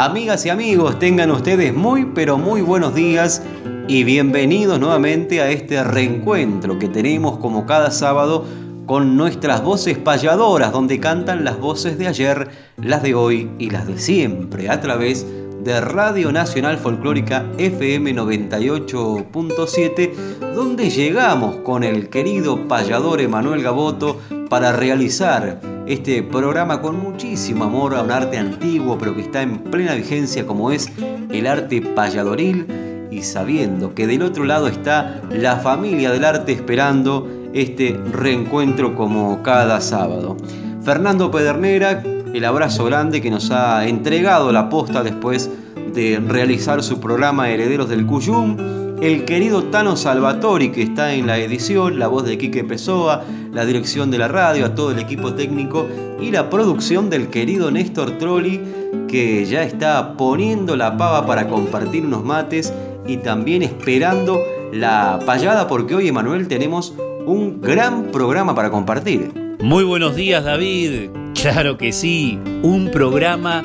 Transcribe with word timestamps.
Amigas 0.00 0.46
y 0.46 0.48
amigos, 0.48 0.98
tengan 0.98 1.30
ustedes 1.30 1.74
muy 1.74 2.06
pero 2.06 2.38
muy 2.38 2.62
buenos 2.62 2.94
días 2.94 3.42
y 3.86 4.02
bienvenidos 4.02 4.80
nuevamente 4.80 5.42
a 5.42 5.50
este 5.50 5.84
reencuentro 5.84 6.78
que 6.78 6.88
tenemos 6.88 7.36
como 7.36 7.66
cada 7.66 7.90
sábado 7.90 8.46
con 8.86 9.18
nuestras 9.18 9.62
voces 9.62 9.98
payadoras, 9.98 10.72
donde 10.72 10.98
cantan 11.00 11.44
las 11.44 11.60
voces 11.60 11.98
de 11.98 12.06
ayer, 12.06 12.48
las 12.78 13.02
de 13.02 13.14
hoy 13.14 13.50
y 13.58 13.68
las 13.68 13.86
de 13.86 13.98
siempre, 13.98 14.70
a 14.70 14.80
través 14.80 15.26
de 15.62 15.80
Radio 15.80 16.32
Nacional 16.32 16.78
Folclórica 16.78 17.46
FM 17.58 18.14
98.7, 18.14 20.12
donde 20.54 20.90
llegamos 20.90 21.56
con 21.56 21.84
el 21.84 22.08
querido 22.08 22.66
payador 22.68 23.20
Emanuel 23.20 23.62
Gaboto 23.62 24.18
para 24.48 24.72
realizar 24.72 25.60
este 25.86 26.22
programa 26.22 26.80
con 26.80 26.98
muchísimo 26.98 27.64
amor 27.64 27.94
a 27.94 28.02
un 28.02 28.10
arte 28.10 28.38
antiguo, 28.38 28.96
pero 28.98 29.14
que 29.14 29.22
está 29.22 29.42
en 29.42 29.58
plena 29.58 29.94
vigencia 29.94 30.46
como 30.46 30.70
es 30.70 30.90
el 31.30 31.46
arte 31.46 31.82
payadoril 31.82 32.66
y 33.10 33.22
sabiendo 33.22 33.94
que 33.94 34.06
del 34.06 34.22
otro 34.22 34.44
lado 34.44 34.68
está 34.68 35.20
la 35.30 35.56
familia 35.56 36.10
del 36.10 36.24
arte 36.24 36.52
esperando 36.52 37.28
este 37.52 37.98
reencuentro 38.12 38.94
como 38.94 39.42
cada 39.42 39.80
sábado. 39.80 40.36
Fernando 40.82 41.30
Pedernera, 41.30 42.02
el 42.34 42.44
abrazo 42.44 42.84
grande 42.84 43.20
que 43.20 43.30
nos 43.30 43.50
ha 43.50 43.86
entregado 43.86 44.52
la 44.52 44.68
posta 44.68 45.02
después 45.02 45.50
de 45.94 46.22
realizar 46.26 46.82
su 46.82 47.00
programa 47.00 47.50
Herederos 47.50 47.88
del 47.88 48.06
Cuyum 48.06 48.56
el 49.00 49.24
querido 49.24 49.64
Tano 49.64 49.96
Salvatori, 49.96 50.70
que 50.70 50.82
está 50.82 51.14
en 51.14 51.26
la 51.26 51.38
edición, 51.38 51.98
la 51.98 52.08
voz 52.08 52.24
de 52.24 52.36
Quique 52.36 52.64
Pessoa, 52.64 53.24
la 53.52 53.64
dirección 53.64 54.10
de 54.10 54.18
la 54.18 54.28
radio, 54.28 54.66
a 54.66 54.74
todo 54.74 54.90
el 54.90 54.98
equipo 54.98 55.32
técnico 55.32 55.86
y 56.20 56.30
la 56.30 56.50
producción 56.50 57.08
del 57.08 57.28
querido 57.28 57.70
Néstor 57.70 58.18
Trolli, 58.18 58.60
que 59.08 59.46
ya 59.46 59.62
está 59.62 60.18
poniendo 60.18 60.76
la 60.76 60.98
pava 60.98 61.26
para 61.26 61.48
compartir 61.48 62.04
unos 62.04 62.24
mates 62.24 62.74
y 63.06 63.16
también 63.16 63.62
esperando 63.62 64.38
la 64.72 65.18
payada, 65.24 65.66
porque 65.66 65.94
hoy, 65.94 66.08
Emanuel, 66.08 66.46
tenemos 66.46 66.94
un 67.26 67.60
gran 67.60 68.12
programa 68.12 68.54
para 68.54 68.70
compartir. 68.70 69.32
Muy 69.60 69.84
buenos 69.84 70.14
días, 70.14 70.44
David. 70.44 71.19
Claro 71.34 71.78
que 71.78 71.92
sí, 71.92 72.38
un 72.62 72.90
programa 72.90 73.64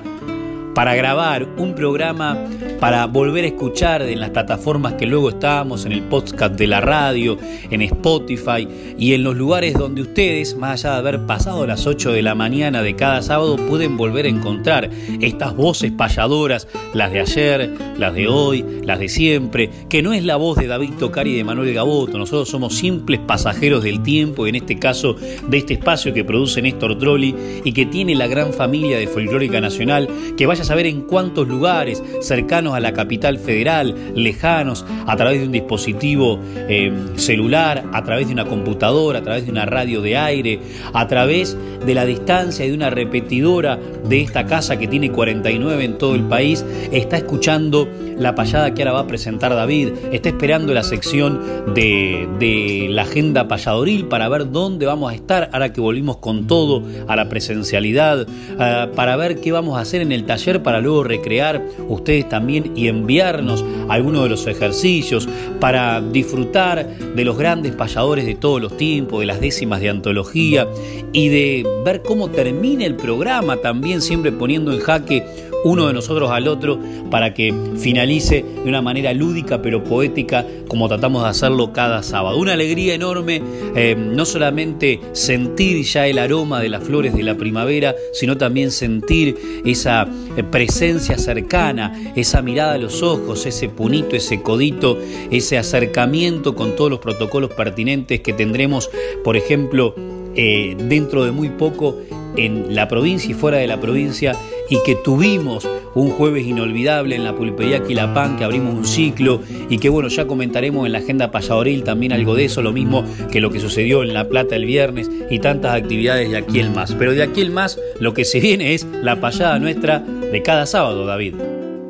para 0.75 0.93
grabar 0.93 1.47
un 1.57 1.73
programa, 1.73 2.37
para 2.81 3.07
volver 3.07 3.45
a 3.45 3.47
escuchar 3.47 4.01
en 4.01 4.19
las 4.19 4.31
plataformas 4.31 4.93
que 4.93 5.05
luego 5.05 5.29
estábamos, 5.29 5.85
en 5.85 5.93
el 5.93 6.03
podcast 6.03 6.55
de 6.55 6.67
la 6.67 6.81
radio, 6.81 7.37
en 7.71 7.81
Spotify 7.81 8.67
y 8.99 9.13
en 9.13 9.23
los 9.23 9.37
lugares 9.37 9.73
donde 9.73 10.01
ustedes, 10.01 10.57
más 10.57 10.83
allá 10.83 10.91
de 10.91 10.99
haber 10.99 11.25
pasado 11.25 11.65
las 11.65 11.87
8 11.87 12.11
de 12.11 12.21
la 12.21 12.35
mañana 12.35 12.83
de 12.83 12.93
cada 12.95 13.21
sábado, 13.21 13.55
pueden 13.55 13.95
volver 13.95 14.25
a 14.25 14.29
encontrar 14.29 14.89
estas 15.21 15.55
voces 15.55 15.93
payadoras, 15.93 16.67
las 16.93 17.11
de 17.13 17.21
ayer, 17.21 17.71
las 17.97 18.13
de 18.13 18.27
hoy, 18.27 18.65
las 18.83 18.99
de 18.99 19.07
siempre, 19.07 19.69
que 19.89 20.03
no 20.03 20.11
es 20.11 20.25
la 20.25 20.35
voz 20.35 20.57
de 20.57 20.67
David 20.67 20.95
Tocari 20.99 21.31
y 21.31 21.37
de 21.37 21.43
Manuel 21.45 21.73
Gaboto, 21.73 22.17
nosotros 22.17 22.49
somos 22.49 22.75
simples 22.75 23.21
pasajeros 23.21 23.81
del 23.81 24.03
tiempo, 24.03 24.45
en 24.45 24.55
este 24.55 24.77
caso 24.77 25.15
de 25.47 25.57
este 25.57 25.75
espacio 25.75 26.13
que 26.13 26.25
produce 26.25 26.61
Néstor 26.61 26.97
Trolli 26.97 27.33
y 27.63 27.71
que 27.71 27.85
tiene 27.85 28.13
la 28.13 28.27
gran 28.27 28.51
familia 28.51 28.97
de 28.97 29.07
Folclórica 29.07 29.61
Nacional, 29.61 30.09
que 30.35 30.45
vaya 30.45 30.64
saber 30.65 30.85
en 30.87 31.01
cuántos 31.01 31.47
lugares 31.47 32.03
cercanos 32.21 32.73
a 32.73 32.79
la 32.79 32.93
capital 32.93 33.39
federal, 33.39 33.95
lejanos, 34.15 34.85
a 35.05 35.15
través 35.15 35.39
de 35.39 35.45
un 35.45 35.51
dispositivo 35.51 36.39
eh, 36.55 36.91
celular, 37.15 37.85
a 37.93 38.03
través 38.03 38.27
de 38.27 38.33
una 38.33 38.45
computadora, 38.45 39.19
a 39.19 39.23
través 39.23 39.45
de 39.45 39.51
una 39.51 39.65
radio 39.65 40.01
de 40.01 40.17
aire, 40.17 40.59
a 40.93 41.07
través 41.07 41.57
de 41.85 41.93
la 41.93 42.05
distancia 42.05 42.65
y 42.65 42.69
de 42.69 42.75
una 42.75 42.89
repetidora 42.89 43.79
de 44.07 44.21
esta 44.21 44.45
casa 44.45 44.77
que 44.77 44.87
tiene 44.87 45.11
49 45.11 45.83
en 45.83 45.97
todo 45.97 46.15
el 46.15 46.23
país, 46.23 46.65
está 46.91 47.17
escuchando 47.17 47.87
la 48.17 48.33
payada 48.33 48.73
que 48.73 48.81
ahora 48.81 48.93
va 48.93 48.99
a 49.01 49.07
presentar 49.07 49.53
David, 49.53 49.89
está 50.11 50.29
esperando 50.29 50.73
la 50.73 50.83
sección 50.83 51.41
de, 51.73 52.27
de 52.39 52.87
la 52.89 53.03
agenda 53.03 53.47
payadoril 53.47 54.05
para 54.05 54.29
ver 54.29 54.51
dónde 54.51 54.85
vamos 54.85 55.11
a 55.11 55.15
estar 55.15 55.49
ahora 55.51 55.73
que 55.73 55.81
volvimos 55.81 56.17
con 56.17 56.47
todo 56.47 56.83
a 57.07 57.15
la 57.15 57.27
presencialidad, 57.29 58.25
eh, 58.27 58.87
para 58.95 59.15
ver 59.15 59.41
qué 59.41 59.51
vamos 59.51 59.77
a 59.77 59.81
hacer 59.81 60.01
en 60.01 60.11
el 60.11 60.25
taller 60.25 60.54
para 60.59 60.81
luego 60.81 61.03
recrear 61.03 61.61
ustedes 61.88 62.27
también 62.29 62.71
y 62.75 62.88
enviarnos 62.88 63.63
algunos 63.89 64.23
de 64.23 64.29
los 64.29 64.47
ejercicios, 64.47 65.27
para 65.59 66.01
disfrutar 66.01 66.88
de 66.97 67.25
los 67.25 67.38
grandes 67.38 67.73
payadores 67.73 68.25
de 68.25 68.35
todos 68.35 68.61
los 68.61 68.77
tiempos, 68.77 69.19
de 69.19 69.25
las 69.25 69.39
décimas 69.39 69.81
de 69.81 69.89
antología 69.89 70.67
y 71.13 71.29
de 71.29 71.66
ver 71.83 72.01
cómo 72.01 72.29
termina 72.29 72.85
el 72.85 72.95
programa 72.95 73.57
también 73.57 74.01
siempre 74.01 74.31
poniendo 74.31 74.73
en 74.73 74.79
jaque 74.79 75.25
uno 75.65 75.87
de 75.87 75.93
nosotros 75.93 76.29
al 76.29 76.47
otro 76.47 76.79
para 77.09 77.33
que 77.33 77.53
finalice 77.75 78.45
de 78.63 78.69
una 78.69 78.83
manera 78.83 79.13
lúdica 79.13 79.63
pero 79.63 79.83
poética 79.83 80.45
como 80.67 80.87
tratamos 80.87 81.23
de 81.23 81.29
hacerlo 81.29 81.73
cada 81.73 82.03
sábado. 82.03 82.37
Una 82.37 82.53
alegría 82.53 82.93
enorme, 82.93 83.41
eh, 83.75 83.95
no 83.97 84.25
solamente 84.25 84.99
sentir 85.13 85.83
ya 85.83 86.05
el 86.07 86.19
aroma 86.19 86.61
de 86.61 86.69
las 86.69 86.83
flores 86.83 87.15
de 87.15 87.23
la 87.23 87.35
primavera, 87.35 87.95
sino 88.13 88.37
también 88.37 88.69
sentir 88.69 89.37
esa 89.65 90.07
eh, 90.37 90.43
presencia 90.43 91.17
cercana, 91.17 92.13
esa 92.15 92.43
mirada 92.43 92.73
a 92.73 92.77
los 92.77 93.01
ojos, 93.01 93.47
ese 93.47 93.67
punito, 93.67 94.15
ese 94.15 94.43
codito, 94.43 94.99
ese 95.31 95.57
acercamiento 95.57 96.53
con 96.53 96.75
todos 96.75 96.91
los 96.91 96.99
protocolos 96.99 97.51
pertinentes 97.51 98.21
que 98.21 98.33
tendremos, 98.33 98.91
por 99.23 99.35
ejemplo, 99.35 99.95
eh, 100.35 100.75
dentro 100.77 101.25
de 101.25 101.31
muy 101.31 101.49
poco 101.49 101.97
en 102.37 102.75
la 102.75 102.87
provincia 102.87 103.31
y 103.31 103.33
fuera 103.33 103.57
de 103.57 103.67
la 103.67 103.79
provincia 103.79 104.35
y 104.69 104.81
que 104.83 104.95
tuvimos 104.95 105.67
un 105.95 106.11
jueves 106.11 106.45
inolvidable 106.45 107.15
en 107.15 107.23
la 107.23 107.35
pulpería 107.35 107.81
Quilapán, 107.81 108.37
que 108.37 108.43
abrimos 108.43 108.73
un 108.73 108.85
ciclo 108.85 109.41
y 109.69 109.77
que 109.77 109.89
bueno, 109.89 110.09
ya 110.09 110.27
comentaremos 110.27 110.85
en 110.85 110.91
la 110.91 110.99
agenda 110.99 111.31
payadoril 111.31 111.83
también 111.83 112.11
algo 112.11 112.35
de 112.35 112.45
eso, 112.45 112.61
lo 112.61 112.73
mismo 112.73 113.05
que 113.31 113.41
lo 113.41 113.49
que 113.49 113.59
sucedió 113.59 114.03
en 114.03 114.13
La 114.13 114.27
Plata 114.27 114.55
el 114.55 114.65
viernes 114.65 115.09
y 115.29 115.39
tantas 115.39 115.73
actividades 115.73 116.29
de 116.29 116.37
aquí 116.37 116.59
el 116.59 116.69
más. 116.71 116.93
Pero 116.93 117.13
de 117.13 117.23
aquí 117.23 117.41
el 117.41 117.51
más 117.51 117.79
lo 117.99 118.13
que 118.13 118.25
se 118.25 118.40
viene 118.40 118.73
es 118.73 118.85
la 119.01 119.19
payada 119.22 119.57
nuestra 119.57 119.99
de 119.99 120.41
cada 120.41 120.66
sábado, 120.66 121.05
David. 121.05 121.35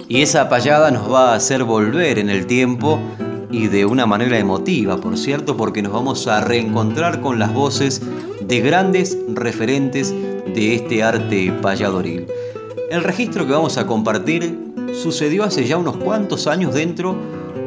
Y 0.07 0.21
esa 0.21 0.49
payada 0.49 0.91
nos 0.91 1.11
va 1.11 1.31
a 1.31 1.35
hacer 1.35 1.63
volver 1.63 2.19
en 2.19 2.29
el 2.29 2.45
tiempo 2.45 2.99
y 3.51 3.67
de 3.67 3.85
una 3.85 4.05
manera 4.05 4.37
emotiva, 4.37 4.97
por 4.97 5.17
cierto, 5.17 5.57
porque 5.57 5.81
nos 5.81 5.93
vamos 5.93 6.27
a 6.27 6.41
reencontrar 6.41 7.21
con 7.21 7.39
las 7.39 7.53
voces 7.53 8.01
de 8.41 8.59
grandes 8.59 9.17
referentes 9.33 10.13
de 10.53 10.75
este 10.75 11.01
arte 11.01 11.51
payadoril. 11.61 12.27
El 12.89 13.03
registro 13.03 13.47
que 13.47 13.51
vamos 13.51 13.77
a 13.79 13.87
compartir 13.87 14.59
sucedió 14.93 15.43
hace 15.43 15.65
ya 15.65 15.75
unos 15.75 15.97
cuantos 15.97 16.45
años 16.45 16.75
dentro 16.75 17.15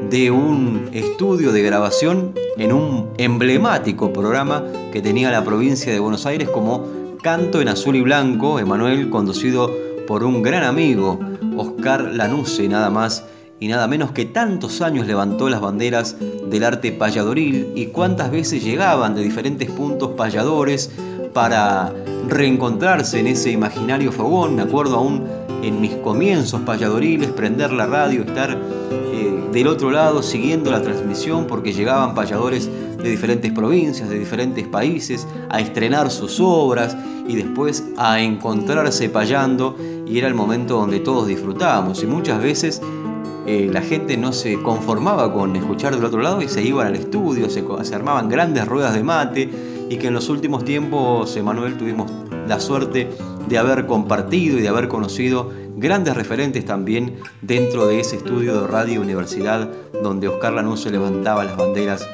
de 0.08 0.30
un 0.30 0.88
estudio 0.92 1.50
de 1.50 1.60
grabación 1.62 2.34
en 2.56 2.72
un 2.72 3.10
emblemático 3.18 4.12
programa 4.12 4.62
que 4.92 5.02
tenía 5.02 5.32
la 5.32 5.42
provincia 5.42 5.92
de 5.92 5.98
Buenos 5.98 6.24
Aires 6.24 6.48
como 6.48 6.86
Canto 7.20 7.60
en 7.60 7.66
Azul 7.66 7.96
y 7.96 8.00
Blanco, 8.00 8.60
Emanuel, 8.60 9.10
conducido 9.10 9.74
por 10.06 10.22
un 10.22 10.40
gran 10.40 10.62
amigo, 10.62 11.18
Oscar 11.56 12.12
Lanusse, 12.14 12.68
nada 12.68 12.88
más 12.88 13.24
y 13.58 13.66
nada 13.66 13.88
menos 13.88 14.12
que 14.12 14.24
tantos 14.24 14.80
años 14.82 15.08
levantó 15.08 15.48
las 15.48 15.60
banderas 15.60 16.16
del 16.48 16.62
arte 16.62 16.92
payadoril 16.92 17.72
y 17.74 17.86
cuántas 17.86 18.30
veces 18.30 18.62
llegaban 18.62 19.16
de 19.16 19.22
diferentes 19.22 19.68
puntos 19.68 20.10
payadores 20.12 20.92
para 21.38 21.94
reencontrarse 22.26 23.20
en 23.20 23.28
ese 23.28 23.52
imaginario 23.52 24.10
fogón. 24.10 24.56
Me 24.56 24.62
acuerdo 24.62 24.96
aún 24.96 25.22
en 25.62 25.80
mis 25.80 25.94
comienzos 25.94 26.62
payadoriles, 26.62 27.30
prender 27.30 27.72
la 27.72 27.86
radio, 27.86 28.22
estar 28.22 28.58
eh, 28.90 29.44
del 29.52 29.68
otro 29.68 29.92
lado 29.92 30.20
siguiendo 30.20 30.72
la 30.72 30.82
transmisión 30.82 31.46
porque 31.46 31.72
llegaban 31.72 32.12
payadores 32.16 32.68
de 32.96 33.08
diferentes 33.08 33.52
provincias, 33.52 34.08
de 34.08 34.18
diferentes 34.18 34.66
países, 34.66 35.28
a 35.48 35.60
estrenar 35.60 36.10
sus 36.10 36.40
obras 36.40 36.96
y 37.28 37.36
después 37.36 37.84
a 37.96 38.20
encontrarse 38.20 39.08
payando 39.08 39.76
y 40.08 40.18
era 40.18 40.26
el 40.26 40.34
momento 40.34 40.74
donde 40.74 40.98
todos 40.98 41.28
disfrutábamos 41.28 42.02
y 42.02 42.06
muchas 42.06 42.42
veces 42.42 42.82
eh, 43.46 43.70
la 43.72 43.82
gente 43.82 44.16
no 44.16 44.32
se 44.32 44.60
conformaba 44.60 45.32
con 45.32 45.54
escuchar 45.54 45.94
del 45.94 46.04
otro 46.04 46.20
lado 46.20 46.42
y 46.42 46.48
se 46.48 46.62
iban 46.62 46.88
al 46.88 46.96
estudio, 46.96 47.48
se, 47.48 47.64
se 47.82 47.94
armaban 47.94 48.28
grandes 48.28 48.66
ruedas 48.66 48.92
de 48.92 49.04
mate 49.04 49.77
y 49.88 49.96
que 49.96 50.08
en 50.08 50.14
los 50.14 50.28
últimos 50.28 50.64
tiempos, 50.64 51.36
Emanuel, 51.36 51.76
tuvimos 51.76 52.10
la 52.46 52.60
suerte 52.60 53.08
de 53.48 53.58
haber 53.58 53.86
compartido 53.86 54.58
y 54.58 54.62
de 54.62 54.68
haber 54.68 54.88
conocido 54.88 55.50
grandes 55.76 56.14
referentes 56.16 56.64
también 56.64 57.16
dentro 57.42 57.86
de 57.86 58.00
ese 58.00 58.16
estudio 58.16 58.60
de 58.60 58.66
Radio 58.66 59.00
Universidad 59.00 59.70
donde 60.02 60.28
Oscar 60.28 60.64
se 60.76 60.90
levantaba 60.90 61.44
las 61.44 61.56
banderas 61.56 62.06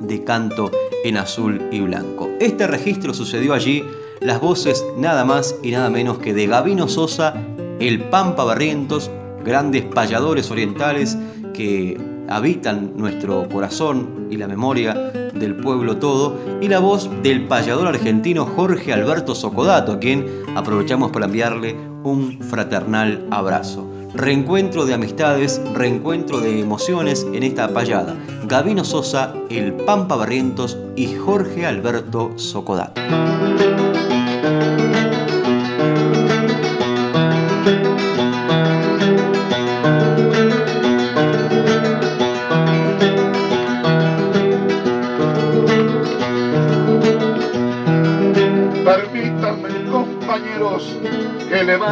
de 0.00 0.24
canto 0.24 0.70
en 1.04 1.16
azul 1.16 1.60
y 1.70 1.80
blanco. 1.80 2.30
Este 2.40 2.66
registro 2.66 3.14
sucedió 3.14 3.54
allí, 3.54 3.84
las 4.20 4.40
voces 4.40 4.84
nada 4.96 5.24
más 5.24 5.56
y 5.62 5.70
nada 5.72 5.90
menos 5.90 6.18
que 6.18 6.32
de 6.32 6.46
Gabino 6.46 6.88
Sosa, 6.88 7.34
el 7.80 8.00
Pampa 8.04 8.44
Barrientos, 8.44 9.10
grandes 9.44 9.84
payadores 9.84 10.50
orientales 10.50 11.16
que 11.54 12.00
habitan 12.28 12.92
nuestro 12.96 13.48
corazón 13.48 14.28
y 14.30 14.36
la 14.36 14.48
memoria 14.48 15.12
del 15.42 15.56
pueblo 15.56 15.98
todo, 15.98 16.38
y 16.60 16.68
la 16.68 16.78
voz 16.78 17.10
del 17.22 17.46
payador 17.46 17.88
argentino 17.88 18.46
Jorge 18.46 18.92
Alberto 18.92 19.34
Socodato, 19.34 19.92
a 19.92 19.98
quien 19.98 20.24
aprovechamos 20.54 21.10
para 21.10 21.26
enviarle 21.26 21.76
un 22.04 22.38
fraternal 22.40 23.26
abrazo. 23.30 23.86
Reencuentro 24.14 24.86
de 24.86 24.94
amistades, 24.94 25.60
reencuentro 25.74 26.40
de 26.40 26.60
emociones 26.60 27.26
en 27.32 27.42
esta 27.42 27.68
payada. 27.72 28.14
Gabino 28.46 28.84
Sosa, 28.84 29.34
el 29.50 29.72
Pampa 29.72 30.16
Barrientos 30.16 30.78
y 30.96 31.14
Jorge 31.16 31.66
Alberto 31.66 32.32
Socodato. 32.36 33.00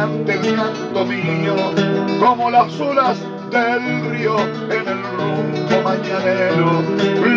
El 0.01 0.55
canto 0.55 1.05
mío 1.05 1.55
como 2.19 2.49
las 2.49 2.79
olas 2.79 3.19
del 3.51 4.09
río 4.09 4.35
en 4.39 4.87
el 4.87 5.03
rumbo 5.03 5.81
mañanero. 5.83 6.81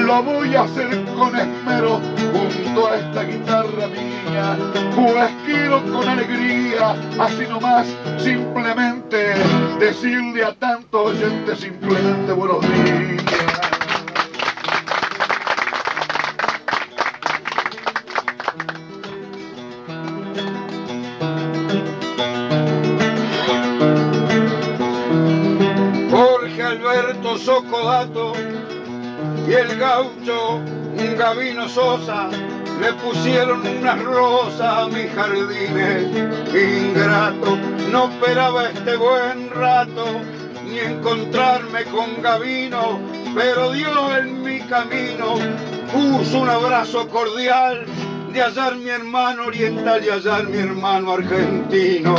Lo 0.07 0.23
voy 0.23 0.55
a 0.55 0.63
hacer 0.63 1.05
con 1.15 1.37
esmero 1.37 2.01
junto 2.33 2.89
a 2.89 2.97
esta 2.97 3.23
guitarra 3.25 3.87
mía, 3.89 4.57
pues 4.97 5.31
quiero 5.45 5.83
con 5.93 6.09
alegría, 6.09 6.97
así 7.19 7.47
nomás, 7.51 7.87
simplemente 8.19 9.35
decirle 9.79 10.45
a 10.45 10.55
tantos 10.55 11.11
oyentes 11.11 11.59
simplemente 11.59 12.33
buenos 12.33 12.61
días. 12.63 13.54
Gabino 31.25 31.67
Sosa, 31.71 32.29
le 32.83 32.93
pusieron 33.03 33.67
unas 33.67 33.99
rosas 34.03 34.61
a 34.61 34.87
mis 34.89 35.11
jardines. 35.15 36.05
Ingrato, 36.53 37.57
no 37.91 38.11
esperaba 38.11 38.69
este 38.69 38.95
buen 38.97 39.49
rato 39.49 40.05
ni 40.67 40.81
encontrarme 40.81 41.85
con 41.85 42.21
Gabino, 42.21 43.01
pero 43.35 43.73
Dios 43.73 44.19
en 44.19 44.43
mi 44.43 44.61
camino 44.61 45.37
puso 45.91 46.41
un 46.41 46.51
abrazo 46.51 47.09
cordial 47.09 47.87
de 48.35 48.43
hallar 48.43 48.77
mi 48.77 48.91
hermano 48.91 49.47
oriental 49.47 50.05
y 50.05 50.11
hallar 50.11 50.47
mi 50.47 50.59
hermano 50.59 51.13
argentino. 51.13 52.17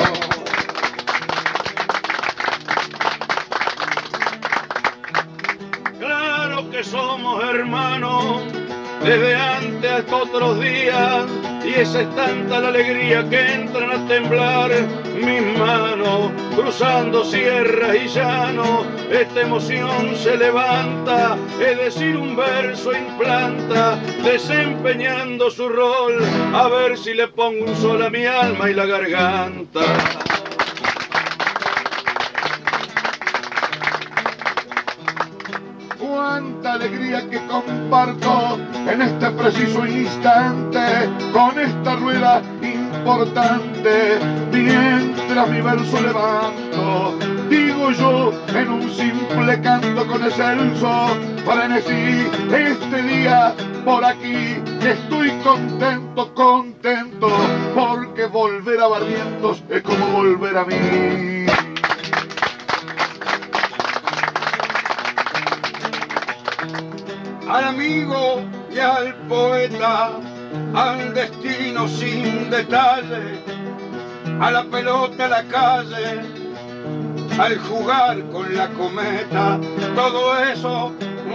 somos 6.84 7.44
hermanos 7.44 7.85
desde 9.06 9.36
antes 9.36 9.92
hasta 9.92 10.16
otros 10.16 10.60
días 10.60 11.26
y 11.64 11.80
esa 11.80 12.02
es 12.02 12.16
tanta 12.16 12.60
la 12.60 12.70
alegría 12.70 13.28
que 13.30 13.54
entran 13.54 13.92
a 13.92 14.08
temblar. 14.08 14.72
Mis 15.16 15.58
manos 15.58 16.32
cruzando 16.56 17.24
sierras 17.24 17.96
y 17.96 18.08
llanos 18.08 18.86
esta 19.12 19.42
emoción 19.42 20.16
se 20.16 20.36
levanta. 20.38 21.38
Es 21.60 21.78
decir 21.78 22.18
un 22.18 22.36
verso 22.36 22.96
implanta 22.96 23.98
desempeñando 24.24 25.52
su 25.52 25.70
rol. 25.70 26.18
A 26.54 26.68
ver 26.68 26.98
si 26.98 27.14
le 27.14 27.28
pongo 27.28 27.66
un 27.66 27.76
sol 27.76 28.02
a 28.04 28.10
mi 28.10 28.26
alma 28.26 28.70
y 28.70 28.74
la 28.74 28.86
garganta 28.86 30.25
alegría 36.38 37.30
que 37.30 37.40
comparto 37.48 38.58
en 38.90 39.02
este 39.02 39.30
preciso 39.32 39.86
instante 39.86 40.80
con 41.32 41.58
esta 41.58 41.96
rueda 41.96 42.42
importante. 42.62 44.20
Mientras 44.52 45.50
mi 45.50 45.62
verso 45.62 46.02
levanto, 46.02 47.18
digo 47.50 47.92
yo 47.92 48.34
en 48.54 48.70
un 48.70 48.90
simple 48.92 49.62
canto 49.62 50.08
con 50.08 50.24
excelso 50.24 51.16
decir 51.70 52.32
este 52.54 53.04
día 53.04 53.54
por 53.84 54.04
aquí 54.06 54.56
estoy 54.82 55.30
contento, 55.44 56.34
contento, 56.34 57.28
porque 57.74 58.26
volver 58.28 58.80
a 58.80 58.88
Barrientos 58.88 59.64
es 59.70 59.82
como 59.82 60.08
volver 60.08 60.58
a 60.58 60.66
mí. 60.66 61.35
Al 67.56 67.64
amigo 67.64 68.42
y 68.70 68.80
al 68.80 69.16
poeta, 69.30 70.12
al 70.74 71.14
destino 71.14 71.88
sin 71.88 72.50
detalle, 72.50 73.40
a 74.42 74.52
la 74.52 74.64
pelota, 74.66 75.26
a 75.26 75.30
la 75.30 75.44
calle, 75.44 76.22
al 77.40 77.58
jugar 77.60 78.22
con 78.32 78.54
la 78.54 78.68
cometa, 78.70 79.58
todo 79.96 80.38
eso 80.40 80.92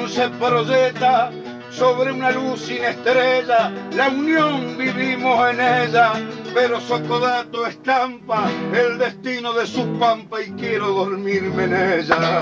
se 0.09 0.29
proyecta 0.31 1.31
sobre 1.71 2.12
una 2.12 2.33
luz 2.33 2.61
sin 2.61 2.85
estrella, 2.85 3.73
la 3.93 4.09
unión 4.09 4.77
vivimos 4.77 5.50
en 5.50 5.61
ella, 5.61 6.12
pero 6.53 6.81
Socodato 6.81 7.67
estampa 7.67 8.50
el 8.75 8.99
destino 8.99 9.55
de 9.55 9.67
su 9.67 9.87
pampa 9.99 10.43
y 10.43 10.50
quiero 10.53 10.89
dormirme 10.89 11.65
en 11.65 12.00
ella. 12.00 12.41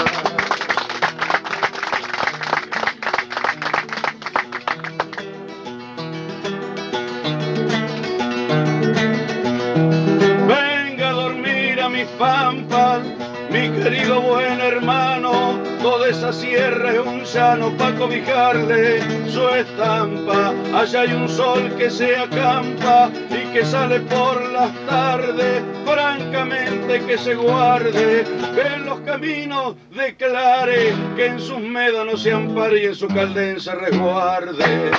Querido 13.88 14.20
buen 14.20 14.60
hermano, 14.60 15.58
toda 15.80 16.10
esa 16.10 16.30
sierra 16.30 16.92
es 16.92 16.98
un 16.98 17.24
llano 17.24 17.74
para 17.78 17.96
cobijarle 17.96 19.00
su 19.30 19.48
estampa. 19.48 20.52
Allá 20.74 21.00
hay 21.00 21.12
un 21.14 21.26
sol 21.26 21.72
que 21.78 21.88
se 21.88 22.14
acampa 22.14 23.10
y 23.30 23.50
que 23.50 23.64
sale 23.64 24.00
por 24.00 24.44
las 24.52 24.74
tardes, 24.86 25.62
francamente 25.86 27.00
que 27.06 27.16
se 27.16 27.34
guarde, 27.34 28.26
en 28.74 28.84
los 28.84 29.00
caminos 29.00 29.76
declare, 29.96 30.92
que 31.16 31.26
en 31.26 31.40
sus 31.40 31.60
médanos 31.60 32.22
se 32.22 32.32
ampare 32.32 32.82
y 32.82 32.86
en 32.88 32.94
su 32.94 33.08
caldenza 33.08 33.74
resguarde. 33.74 34.90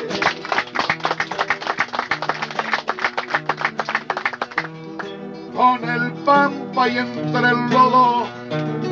con 5.60 5.90
el 5.90 6.14
pampa 6.24 6.88
y 6.88 7.00
entre 7.00 7.50
el 7.50 7.70
lodo, 7.70 8.39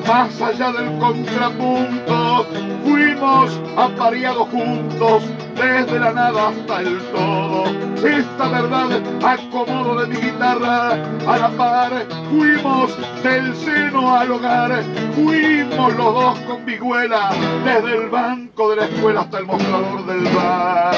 más 0.07 0.41
allá 0.41 0.71
del 0.71 0.97
contrapunto, 0.99 2.45
fuimos 2.85 3.59
apareados 3.75 4.47
juntos 4.49 5.23
desde 5.55 5.99
la 5.99 6.13
nada 6.13 6.49
hasta 6.49 6.81
el 6.81 6.99
todo 7.11 7.87
esta 8.03 8.47
verdad 8.47 9.01
acomodo 9.23 10.01
de 10.01 10.07
mi 10.07 10.15
guitarra. 10.15 10.93
A 11.27 11.37
la 11.37 11.49
par 11.49 11.91
fuimos 12.29 12.95
del 13.23 13.55
seno 13.55 14.15
al 14.15 14.31
hogar, 14.31 14.83
fuimos 15.15 15.95
los 15.95 16.13
dos 16.13 16.39
con 16.39 16.65
vihuela, 16.65 17.31
desde 17.65 17.97
el 17.97 18.09
banco 18.09 18.69
de 18.69 18.75
la 18.77 18.85
escuela 18.85 19.21
hasta 19.21 19.39
el 19.39 19.45
mostrador 19.45 20.05
del 20.05 20.23
bar. 20.33 20.95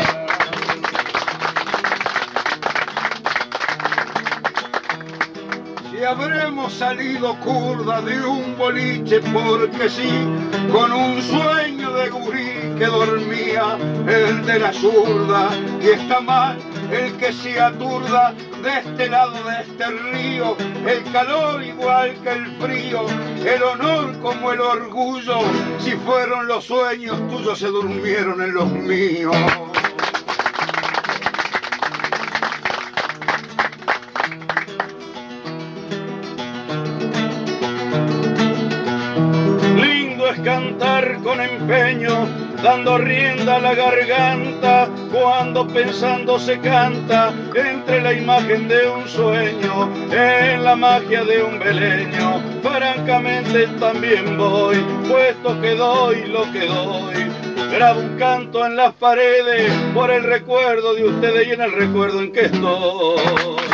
Habremos 6.10 6.74
salido 6.74 7.36
curda 7.40 8.02
de 8.02 8.20
un 8.26 8.58
boliche 8.58 9.22
porque 9.32 9.88
sí, 9.90 10.10
con 10.72 10.92
un 10.92 11.22
sueño 11.22 11.92
de 11.94 12.10
gurí 12.10 12.50
que 12.80 12.86
dormía 12.86 13.78
el 14.08 14.44
de 14.44 14.60
la 14.60 14.74
zurda 14.74 15.50
y 15.80 15.90
está 15.90 16.20
mal 16.20 16.58
el 16.92 17.16
que 17.18 17.32
se 17.32 17.62
aturda 17.62 18.34
de 18.64 18.80
este 18.80 19.08
lado 19.08 19.36
de 19.44 19.62
este 19.62 19.86
río, 20.12 20.58
el 20.88 21.04
calor 21.12 21.64
igual 21.64 22.16
que 22.24 22.30
el 22.32 22.48
frío, 22.58 23.06
el 23.46 23.62
honor 23.62 24.18
como 24.20 24.52
el 24.52 24.62
orgullo, 24.62 25.38
si 25.78 25.92
fueron 25.92 26.48
los 26.48 26.66
sueños 26.66 27.20
tuyos 27.30 27.60
se 27.60 27.68
durmieron 27.68 28.42
en 28.42 28.54
los 28.54 28.68
míos. 28.72 29.36
Con 41.30 41.42
empeño, 41.42 42.28
dando 42.64 42.98
rienda 42.98 43.58
a 43.58 43.60
la 43.60 43.76
garganta, 43.76 44.90
cuando 45.12 45.68
pensando 45.68 46.40
se 46.40 46.60
canta 46.60 47.32
entre 47.54 48.02
la 48.02 48.14
imagen 48.14 48.68
de 48.68 48.90
un 48.90 49.08
sueño, 49.08 49.92
en 50.12 50.64
la 50.64 50.76
magia 50.76 51.24
de 51.24 51.44
un 51.44 51.60
beleño. 51.60 52.42
Francamente 52.64 53.68
también 53.80 54.40
voy, 54.40 54.78
puesto 55.08 55.62
que 55.62 55.76
doy 55.76 56.26
lo 56.30 56.52
que 56.52 56.66
doy. 56.66 57.32
Grabo 57.74 58.00
un 58.00 58.18
canto 58.18 58.66
en 58.66 58.76
las 58.76 58.96
paredes 58.96 59.72
por 59.94 60.10
el 60.10 60.24
recuerdo 60.24 60.96
de 60.96 61.10
ustedes 61.10 61.48
y 61.48 61.52
en 61.52 61.62
el 61.62 61.72
recuerdo 61.74 62.22
en 62.22 62.32
que 62.32 62.46
estoy. 62.46 63.70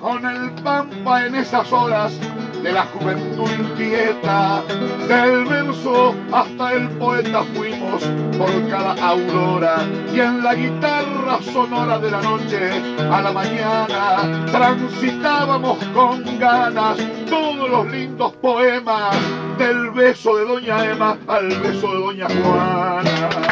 con 0.00 0.24
el 0.24 0.50
pampa 0.62 1.26
en 1.26 1.34
esas 1.34 1.70
horas 1.72 2.12
de 2.62 2.72
la 2.72 2.82
juventud 2.82 3.48
inquieta, 3.58 4.62
del 5.08 5.44
verso 5.46 6.14
hasta 6.32 6.72
el 6.74 6.88
poeta 6.90 7.42
fuimos 7.54 8.02
por 8.36 8.68
cada 8.68 8.92
aurora 9.06 9.76
y 10.12 10.20
en 10.20 10.42
la 10.42 10.54
guitarra 10.54 11.38
sonora 11.52 11.98
de 11.98 12.10
la 12.10 12.22
noche 12.22 12.70
a 13.10 13.22
la 13.22 13.32
mañana 13.32 14.46
transitábamos 14.50 15.78
con 15.94 16.38
ganas 16.38 16.98
todos 17.28 17.70
los 17.70 17.86
lindos 17.90 18.32
poemas 18.34 19.16
del 19.58 19.90
beso 19.90 20.36
de 20.36 20.44
Doña 20.44 20.90
Emma 20.90 21.18
al 21.28 21.48
beso 21.48 21.88
de 21.88 21.98
Doña 21.98 22.26
Juana. 22.28 23.49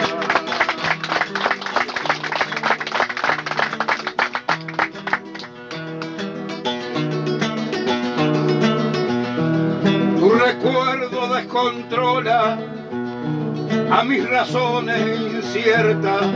Descontrola 11.68 12.58
a 13.90 14.02
mis 14.04 14.28
razones 14.28 14.98
inciertas. 15.32 16.26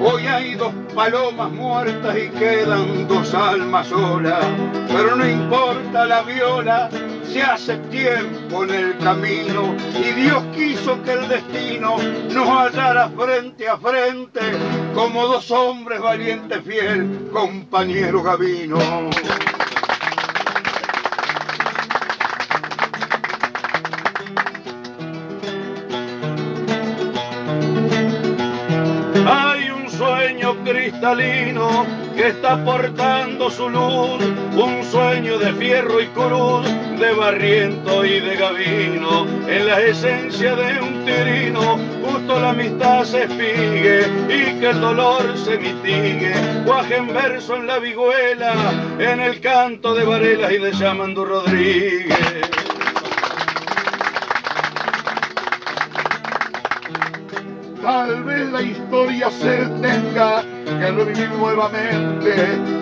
Hoy 0.00 0.26
hay 0.26 0.54
dos 0.54 0.74
palomas 0.94 1.50
muertas 1.50 2.16
y 2.16 2.28
quedan 2.38 3.08
dos 3.08 3.32
almas 3.34 3.86
solas, 3.86 4.44
pero 4.88 5.16
no 5.16 5.26
importa 5.26 6.04
la 6.04 6.22
viola, 6.22 6.90
se 7.32 7.42
hace 7.42 7.78
tiempo 7.90 8.64
en 8.64 8.70
el 8.74 8.98
camino 8.98 9.74
y 9.98 10.12
Dios 10.12 10.42
quiso 10.54 11.02
que 11.02 11.12
el 11.12 11.28
destino 11.28 11.96
nos 12.32 12.48
hallara 12.48 13.08
frente 13.08 13.68
a 13.68 13.78
frente 13.78 14.40
como 14.94 15.26
dos 15.26 15.50
hombres 15.50 16.00
valientes 16.00 16.60
fiel, 16.62 17.30
compañero 17.32 18.22
Gavino. 18.22 18.78
Cristalino 31.14 31.86
que 32.16 32.28
está 32.28 32.64
portando 32.64 33.50
su 33.50 33.68
luz, 33.68 34.24
un 34.56 34.82
sueño 34.90 35.38
de 35.38 35.52
fierro 35.52 36.00
y 36.00 36.06
cruz, 36.06 36.66
de 36.98 37.12
barriento 37.12 38.04
y 38.04 38.20
de 38.20 38.36
gavino, 38.36 39.26
en 39.46 39.66
la 39.66 39.80
esencia 39.82 40.56
de 40.56 40.80
un 40.80 41.04
tirino, 41.04 41.78
justo 42.02 42.40
la 42.40 42.50
amistad 42.50 43.04
se 43.04 43.24
espigue 43.24 44.06
y 44.28 44.58
que 44.58 44.70
el 44.70 44.80
dolor 44.80 45.36
se 45.36 45.58
mitigue, 45.58 46.32
guaje 46.64 46.96
en 46.96 47.12
verso 47.12 47.54
en 47.56 47.66
la 47.66 47.78
vihuela, 47.78 48.54
en 48.98 49.20
el 49.20 49.40
canto 49.40 49.94
de 49.94 50.04
Varela 50.04 50.52
y 50.52 50.58
de 50.58 50.72
Llamando 50.72 51.24
Rodríguez. 51.24 52.16
Tal 57.82 58.24
vez 58.24 58.50
la 58.50 58.62
historia 58.62 59.30
se 59.30 59.66
tenga 59.80 60.42
que 60.78 60.90
revivir 60.90 61.30
nuevamente 61.30 62.34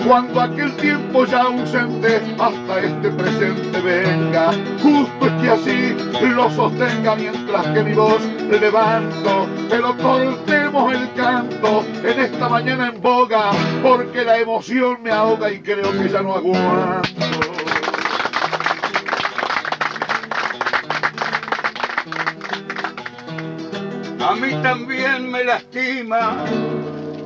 cuando 0.07 0.41
aquel 0.41 0.75
tiempo 0.77 1.25
ya 1.25 1.43
ausente 1.43 2.21
hasta 2.39 2.81
este 2.81 3.11
presente 3.11 3.81
venga. 3.81 4.53
Justo 4.83 5.27
es 5.27 5.33
que 5.43 5.51
así 5.51 5.97
lo 6.35 6.51
sostenga 6.51 7.15
mientras 7.15 7.67
que 7.69 7.83
mi 7.83 7.95
voz 7.95 8.23
levanto, 8.61 9.47
pero 9.69 9.97
cortemos 9.97 10.93
el 10.93 11.13
canto 11.15 11.85
en 12.03 12.21
esta 12.21 12.49
mañana 12.49 12.89
en 12.89 13.01
boga 13.01 13.51
porque 13.83 14.25
la 14.25 14.39
emoción 14.39 15.03
me 15.03 15.11
ahoga 15.11 15.51
y 15.51 15.61
creo 15.61 15.93
que 15.93 16.09
ya 16.09 16.23
no 16.23 16.35
aguanto. 16.35 17.11
A 24.27 24.35
mí 24.37 24.55
también 24.63 25.31
me 25.31 25.45
lastima 25.45 26.45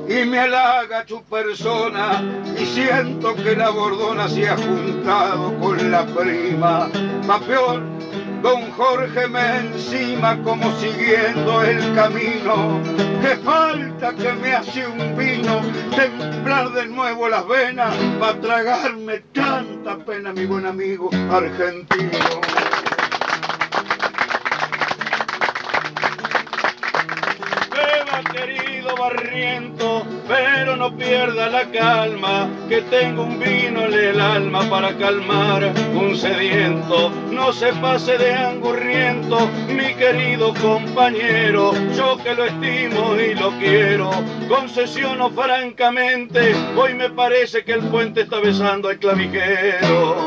y 0.09 0.25
me 0.25 0.39
halaga 0.39 1.05
tu 1.05 1.23
persona 1.23 2.23
y 2.59 2.65
siento 2.65 3.35
que 3.35 3.55
la 3.55 3.69
bordona 3.69 4.27
se 4.27 4.49
ha 4.49 4.57
juntado 4.57 5.55
con 5.59 5.91
la 5.91 6.03
prima. 6.07 6.89
Peor, 7.47 7.83
don 8.41 8.71
Jorge 8.71 9.27
me 9.27 9.57
encima 9.57 10.41
como 10.41 10.71
siguiendo 10.79 11.61
el 11.61 11.93
camino. 11.93 12.81
Que 13.21 13.35
falta 13.37 14.13
que 14.15 14.33
me 14.33 14.53
hace 14.53 14.87
un 14.87 15.15
vino, 15.15 15.61
templar 15.95 16.71
de 16.71 16.87
nuevo 16.87 17.29
las 17.29 17.47
venas 17.47 17.95
para 18.19 18.41
tragarme 18.41 19.19
tanta 19.31 19.97
pena, 19.97 20.33
mi 20.33 20.47
buen 20.47 20.65
amigo 20.65 21.11
argentino. 21.29 22.49
Pero 30.27 30.75
no 30.75 30.95
pierda 30.95 31.49
la 31.49 31.65
calma, 31.71 32.47
que 32.67 32.81
tengo 32.83 33.23
un 33.23 33.39
vino 33.39 33.85
en 33.85 33.93
el 33.93 34.21
alma 34.21 34.61
para 34.69 34.95
calmar 34.95 35.73
un 35.95 36.15
sediento. 36.15 37.09
No 37.31 37.51
se 37.51 37.73
pase 37.73 38.17
de 38.17 38.33
angurriento, 38.33 39.49
mi 39.67 39.93
querido 39.95 40.53
compañero, 40.55 41.73
yo 41.95 42.17
que 42.23 42.35
lo 42.35 42.45
estimo 42.45 43.15
y 43.15 43.33
lo 43.33 43.51
quiero, 43.59 44.11
concesiono 44.47 45.29
francamente, 45.31 46.55
hoy 46.75 46.93
me 46.93 47.09
parece 47.09 47.63
que 47.63 47.73
el 47.73 47.81
puente 47.81 48.21
está 48.21 48.39
besando 48.39 48.89
al 48.89 48.99
clavijero. 48.99 50.25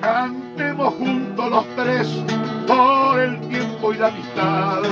Cantemos 0.00 0.94
juntos 0.94 1.50
los 1.50 1.66
tres 1.74 2.35
la 4.06 4.12
amistad. 4.12 4.82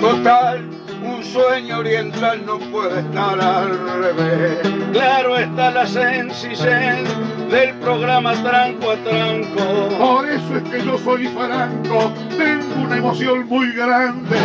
Total, 0.00 0.68
un 1.04 1.24
sueño 1.24 1.78
oriental 1.78 2.44
no 2.44 2.58
puede 2.58 3.00
estar 3.00 3.40
al 3.40 3.78
revés. 4.00 4.58
Claro 4.92 5.38
está 5.38 5.70
la 5.70 5.86
sencillez 5.86 7.04
del 7.50 7.74
programa 7.80 8.32
tranco 8.42 8.90
a 8.90 8.96
tranco. 8.96 9.88
Por 9.98 10.28
eso 10.28 10.56
es 10.56 10.62
que 10.64 10.84
yo 10.84 10.98
soy 10.98 11.28
franco, 11.28 12.12
tengo 12.36 12.84
una 12.84 12.96
emoción 12.96 13.46
muy 13.48 13.72
grande. 13.72 14.36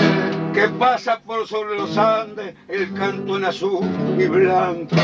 Que 0.54 0.68
pasa 0.70 1.20
por 1.20 1.48
sobre 1.48 1.78
los 1.78 1.98
Andes 1.98 2.56
el 2.68 2.92
canto 2.94 3.38
en 3.38 3.46
azul 3.46 3.86
y 4.18 4.26
blanco. 4.26 4.96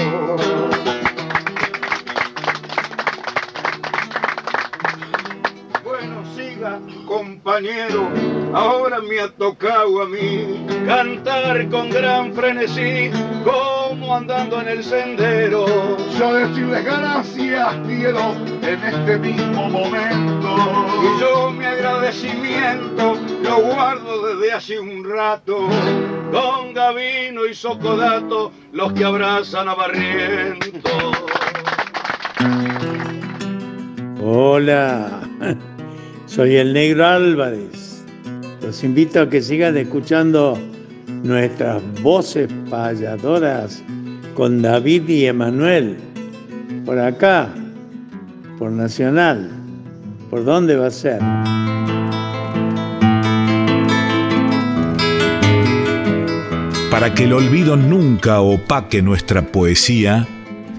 Compañero, 7.44 8.10
ahora 8.54 9.02
me 9.02 9.20
ha 9.20 9.28
tocado 9.28 10.02
a 10.02 10.06
mí 10.06 10.66
cantar 10.86 11.68
con 11.68 11.90
gran 11.90 12.34
frenesí, 12.34 13.12
como 13.44 14.16
andando 14.16 14.62
en 14.62 14.70
el 14.70 14.84
sendero. 14.84 15.66
Yo 16.18 16.34
decirles 16.36 16.86
gracias 16.86 17.68
quiero 17.86 18.34
en 18.62 18.84
este 18.84 19.18
mismo 19.18 19.70
momento. 19.70 20.56
Y 21.04 21.20
yo 21.20 21.52
mi 21.52 21.66
agradecimiento 21.66 23.18
lo 23.44 23.58
guardo 23.58 24.26
desde 24.28 24.54
hace 24.54 24.80
un 24.80 25.04
rato. 25.04 25.68
Con 26.32 26.74
Gavino 26.74 27.46
y 27.46 27.54
Socodato, 27.54 28.54
los 28.72 28.94
que 28.94 29.04
abrazan 29.04 29.68
a 29.68 29.76
Barriento. 29.76 30.90
Hola, 34.26 35.20
soy 36.34 36.56
el 36.56 36.74
negro 36.74 37.06
Álvarez. 37.06 38.04
Los 38.64 38.84
invito 38.84 39.22
a 39.22 39.30
que 39.30 39.40
sigan 39.40 39.78
escuchando 39.78 40.58
nuestras 41.22 41.80
voces 42.02 42.50
payadoras 42.72 43.84
con 44.34 44.64
David 44.64 45.08
y 45.10 45.28
Emanuel. 45.28 45.98
Por 46.86 46.98
acá, 46.98 47.54
por 48.58 48.72
Nacional. 48.72 49.52
¿Por 50.32 50.44
dónde 50.44 50.76
va 50.76 50.88
a 50.88 50.92
ser? 50.92 51.20
Para 56.90 57.14
que 57.14 57.26
el 57.26 57.34
olvido 57.34 57.78
nunca 57.78 58.42
opaque 58.42 59.04
nuestra 59.04 59.44
poesía, 59.44 60.28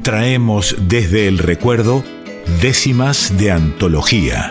traemos 0.02 0.74
desde 0.88 1.28
el 1.28 1.38
recuerdo 1.38 2.02
décimas 2.60 3.38
de 3.38 3.52
antología. 3.52 4.50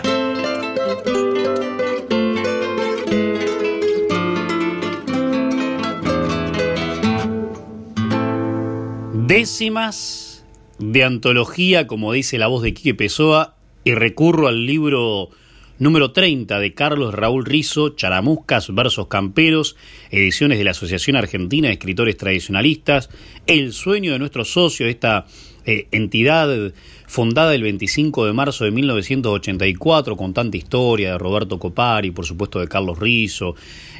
Décimas 9.26 10.44
de 10.78 11.02
antología, 11.02 11.86
como 11.86 12.12
dice 12.12 12.36
la 12.36 12.46
voz 12.46 12.62
de 12.62 12.74
Quique 12.74 12.94
Pessoa, 12.94 13.56
y 13.82 13.94
recurro 13.94 14.48
al 14.48 14.66
libro 14.66 15.30
número 15.78 16.12
30 16.12 16.58
de 16.58 16.74
Carlos 16.74 17.14
Raúl 17.14 17.46
Rizo, 17.46 17.96
Charamuscas 17.96 18.74
versos 18.74 19.06
Camperos, 19.06 19.76
ediciones 20.10 20.58
de 20.58 20.64
la 20.64 20.72
Asociación 20.72 21.16
Argentina 21.16 21.68
de 21.68 21.74
Escritores 21.74 22.18
Tradicionalistas, 22.18 23.08
el 23.46 23.72
sueño 23.72 24.12
de 24.12 24.18
nuestro 24.18 24.44
socio, 24.44 24.86
esta 24.86 25.24
eh, 25.64 25.88
entidad 25.92 26.74
fundada 27.06 27.54
el 27.54 27.62
25 27.62 28.26
de 28.26 28.32
marzo 28.34 28.64
de 28.64 28.72
1984, 28.72 30.16
con 30.16 30.34
tanta 30.34 30.58
historia 30.58 31.12
de 31.12 31.18
Roberto 31.18 31.58
Copari, 31.58 32.10
por 32.10 32.26
supuesto 32.26 32.60
de 32.60 32.68
Carlos 32.68 32.98
Rizo, 32.98 33.54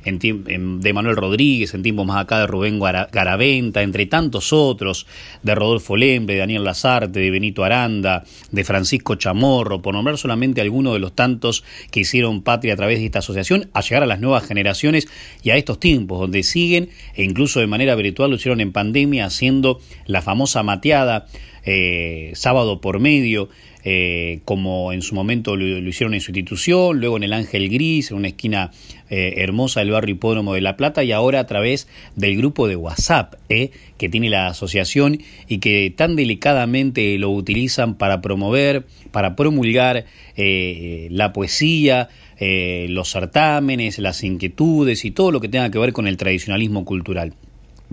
de 0.04 0.92
Manuel 0.92 1.16
Rodríguez, 1.16 1.75
en 1.75 1.82
tiempos 1.82 2.06
más 2.06 2.23
acá 2.23 2.40
de 2.40 2.46
Rubén 2.46 2.78
Garaventa, 2.78 3.82
entre 3.82 4.06
tantos 4.06 4.52
otros, 4.52 5.06
de 5.42 5.54
Rodolfo 5.54 5.96
Lembre, 5.96 6.34
de 6.34 6.40
Daniel 6.40 6.64
Lazarte, 6.64 7.20
de 7.20 7.30
Benito 7.30 7.64
Aranda, 7.64 8.25
de 8.50 8.64
Francisco 8.64 9.14
Chamorro, 9.14 9.82
por 9.82 9.94
nombrar 9.94 10.18
solamente 10.18 10.61
algunos 10.61 10.92
de 10.92 10.99
los 10.99 11.14
tantos 11.14 11.64
que 11.90 12.00
hicieron 12.00 12.42
patria 12.42 12.75
a 12.75 12.76
través 12.76 12.99
de 12.99 13.06
esta 13.06 13.20
asociación, 13.20 13.70
a 13.73 13.80
llegar 13.80 14.02
a 14.02 14.06
las 14.06 14.20
nuevas 14.20 14.46
generaciones 14.46 15.08
y 15.42 15.50
a 15.50 15.56
estos 15.56 15.80
tiempos, 15.80 16.20
donde 16.20 16.42
siguen, 16.42 16.90
e 17.14 17.25
incluso 17.25 17.61
de 17.61 17.66
manera 17.66 17.94
virtual 17.94 18.30
lo 18.30 18.37
hicieron 18.37 18.61
en 18.61 18.73
pandemia, 18.73 19.26
haciendo 19.26 19.80
la 20.06 20.23
famosa 20.23 20.62
mateada 20.62 21.26
eh, 21.66 22.32
sábado 22.34 22.82
por 22.82 23.00
medio, 23.00 23.49
eh, 23.85 24.41
como 24.47 24.93
en 24.93 25.03
su 25.03 25.14
momento 25.14 25.57
lo, 25.57 25.67
hicieron 25.79 26.14
en 26.14 26.21
su 26.21 26.31
institución, 26.31 27.00
luego 27.00 27.19
en 27.19 27.23
el 27.23 27.35
Ángel 27.35 27.69
Gris, 27.69 28.11
en 28.11 28.17
una 28.17 28.29
esquina 28.29 28.71
eh, 29.11 29.35
hermosa 29.37 29.81
del 29.81 29.91
barrio 29.91 30.14
Hipódromo 30.14 30.55
de 30.55 30.62
La 30.62 30.76
Plata, 30.76 31.05
y 31.05 31.12
ahora 31.12 31.41
a 31.41 31.47
través 31.47 31.87
del 32.17 32.37
grupo 32.37 32.67
de 32.67 32.76
WhatsApp 32.76 33.35
que 33.49 34.08
tiene 34.08 34.30
la 34.30 34.49
asociación 34.49 35.21
y 35.49 35.58
que 35.58 35.93
tan 35.95 36.17
delicadamente 36.17 37.17
lo 37.19 37.30
utilizan 37.30 37.95
para 37.95 38.21
promover, 38.21 38.87
para 39.13 39.37
promulgar 39.37 40.06
la 40.37 41.32
poesía, 41.32 42.08
los 42.41 43.11
certámenes, 43.11 43.99
las 43.99 44.25
inquietudes 44.25 45.04
y 45.04 45.11
todo 45.11 45.30
lo 45.30 45.41
que 45.41 45.49
tenga 45.49 45.71
que 45.71 45.78
ver 45.78 45.93
con 45.93 46.08
el 46.08 46.17
tradicionalismo 46.17 46.85
cultural 46.85 47.35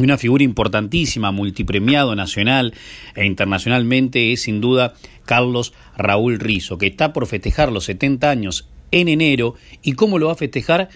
una 0.03 0.17
figura 0.17 0.43
importantísima, 0.43 1.31
multipremiado 1.31 2.15
nacional 2.15 2.73
e 3.15 3.25
internacionalmente, 3.25 4.33
es 4.33 4.43
sin 4.43 4.61
duda 4.61 4.93
Carlos 5.25 5.73
Raúl 5.97 6.39
Rizo, 6.39 6.77
que 6.77 6.87
está 6.87 7.13
por 7.13 7.27
festejar 7.27 7.71
los 7.71 7.85
70 7.85 8.29
años 8.29 8.67
en 8.91 9.07
enero. 9.07 9.55
¿Y 9.81 9.93
cómo 9.93 10.19
lo 10.19 10.27
va 10.27 10.33
a 10.33 10.35
festejar? 10.35 10.89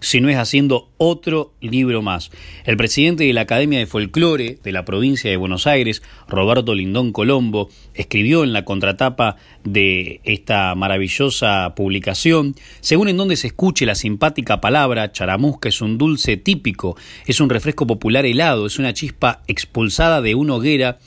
Si 0.00 0.20
no 0.20 0.28
es 0.28 0.36
haciendo 0.36 0.88
otro 0.96 1.52
libro 1.60 2.02
más. 2.02 2.30
El 2.64 2.76
presidente 2.76 3.24
de 3.24 3.32
la 3.32 3.42
Academia 3.42 3.78
de 3.78 3.86
Folclore 3.86 4.58
de 4.62 4.72
la 4.72 4.84
provincia 4.84 5.30
de 5.30 5.36
Buenos 5.36 5.66
Aires, 5.66 6.02
Roberto 6.28 6.74
Lindón 6.74 7.12
Colombo, 7.12 7.68
escribió 7.94 8.44
en 8.44 8.52
la 8.52 8.64
contratapa 8.64 9.36
de 9.64 10.20
esta 10.24 10.74
maravillosa 10.74 11.74
publicación, 11.74 12.54
según 12.80 13.08
en 13.08 13.16
donde 13.16 13.36
se 13.36 13.48
escuche 13.48 13.86
la 13.86 13.94
simpática 13.94 14.60
palabra, 14.60 15.12
charamusca 15.12 15.68
es 15.68 15.80
un 15.80 15.98
dulce 15.98 16.36
típico, 16.36 16.96
es 17.26 17.40
un 17.40 17.50
refresco 17.50 17.86
popular 17.86 18.26
helado, 18.26 18.66
es 18.66 18.78
una 18.78 18.94
chispa 18.94 19.42
expulsada 19.48 20.20
de 20.20 20.34
una 20.34 20.54
hoguera, 20.54 20.98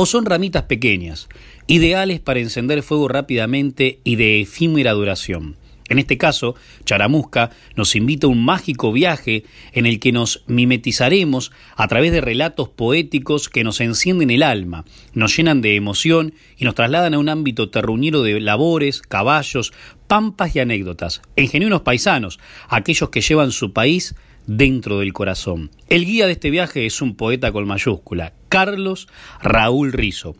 o 0.00 0.06
son 0.06 0.26
ramitas 0.26 0.62
pequeñas, 0.62 1.28
ideales 1.66 2.20
para 2.20 2.38
encender 2.38 2.84
fuego 2.84 3.08
rápidamente 3.08 3.98
y 4.04 4.14
de 4.14 4.40
efímera 4.40 4.92
duración. 4.92 5.56
En 5.88 5.98
este 5.98 6.18
caso, 6.18 6.54
Charamusca 6.84 7.50
nos 7.76 7.96
invita 7.96 8.26
a 8.26 8.30
un 8.30 8.44
mágico 8.44 8.92
viaje 8.92 9.44
en 9.72 9.86
el 9.86 10.00
que 10.00 10.12
nos 10.12 10.44
mimetizaremos 10.46 11.50
a 11.76 11.88
través 11.88 12.12
de 12.12 12.20
relatos 12.20 12.68
poéticos 12.68 13.48
que 13.48 13.64
nos 13.64 13.80
encienden 13.80 14.30
el 14.30 14.42
alma, 14.42 14.84
nos 15.14 15.36
llenan 15.36 15.62
de 15.62 15.76
emoción 15.76 16.34
y 16.56 16.64
nos 16.64 16.74
trasladan 16.74 17.14
a 17.14 17.18
un 17.18 17.28
ámbito 17.28 17.70
terruñero 17.70 18.22
de 18.22 18.38
labores, 18.40 19.00
caballos, 19.00 19.72
pampas 20.06 20.54
y 20.54 20.60
anécdotas, 20.60 21.22
en 21.36 21.48
paisanos, 21.82 22.38
aquellos 22.68 23.10
que 23.10 23.20
llevan 23.20 23.50
su 23.50 23.72
país 23.72 24.14
dentro 24.46 24.98
del 24.98 25.12
corazón. 25.12 25.70
El 25.88 26.04
guía 26.04 26.26
de 26.26 26.32
este 26.32 26.50
viaje 26.50 26.86
es 26.86 27.00
un 27.02 27.14
poeta 27.16 27.52
con 27.52 27.66
mayúscula, 27.66 28.32
Carlos 28.48 29.08
Raúl 29.42 29.92
Rizo, 29.92 30.36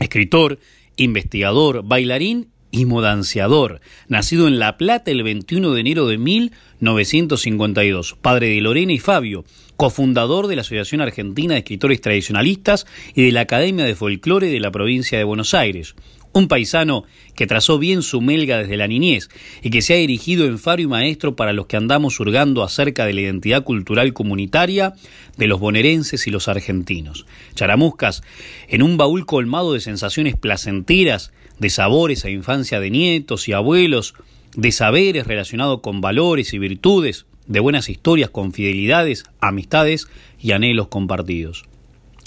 escritor, 0.00 0.58
investigador, 0.96 1.82
bailarín 1.84 2.50
y 2.70 2.84
modanciador, 2.84 3.80
nacido 4.08 4.46
en 4.48 4.58
La 4.58 4.76
Plata 4.76 5.10
el 5.10 5.22
21 5.22 5.72
de 5.72 5.80
enero 5.80 6.06
de 6.06 6.18
1952, 6.18 8.16
padre 8.20 8.48
de 8.48 8.60
Lorena 8.60 8.92
y 8.92 8.98
Fabio, 8.98 9.44
cofundador 9.76 10.48
de 10.48 10.56
la 10.56 10.62
Asociación 10.62 11.00
Argentina 11.00 11.54
de 11.54 11.60
Escritores 11.60 12.00
Tradicionalistas 12.00 12.86
y 13.14 13.22
de 13.24 13.32
la 13.32 13.42
Academia 13.42 13.84
de 13.84 13.94
Folclore 13.94 14.48
de 14.48 14.60
la 14.60 14.70
provincia 14.70 15.16
de 15.16 15.24
Buenos 15.24 15.54
Aires. 15.54 15.94
Un 16.32 16.46
paisano 16.46 17.04
que 17.34 17.46
trazó 17.46 17.78
bien 17.78 18.02
su 18.02 18.20
melga 18.20 18.58
desde 18.58 18.76
la 18.76 18.86
niñez 18.86 19.28
y 19.62 19.70
que 19.70 19.80
se 19.80 19.94
ha 19.94 19.96
erigido 19.96 20.44
en 20.44 20.58
faro 20.58 20.82
y 20.82 20.86
maestro 20.86 21.36
para 21.36 21.52
los 21.52 21.66
que 21.66 21.76
andamos 21.76 22.20
hurgando 22.20 22.62
acerca 22.62 23.06
de 23.06 23.14
la 23.14 23.22
identidad 23.22 23.64
cultural 23.64 24.12
comunitaria 24.12 24.92
de 25.36 25.46
los 25.46 25.58
bonaerenses 25.58 26.26
y 26.26 26.30
los 26.30 26.48
argentinos. 26.48 27.24
Charamuscas, 27.54 28.22
en 28.68 28.82
un 28.82 28.96
baúl 28.96 29.24
colmado 29.24 29.72
de 29.72 29.80
sensaciones 29.80 30.36
placenteras 30.36 31.32
de 31.58 31.70
sabores 31.70 32.24
a 32.24 32.30
infancia 32.30 32.80
de 32.80 32.90
nietos 32.90 33.48
y 33.48 33.52
abuelos, 33.52 34.14
de 34.54 34.72
saberes 34.72 35.26
relacionados 35.26 35.80
con 35.80 36.00
valores 36.00 36.52
y 36.54 36.58
virtudes, 36.58 37.26
de 37.46 37.60
buenas 37.60 37.88
historias 37.88 38.30
con 38.30 38.52
fidelidades, 38.52 39.24
amistades 39.40 40.08
y 40.40 40.52
anhelos 40.52 40.88
compartidos. 40.88 41.64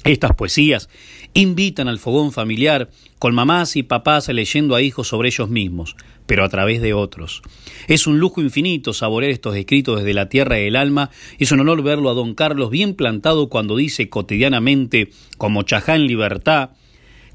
Estas 0.03 0.33
poesías 0.35 0.89
invitan 1.33 1.87
al 1.87 1.99
fogón 1.99 2.31
familiar, 2.31 2.89
con 3.19 3.35
mamás 3.35 3.75
y 3.75 3.83
papás 3.83 4.27
leyendo 4.29 4.75
a 4.75 4.81
hijos 4.81 5.07
sobre 5.07 5.29
ellos 5.29 5.49
mismos, 5.49 5.95
pero 6.25 6.43
a 6.43 6.49
través 6.49 6.81
de 6.81 6.93
otros. 6.93 7.43
Es 7.87 8.07
un 8.07 8.19
lujo 8.19 8.41
infinito 8.41 8.93
saborear 8.93 9.31
estos 9.31 9.55
escritos 9.55 9.99
desde 9.99 10.15
la 10.15 10.27
tierra 10.27 10.55
del 10.55 10.75
alma, 10.75 11.11
y 11.37 11.43
es 11.43 11.51
un 11.51 11.59
honor 11.59 11.83
verlo 11.83 12.09
a 12.09 12.15
don 12.15 12.33
Carlos 12.33 12.71
bien 12.71 12.95
plantado 12.95 13.47
cuando 13.47 13.77
dice 13.77 14.09
cotidianamente, 14.09 15.11
como 15.37 15.61
chajá 15.63 15.95
en 15.95 16.07
libertad, 16.07 16.71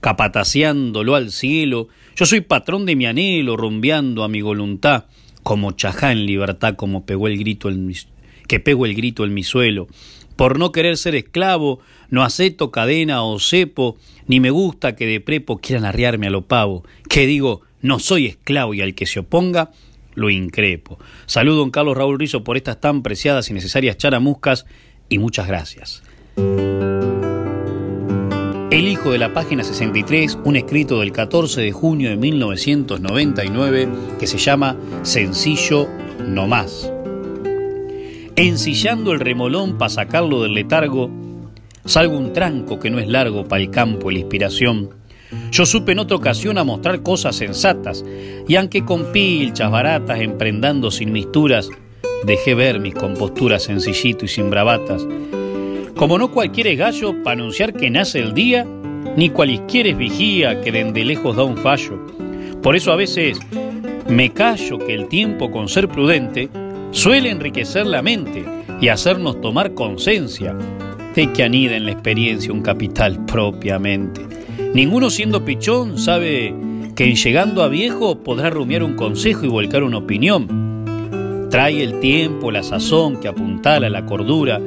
capataceándolo 0.01 1.15
al 1.15 1.31
cielo, 1.31 1.89
yo 2.17 2.27
soy 2.27 2.41
patrón 2.41 2.87
de 2.87 2.97
mi 2.97 3.07
anhelo, 3.07 3.57
rumbeando 3.57 4.25
a 4.25 4.29
mi 4.29 4.43
voluntad, 4.43 5.05
como 5.43 5.73
chajá 5.73 6.13
en 6.13 6.27
libertad, 6.27 6.75
como 6.77 7.07
pegó 7.07 7.29
el 7.29 7.39
grito 7.39 7.69
en 7.69 7.87
mi, 7.87 7.95
que 8.49 8.61
pego 8.61 8.87
el 8.87 8.95
grito 8.95 9.25
en 9.25 9.35
mi 9.35 9.43
suelo. 9.43 9.87
Por 10.37 10.59
no 10.59 10.73
querer 10.73 10.97
ser 10.97 11.15
esclavo, 11.15 11.81
no 12.11 12.23
acepto 12.23 12.71
cadena 12.71 13.23
o 13.23 13.39
cepo, 13.39 13.97
ni 14.27 14.41
me 14.41 14.51
gusta 14.51 14.97
que 14.97 15.07
de 15.07 15.21
prepo 15.21 15.59
quieran 15.59 15.85
arriarme 15.85 16.27
a 16.27 16.31
lo 16.31 16.43
pavo, 16.43 16.85
que 17.09 17.27
digo, 17.27 17.63
no 17.81 17.99
soy 17.99 18.27
esclavo 18.27 18.75
y 18.75 18.83
al 18.83 18.95
que 18.95 19.07
se 19.07 19.21
oponga, 19.21 19.71
lo 20.15 20.31
increpo. 20.31 20.99
Saludo 21.27 21.57
a 21.57 21.59
don 21.61 21.71
Carlos 21.71 21.97
Raúl 21.97 22.19
Rizo 22.19 22.43
por 22.43 22.57
estas 22.57 22.81
tan 22.81 23.03
preciadas 23.03 23.51
y 23.51 23.55
necesarias 23.55 23.97
charamuscas 23.97 24.67
y 25.09 25.19
muchas 25.19 25.47
gracias. 25.47 26.03
Elijo 28.77 28.99
dejo 28.99 29.13
de 29.13 29.19
la 29.19 29.33
página 29.33 29.65
63 29.65 30.41
un 30.45 30.55
escrito 30.55 31.01
del 31.01 31.11
14 31.11 31.63
de 31.63 31.73
junio 31.73 32.11
de 32.11 32.19
1999 32.19 33.89
que 34.21 34.27
se 34.27 34.37
llama 34.37 34.77
Sencillo 35.01 35.89
no 36.29 36.47
más. 36.47 36.93
Ensillando 38.37 39.13
el 39.13 39.21
remolón 39.21 39.79
para 39.79 39.89
sacarlo 39.89 40.43
del 40.43 40.53
letargo, 40.53 41.11
salgo 41.87 42.19
un 42.19 42.35
tranco 42.35 42.79
que 42.79 42.91
no 42.91 42.99
es 42.99 43.09
largo 43.09 43.49
para 43.49 43.63
el 43.63 43.71
campo 43.71 44.11
la 44.11 44.19
inspiración. 44.19 44.91
Yo 45.51 45.65
supe 45.65 45.93
en 45.93 46.01
otra 46.01 46.19
ocasión 46.19 46.59
a 46.59 46.65
mostrar 46.65 47.03
cosas 47.03 47.35
sensatas, 47.35 48.05
y 48.47 48.57
aunque 48.57 48.85
con 48.85 49.11
pilchas 49.11 49.71
baratas 49.71 50.21
emprendando 50.21 50.91
sin 50.91 51.13
misturas, 51.13 51.71
dejé 52.27 52.55
ver 52.55 52.79
mis 52.81 52.95
composturas 52.95 53.63
sencillito 53.63 54.27
y 54.27 54.29
sin 54.29 54.51
bravatas. 54.51 55.07
Como 55.97 56.19
no 56.19 56.31
cualquiera 56.31 56.69
es 56.69 56.79
gallo 56.79 57.23
para 57.23 57.41
anunciar 57.41 57.73
que 57.73 57.89
nace 57.89 58.19
el 58.19 58.35
día, 58.35 58.67
ni 59.17 59.31
cualquiera 59.31 59.89
es 59.89 59.97
vigía 59.97 60.61
que 60.61 60.71
de 60.71 61.05
lejos 61.07 61.35
da 61.35 61.43
un 61.43 61.57
fallo. 61.57 61.99
Por 62.63 62.77
eso 62.77 62.93
a 62.93 62.97
veces 62.97 63.39
me 64.07 64.31
callo 64.31 64.79
que 64.79 64.93
el 64.93 65.09
tiempo 65.09 65.51
con 65.51 65.71
ser 65.71 65.89
prudente 65.89 66.51
suele 66.91 67.31
enriquecer 67.31 67.87
la 67.87 68.03
mente 68.03 68.45
y 68.79 68.89
hacernos 68.89 69.41
tomar 69.41 69.73
conciencia 69.73 70.55
de 71.15 71.33
que 71.33 71.43
anida 71.43 71.77
en 71.77 71.87
la 71.87 71.93
experiencia 71.93 72.53
un 72.53 72.61
capital 72.61 73.25
propiamente. 73.25 74.21
Ninguno 74.75 75.09
siendo 75.09 75.47
pichón 75.47 75.99
sabe 75.99 76.55
que 76.95 77.05
en 77.05 77.15
llegando 77.15 77.63
a 77.63 77.69
viejo 77.69 78.23
podrá 78.23 78.51
rumiar 78.51 78.83
un 78.83 78.97
consejo 78.97 79.47
y 79.47 79.49
volcar 79.49 79.83
una 79.83 79.97
opinión. 79.97 81.49
Trae 81.51 81.83
el 81.83 82.01
tiempo, 82.01 82.51
la 82.51 82.63
sazón 82.63 83.19
que 83.19 83.29
apuntala 83.29 83.89
la 83.89 84.05
cordura, 84.05 84.61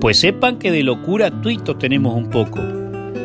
pues 0.00 0.18
sepan 0.18 0.58
que 0.58 0.70
de 0.70 0.82
locura 0.82 1.42
tuitos 1.42 1.78
tenemos 1.78 2.14
un 2.14 2.30
poco. 2.30 2.60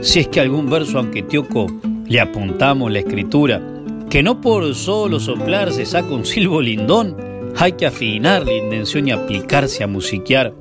Si 0.02 0.20
es 0.20 0.28
que 0.28 0.40
algún 0.40 0.70
verso 0.70 1.00
anquetioco 1.00 1.68
le 2.08 2.20
apuntamos 2.20 2.92
la 2.92 3.00
escritura, 3.00 3.62
que 4.10 4.22
no 4.22 4.40
por 4.42 4.76
solo 4.76 5.20
soplar 5.20 5.72
se 5.72 5.86
saca 5.86 6.14
un 6.14 6.26
silbo 6.26 6.62
lindón, 6.62 7.16
hay 7.58 7.74
que 7.74 7.86
afinar 7.86 8.46
la 8.46 8.54
intención 8.54 9.08
y 9.08 9.12
aplicarse 9.12 9.84
a 9.84 9.88
musiquear. 9.88 10.54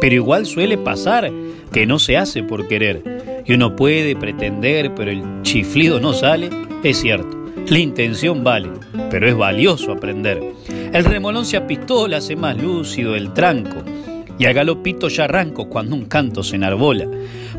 Pero 0.00 0.14
igual 0.14 0.46
suele 0.46 0.78
pasar 0.78 1.30
que 1.72 1.86
no 1.86 1.98
se 1.98 2.16
hace 2.16 2.42
por 2.42 2.68
querer. 2.68 3.44
Y 3.46 3.54
uno 3.54 3.76
puede 3.76 4.16
pretender, 4.16 4.94
pero 4.94 5.10
el 5.10 5.22
chiflido 5.42 6.00
no 6.00 6.12
sale, 6.12 6.50
es 6.82 7.00
cierto. 7.00 7.42
La 7.68 7.78
intención 7.78 8.42
vale, 8.42 8.70
pero 9.10 9.28
es 9.28 9.36
valioso 9.36 9.92
aprender. 9.92 10.42
El 10.92 11.04
remolón 11.04 11.46
se 11.46 11.56
apistola, 11.56 12.18
hace 12.18 12.36
más 12.36 12.56
lúcido 12.60 13.14
el 13.14 13.32
tranco. 13.32 13.82
Y 14.42 14.44
al 14.44 14.54
galopito 14.54 15.06
ya 15.06 15.26
arranco 15.26 15.68
cuando 15.68 15.94
un 15.94 16.06
canto 16.06 16.42
se 16.42 16.56
enarbola. 16.56 17.06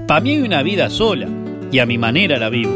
Pa' 0.05 0.19
mí 0.19 0.31
hay 0.31 0.41
una 0.41 0.63
vida 0.63 0.89
sola, 0.89 1.29
y 1.71 1.79
a 1.79 1.85
mi 1.85 1.97
manera 1.97 2.37
la 2.37 2.49
vivo. 2.49 2.73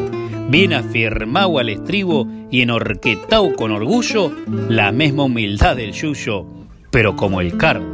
Bien 0.49 0.71
afirmado 0.71 1.59
al 1.59 1.67
estribo 1.67 2.25
y 2.49 2.61
enorquetao 2.61 3.53
con 3.53 3.71
orgullo 3.71 4.31
la 4.69 4.93
misma 4.93 5.25
humildad 5.25 5.75
del 5.75 5.91
yuyo, 5.91 6.45
pero 6.89 7.17
como 7.17 7.41
el 7.41 7.57
cardo, 7.57 7.85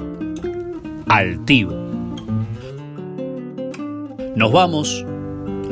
altivo. 1.07 1.73
Nos 4.35 4.51
vamos 4.51 5.03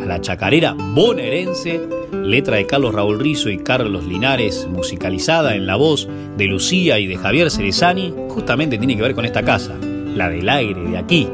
a 0.01 0.05
la 0.07 0.21
chacarera 0.21 0.73
bonaerense, 0.73 1.81
letra 2.23 2.55
de 2.55 2.65
Carlos 2.65 2.95
Raúl 2.95 3.19
Rizo 3.19 3.51
y 3.51 3.59
Carlos 3.59 4.07
Linares, 4.07 4.67
musicalizada 4.67 5.53
en 5.53 5.67
la 5.67 5.75
voz 5.75 6.09
de 6.35 6.45
Lucía 6.45 6.97
y 6.97 7.05
de 7.05 7.17
Javier 7.17 7.51
Cerezani, 7.51 8.11
justamente 8.29 8.79
tiene 8.79 8.95
que 8.95 9.03
ver 9.03 9.13
con 9.13 9.25
esta 9.25 9.43
casa, 9.43 9.77
la 10.15 10.29
del 10.29 10.49
aire 10.49 10.81
de 10.81 10.97
aquí. 10.97 11.27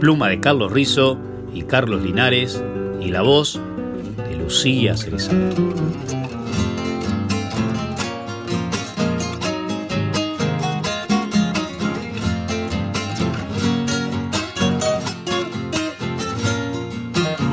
Pluma 0.00 0.28
de 0.28 0.40
Carlos 0.40 0.72
Rizo 0.72 1.18
y 1.52 1.62
Carlos 1.62 2.02
Linares 2.02 2.62
y 3.00 3.10
la 3.10 3.22
voz 3.22 3.60
de 4.28 4.36
Lucía 4.36 4.96
Cerezani. 4.96 5.54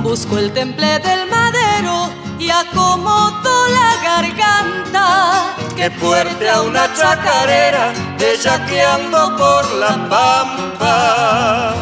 Busco 0.04 0.38
el 0.38 0.52
temple 0.52 1.00
del 1.00 1.30
madero 1.30 2.10
y 2.40 2.50
acomodo 2.50 3.68
la 3.68 4.02
garganta. 4.04 4.87
Que 5.78 5.92
fuerte 5.92 6.50
a 6.50 6.62
una 6.64 6.92
chacarera, 6.94 7.94
bellaqueando 8.18 9.38
por 9.38 9.64
la 9.76 9.94
pampa. 10.10 11.76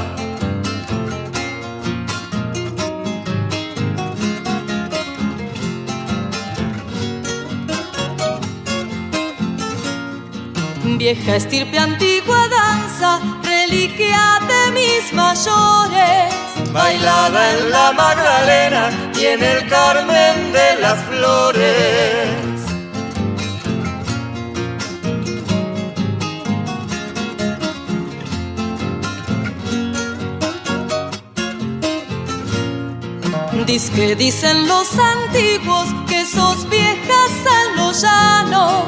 Vieja 10.97 11.35
estirpe 11.37 11.79
antigua 11.79 12.47
danza, 12.49 13.19
reliquia 13.43 14.39
de 14.49 14.71
mis 14.71 15.13
mayores 15.13 16.45
bailada 16.75 17.51
en 17.53 17.71
la 17.71 17.93
Magdalena 17.93 18.91
y 19.17 19.25
en 19.25 19.41
el 19.41 19.67
Carmen 19.69 20.51
de 20.51 20.75
las 20.81 20.99
Flores. 21.05 22.44
Dice 33.75 33.91
que 33.91 34.15
dicen 34.15 34.69
los 34.69 34.87
antiguos 34.97 35.89
que 36.07 36.25
sos 36.25 36.65
viejas 36.69 37.31
a 37.45 37.75
los 37.75 38.01
llanos, 38.03 38.85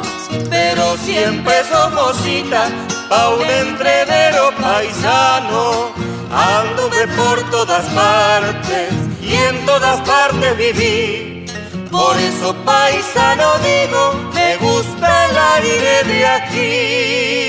pero 0.49 0.95
siempre 0.99 1.55
somos 1.69 2.15
cita 2.21 2.69
pa' 3.09 3.31
un 3.31 3.49
entrevero 3.49 4.49
paisano 4.55 5.91
Anduve 6.31 7.05
por 7.17 7.37
todas 7.49 7.83
partes 7.87 8.93
y 9.21 9.33
en 9.33 9.65
todas 9.65 9.99
partes 10.07 10.55
viví. 10.55 11.45
Por 11.91 12.15
eso 12.15 12.55
paisano 12.63 13.57
digo, 13.57 14.31
me 14.33 14.55
gusta 14.55 15.25
el 15.25 15.37
aire 15.37 16.03
de 16.05 16.27
aquí. 16.27 17.46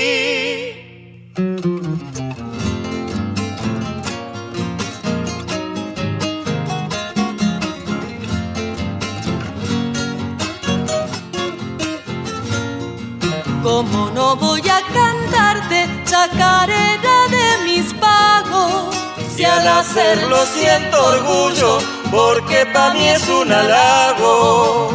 ¿Cómo 13.79 14.09
no 14.09 14.35
voy 14.35 14.59
a 14.67 14.81
cantarte 14.93 15.87
chacarera 16.03 17.17
de 17.31 17.63
mis 17.63 17.93
pagos? 17.93 18.93
Si 19.33 19.45
al 19.45 19.65
hacerlo 19.65 20.45
siento 20.47 20.97
orgullo, 21.01 21.77
porque 22.11 22.65
pa' 22.73 22.93
mí 22.93 23.07
es 23.07 23.25
un 23.29 23.49
halago. 23.49 24.89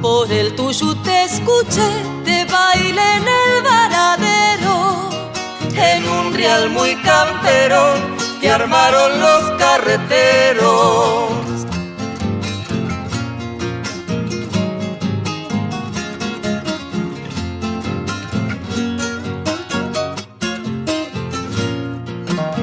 Por 0.00 0.30
el 0.30 0.54
tuyo 0.54 0.94
te 1.02 1.24
escuché, 1.24 1.90
muy 6.70 6.94
campero 6.96 7.94
que 8.40 8.50
armaron 8.50 9.20
los 9.20 9.50
carreteros. 9.58 11.32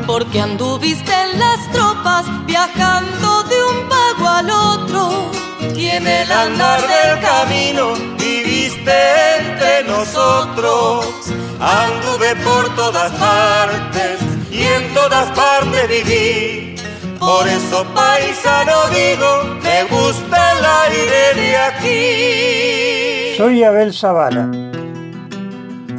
Porque 0.07 0.41
anduviste 0.41 1.11
en 1.11 1.39
las 1.39 1.71
tropas 1.71 2.25
viajando 2.45 3.43
de 3.43 3.63
un 3.63 3.89
pago 3.89 4.27
al 4.27 4.49
otro. 4.49 5.31
Y 5.75 5.87
en 5.87 6.07
el 6.07 6.31
andar 6.31 6.81
del 6.81 7.19
camino 7.21 7.93
viviste 8.17 9.37
entre 9.39 9.83
nosotros 9.83 11.28
Anduve 11.61 12.37
por 12.41 12.73
todas 12.73 13.11
partes 13.11 14.21
y 14.49 14.61
en 14.61 14.93
todas 14.93 15.29
partes 15.31 15.89
viví. 15.89 16.75
Por 17.19 17.45
eso 17.49 17.85
paisano 17.93 18.87
digo, 18.91 19.59
me 19.61 19.83
gusta 19.83 20.53
el 20.53 20.65
aire 20.87 21.41
de 21.41 21.57
aquí. 21.57 23.35
Soy 23.35 23.61
Abel 23.63 23.93
Zavala. 23.93 24.49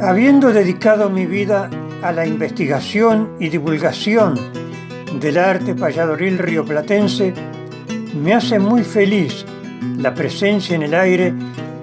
Habiendo 0.01 0.51
dedicado 0.51 1.11
mi 1.11 1.27
vida 1.27 1.69
a 2.01 2.11
la 2.11 2.25
investigación 2.25 3.35
y 3.39 3.49
divulgación 3.49 4.39
del 5.19 5.37
arte 5.37 5.75
payadoril 5.75 6.39
rioplatense, 6.39 7.35
me 8.15 8.33
hace 8.33 8.57
muy 8.57 8.83
feliz 8.83 9.45
la 9.97 10.15
presencia 10.15 10.75
en 10.75 10.81
el 10.81 10.95
aire 10.95 11.35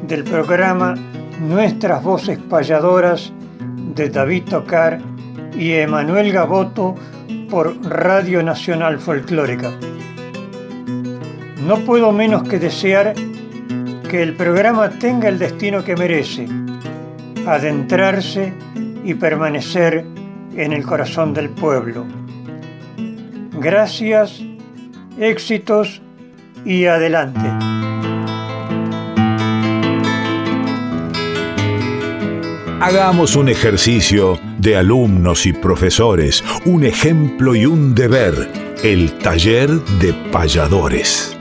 del 0.03 0.25
programa 0.25 0.97
Nuestras 1.41 2.03
Voces 2.03 2.41
Payadoras 2.41 3.33
de 3.95 4.09
David 4.11 4.45
Tocar 4.45 5.01
y 5.57 5.73
Emanuel 5.73 6.33
Gaboto 6.33 6.95
por 7.51 7.77
Radio 7.85 8.43
Nacional 8.43 8.99
Folclórica. 8.99 9.73
No 11.67 11.79
puedo 11.85 12.13
menos 12.13 12.49
que 12.49 12.59
desear 12.59 13.15
que 14.09 14.23
el 14.23 14.35
programa 14.35 14.91
tenga 14.91 15.29
el 15.29 15.39
destino 15.39 15.85
que 15.85 15.97
merece, 15.97 16.47
adentrarse 17.47 18.53
y 19.05 19.15
permanecer 19.15 20.05
en 20.55 20.73
el 20.73 20.85
corazón 20.85 21.35
del 21.35 21.51
pueblo. 21.51 22.07
Gracias, 23.53 24.43
éxitos 25.19 26.01
y 26.65 26.87
adelante. 26.87 27.88
Hagamos 32.81 33.35
un 33.35 33.49
ejercicio 33.49 34.39
de 34.57 34.77
alumnos 34.77 35.47
y 35.47 35.53
profesores, 35.53 36.45
un 36.65 36.85
ejemplo 36.85 37.57
y 37.57 37.67
un 37.67 37.93
deber, 37.93 38.53
el 38.85 39.19
taller 39.19 39.69
de 39.69 40.13
payadores. 40.31 41.37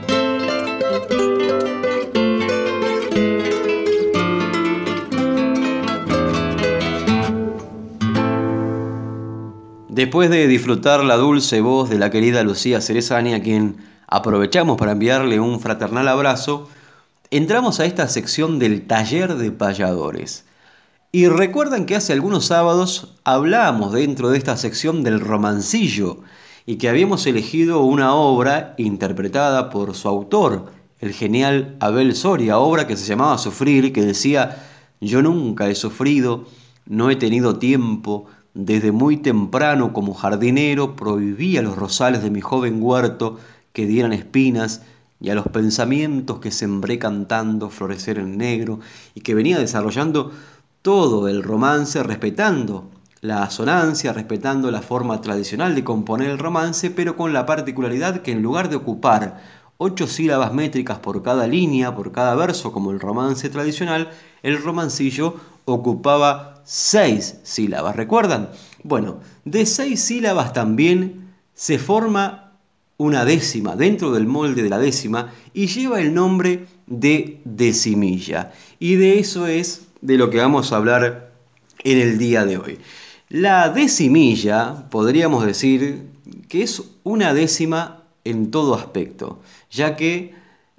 Después 9.88 10.30
de 10.30 10.48
disfrutar 10.48 11.04
la 11.04 11.16
dulce 11.16 11.60
voz 11.60 11.88
de 11.88 12.00
la 12.00 12.10
querida 12.10 12.42
Lucía 12.42 12.80
Cerezani, 12.80 13.34
a 13.34 13.42
quien 13.42 13.76
aprovechamos 14.08 14.76
para 14.76 14.90
enviarle 14.90 15.38
un 15.38 15.60
fraternal 15.60 16.08
abrazo, 16.08 16.68
entramos 17.30 17.78
a 17.78 17.84
esta 17.84 18.08
sección 18.08 18.58
del 18.58 18.88
taller 18.88 19.36
de 19.36 19.52
payadores. 19.52 20.47
Y 21.10 21.26
recuerdan 21.26 21.86
que 21.86 21.96
hace 21.96 22.12
algunos 22.12 22.44
sábados 22.44 23.14
hablamos 23.24 23.94
dentro 23.94 24.28
de 24.28 24.36
esta 24.36 24.58
sección 24.58 25.02
del 25.02 25.20
romancillo 25.20 26.18
y 26.66 26.76
que 26.76 26.90
habíamos 26.90 27.26
elegido 27.26 27.80
una 27.80 28.12
obra 28.12 28.74
interpretada 28.76 29.70
por 29.70 29.94
su 29.94 30.06
autor, 30.06 30.70
el 31.00 31.14
genial 31.14 31.76
Abel 31.80 32.14
Soria, 32.14 32.58
obra 32.58 32.86
que 32.86 32.98
se 32.98 33.06
llamaba 33.06 33.38
Sufrir, 33.38 33.90
que 33.94 34.02
decía, 34.02 34.66
yo 35.00 35.22
nunca 35.22 35.70
he 35.70 35.74
sufrido, 35.74 36.44
no 36.84 37.08
he 37.08 37.16
tenido 37.16 37.58
tiempo, 37.58 38.26
desde 38.52 38.92
muy 38.92 39.16
temprano 39.16 39.94
como 39.94 40.12
jardinero 40.12 40.94
prohibía 40.94 41.62
los 41.62 41.76
rosales 41.76 42.22
de 42.22 42.30
mi 42.30 42.42
joven 42.42 42.82
huerto 42.82 43.38
que 43.72 43.86
dieran 43.86 44.12
espinas 44.12 44.82
y 45.20 45.30
a 45.30 45.34
los 45.34 45.48
pensamientos 45.48 46.38
que 46.38 46.50
sembré 46.50 46.98
cantando 46.98 47.70
florecer 47.70 48.18
en 48.18 48.36
negro 48.36 48.80
y 49.14 49.22
que 49.22 49.34
venía 49.34 49.58
desarrollando 49.58 50.32
todo 50.82 51.28
el 51.28 51.42
romance 51.42 52.02
respetando 52.02 52.90
la 53.20 53.42
asonancia, 53.42 54.12
respetando 54.12 54.70
la 54.70 54.82
forma 54.82 55.20
tradicional 55.20 55.74
de 55.74 55.84
componer 55.84 56.30
el 56.30 56.38
romance, 56.38 56.90
pero 56.90 57.16
con 57.16 57.32
la 57.32 57.46
particularidad 57.46 58.22
que 58.22 58.32
en 58.32 58.42
lugar 58.42 58.68
de 58.68 58.76
ocupar 58.76 59.42
ocho 59.76 60.06
sílabas 60.06 60.52
métricas 60.52 60.98
por 60.98 61.22
cada 61.22 61.46
línea, 61.46 61.94
por 61.94 62.12
cada 62.12 62.34
verso, 62.34 62.72
como 62.72 62.90
el 62.90 63.00
romance 63.00 63.48
tradicional, 63.48 64.10
el 64.42 64.62
romancillo 64.62 65.34
ocupaba 65.64 66.62
seis 66.64 67.38
sílabas. 67.42 67.96
¿Recuerdan? 67.96 68.50
Bueno, 68.82 69.20
de 69.44 69.66
seis 69.66 70.00
sílabas 70.02 70.52
también 70.52 71.32
se 71.54 71.78
forma 71.78 72.52
una 72.96 73.24
décima 73.24 73.76
dentro 73.76 74.12
del 74.12 74.26
molde 74.26 74.62
de 74.62 74.70
la 74.70 74.78
décima 74.78 75.32
y 75.54 75.66
lleva 75.66 76.00
el 76.00 76.14
nombre 76.14 76.66
de 76.86 77.40
decimilla. 77.44 78.52
Y 78.80 78.96
de 78.96 79.18
eso 79.20 79.46
es 79.46 79.87
de 80.00 80.16
lo 80.16 80.30
que 80.30 80.38
vamos 80.38 80.72
a 80.72 80.76
hablar 80.76 81.32
en 81.84 81.98
el 81.98 82.18
día 82.18 82.44
de 82.44 82.58
hoy. 82.58 82.78
La 83.28 83.68
decimilla 83.68 84.88
podríamos 84.90 85.44
decir 85.44 86.06
que 86.48 86.62
es 86.62 86.82
una 87.02 87.34
décima 87.34 88.04
en 88.24 88.50
todo 88.50 88.74
aspecto, 88.74 89.40
ya 89.70 89.96
que 89.96 90.34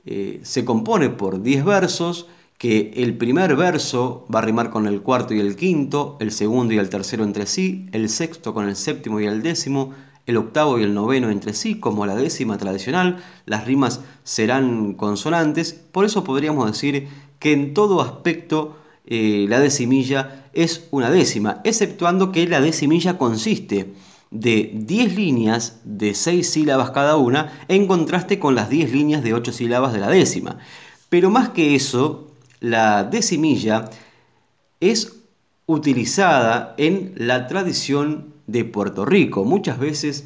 eh, 0.05 0.39
se 0.43 0.65
compone 0.65 1.09
por 1.09 1.41
10 1.41 1.65
versos, 1.65 2.27
que 2.57 2.91
el 2.97 3.17
primer 3.17 3.55
verso 3.55 4.25
va 4.33 4.39
a 4.39 4.41
rimar 4.43 4.69
con 4.69 4.87
el 4.87 5.01
cuarto 5.01 5.33
y 5.33 5.39
el 5.39 5.55
quinto, 5.55 6.17
el 6.19 6.31
segundo 6.31 6.73
y 6.73 6.77
el 6.77 6.89
tercero 6.89 7.23
entre 7.23 7.45
sí, 7.45 7.87
el 7.93 8.09
sexto 8.09 8.53
con 8.53 8.67
el 8.67 8.75
séptimo 8.75 9.19
y 9.19 9.25
el 9.25 9.41
décimo, 9.41 9.93
el 10.25 10.37
octavo 10.37 10.77
y 10.77 10.83
el 10.83 10.93
noveno 10.93 11.29
entre 11.29 11.53
sí, 11.53 11.79
como 11.79 12.05
la 12.05 12.15
décima 12.15 12.57
tradicional, 12.57 13.23
las 13.45 13.65
rimas 13.65 14.01
serán 14.23 14.93
consonantes, 14.93 15.73
por 15.73 16.05
eso 16.05 16.23
podríamos 16.23 16.69
decir 16.69 17.07
que 17.39 17.53
en 17.53 17.73
todo 17.73 18.01
aspecto 18.01 18.75
eh, 19.11 19.47
la 19.49 19.59
decimilla 19.59 20.45
es 20.53 20.87
una 20.91 21.09
décima, 21.09 21.61
exceptuando 21.63 22.31
que 22.31 22.47
la 22.47 22.61
decimilla 22.61 23.17
consiste 23.17 23.91
de 24.29 24.71
10 24.71 25.15
líneas 25.15 25.79
de 25.83 26.13
6 26.13 26.47
sílabas 26.47 26.91
cada 26.91 27.17
una, 27.17 27.65
en 27.67 27.87
contraste 27.87 28.37
con 28.37 28.53
las 28.53 28.69
10 28.69 28.93
líneas 28.93 29.23
de 29.23 29.33
8 29.33 29.51
sílabas 29.51 29.93
de 29.93 29.99
la 29.99 30.09
décima. 30.09 30.59
Pero 31.09 31.31
más 31.31 31.49
que 31.49 31.73
eso, 31.73 32.27
la 32.59 33.03
decimilla 33.03 33.89
es 34.79 35.15
utilizada 35.65 36.75
en 36.77 37.13
la 37.15 37.47
tradición 37.47 38.33
de 38.45 38.63
Puerto 38.63 39.05
Rico. 39.05 39.43
Muchas 39.43 39.79
veces 39.79 40.25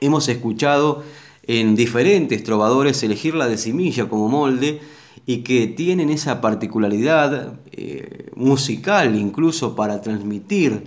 hemos 0.00 0.28
escuchado 0.28 1.04
en 1.46 1.76
diferentes 1.76 2.42
trovadores 2.42 3.04
elegir 3.04 3.36
la 3.36 3.46
decimilla 3.46 4.08
como 4.08 4.28
molde 4.28 4.80
y 5.24 5.38
que 5.38 5.66
tienen 5.66 6.10
esa 6.10 6.40
particularidad 6.40 7.54
eh, 7.72 8.30
musical 8.34 9.16
incluso 9.16 9.74
para 9.74 10.00
transmitir 10.00 10.84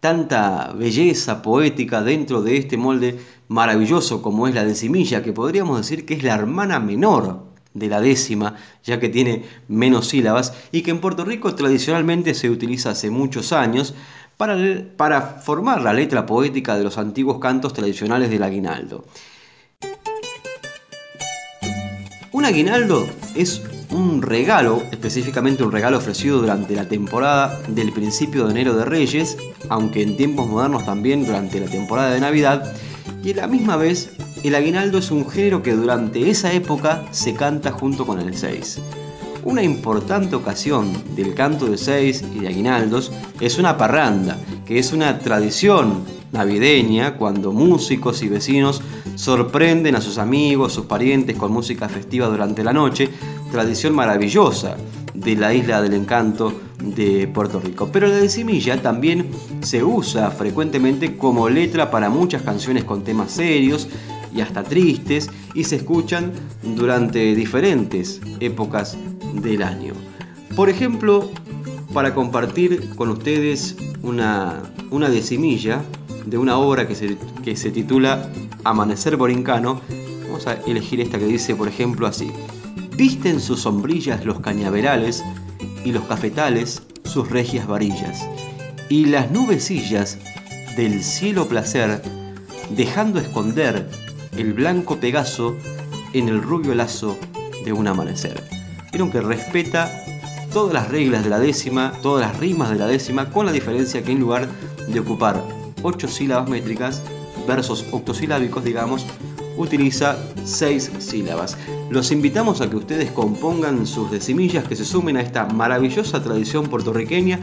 tanta 0.00 0.72
belleza 0.72 1.42
poética 1.42 2.02
dentro 2.02 2.42
de 2.42 2.56
este 2.56 2.76
molde 2.76 3.18
maravilloso 3.48 4.22
como 4.22 4.46
es 4.46 4.54
la 4.54 4.64
decimilla, 4.64 5.22
que 5.22 5.32
podríamos 5.32 5.78
decir 5.78 6.06
que 6.06 6.14
es 6.14 6.22
la 6.22 6.34
hermana 6.34 6.80
menor 6.80 7.48
de 7.74 7.88
la 7.88 8.00
décima, 8.00 8.56
ya 8.84 8.98
que 8.98 9.08
tiene 9.08 9.44
menos 9.68 10.08
sílabas, 10.08 10.54
y 10.72 10.82
que 10.82 10.90
en 10.90 11.00
Puerto 11.00 11.24
Rico 11.24 11.54
tradicionalmente 11.54 12.34
se 12.34 12.50
utiliza 12.50 12.90
hace 12.90 13.10
muchos 13.10 13.52
años 13.52 13.94
para, 14.36 14.56
para 14.96 15.20
formar 15.22 15.82
la 15.82 15.92
letra 15.92 16.26
poética 16.26 16.76
de 16.76 16.84
los 16.84 16.98
antiguos 16.98 17.38
cantos 17.38 17.72
tradicionales 17.72 18.30
del 18.30 18.42
aguinaldo. 18.42 19.04
Un 22.30 22.44
aguinaldo 22.44 23.08
es 23.34 23.62
un 23.90 24.20
regalo, 24.20 24.82
específicamente 24.90 25.64
un 25.64 25.72
regalo 25.72 25.96
ofrecido 25.96 26.38
durante 26.38 26.76
la 26.76 26.86
temporada 26.86 27.58
del 27.68 27.90
principio 27.90 28.44
de 28.44 28.50
enero 28.50 28.74
de 28.74 28.84
Reyes, 28.84 29.38
aunque 29.70 30.02
en 30.02 30.16
tiempos 30.18 30.46
modernos 30.46 30.84
también 30.84 31.24
durante 31.24 31.58
la 31.58 31.66
temporada 31.66 32.10
de 32.10 32.20
Navidad, 32.20 32.70
y 33.24 33.32
a 33.32 33.36
la 33.36 33.46
misma 33.46 33.76
vez 33.76 34.10
el 34.44 34.54
aguinaldo 34.54 34.98
es 34.98 35.10
un 35.10 35.28
género 35.28 35.62
que 35.62 35.72
durante 35.72 36.28
esa 36.28 36.52
época 36.52 37.02
se 37.12 37.32
canta 37.32 37.72
junto 37.72 38.06
con 38.06 38.20
el 38.20 38.36
seis. 38.36 38.78
Una 39.42 39.62
importante 39.62 40.36
ocasión 40.36 40.92
del 41.16 41.34
canto 41.34 41.64
de 41.64 41.78
seis 41.78 42.22
y 42.34 42.40
de 42.40 42.48
aguinaldos 42.48 43.10
es 43.40 43.58
una 43.58 43.78
parranda, 43.78 44.36
que 44.66 44.78
es 44.78 44.92
una 44.92 45.18
tradición 45.18 46.04
navideña 46.32 47.16
cuando 47.16 47.52
músicos 47.52 48.22
y 48.22 48.28
vecinos 48.28 48.82
sorprenden 49.14 49.96
a 49.96 50.00
sus 50.00 50.18
amigos, 50.18 50.72
sus 50.72 50.86
parientes 50.86 51.36
con 51.36 51.52
música 51.52 51.88
festiva 51.88 52.28
durante 52.28 52.62
la 52.62 52.72
noche, 52.72 53.08
tradición 53.50 53.94
maravillosa 53.94 54.76
de 55.14 55.36
la 55.36 55.52
isla 55.52 55.82
del 55.82 55.94
encanto 55.94 56.52
de 56.82 57.26
Puerto 57.28 57.60
Rico. 57.60 57.88
Pero 57.92 58.06
la 58.06 58.16
decimilla 58.16 58.80
también 58.80 59.26
se 59.60 59.82
usa 59.82 60.30
frecuentemente 60.30 61.16
como 61.16 61.48
letra 61.48 61.90
para 61.90 62.08
muchas 62.08 62.42
canciones 62.42 62.84
con 62.84 63.02
temas 63.02 63.32
serios 63.32 63.88
y 64.34 64.40
hasta 64.40 64.62
tristes 64.62 65.30
y 65.54 65.64
se 65.64 65.76
escuchan 65.76 66.32
durante 66.62 67.34
diferentes 67.34 68.20
épocas 68.40 68.96
del 69.34 69.62
año. 69.62 69.94
Por 70.54 70.68
ejemplo, 70.68 71.30
para 71.92 72.14
compartir 72.14 72.90
con 72.94 73.08
ustedes 73.08 73.76
una, 74.02 74.62
una 74.90 75.08
decimilla 75.08 75.82
de 76.28 76.38
una 76.38 76.58
obra 76.58 76.86
que 76.86 76.94
se, 76.94 77.16
que 77.42 77.56
se 77.56 77.70
titula 77.70 78.30
Amanecer 78.64 79.16
Borincano, 79.16 79.80
vamos 80.24 80.46
a 80.46 80.54
elegir 80.66 81.00
esta 81.00 81.18
que 81.18 81.26
dice, 81.26 81.54
por 81.54 81.68
ejemplo, 81.68 82.06
así. 82.06 82.30
Visten 82.96 83.40
sus 83.40 83.60
sombrillas 83.60 84.24
los 84.24 84.40
cañaverales 84.40 85.24
y 85.84 85.92
los 85.92 86.04
cafetales 86.04 86.82
sus 87.04 87.30
regias 87.30 87.66
varillas, 87.66 88.28
y 88.88 89.06
las 89.06 89.30
nubecillas 89.30 90.18
del 90.76 91.02
cielo 91.02 91.48
placer, 91.48 92.02
dejando 92.70 93.18
esconder 93.18 93.88
el 94.36 94.52
blanco 94.52 94.96
Pegaso 94.96 95.56
en 96.12 96.28
el 96.28 96.42
rubio 96.42 96.74
lazo 96.74 97.16
de 97.64 97.72
un 97.72 97.88
amanecer. 97.88 98.42
Vieron 98.92 99.10
que 99.10 99.20
respeta 99.20 99.90
todas 100.52 100.74
las 100.74 100.88
reglas 100.88 101.24
de 101.24 101.30
la 101.30 101.38
décima, 101.38 101.92
todas 102.02 102.26
las 102.26 102.38
rimas 102.38 102.70
de 102.70 102.76
la 102.76 102.86
décima, 102.86 103.30
con 103.30 103.46
la 103.46 103.52
diferencia 103.52 104.02
que 104.02 104.12
en 104.12 104.20
lugar 104.20 104.48
de 104.88 105.00
ocupar 105.00 105.42
ocho 105.82 106.08
sílabas 106.08 106.48
métricas, 106.48 107.02
versos 107.46 107.86
octosilábicos, 107.92 108.64
digamos, 108.64 109.06
utiliza 109.56 110.16
seis 110.44 110.90
sílabas. 110.98 111.56
Los 111.90 112.12
invitamos 112.12 112.60
a 112.60 112.70
que 112.70 112.76
ustedes 112.76 113.10
compongan 113.10 113.86
sus 113.86 114.10
decimillas 114.10 114.64
que 114.66 114.76
se 114.76 114.84
sumen 114.84 115.16
a 115.16 115.22
esta 115.22 115.46
maravillosa 115.46 116.22
tradición 116.22 116.66
puertorriqueña 116.68 117.40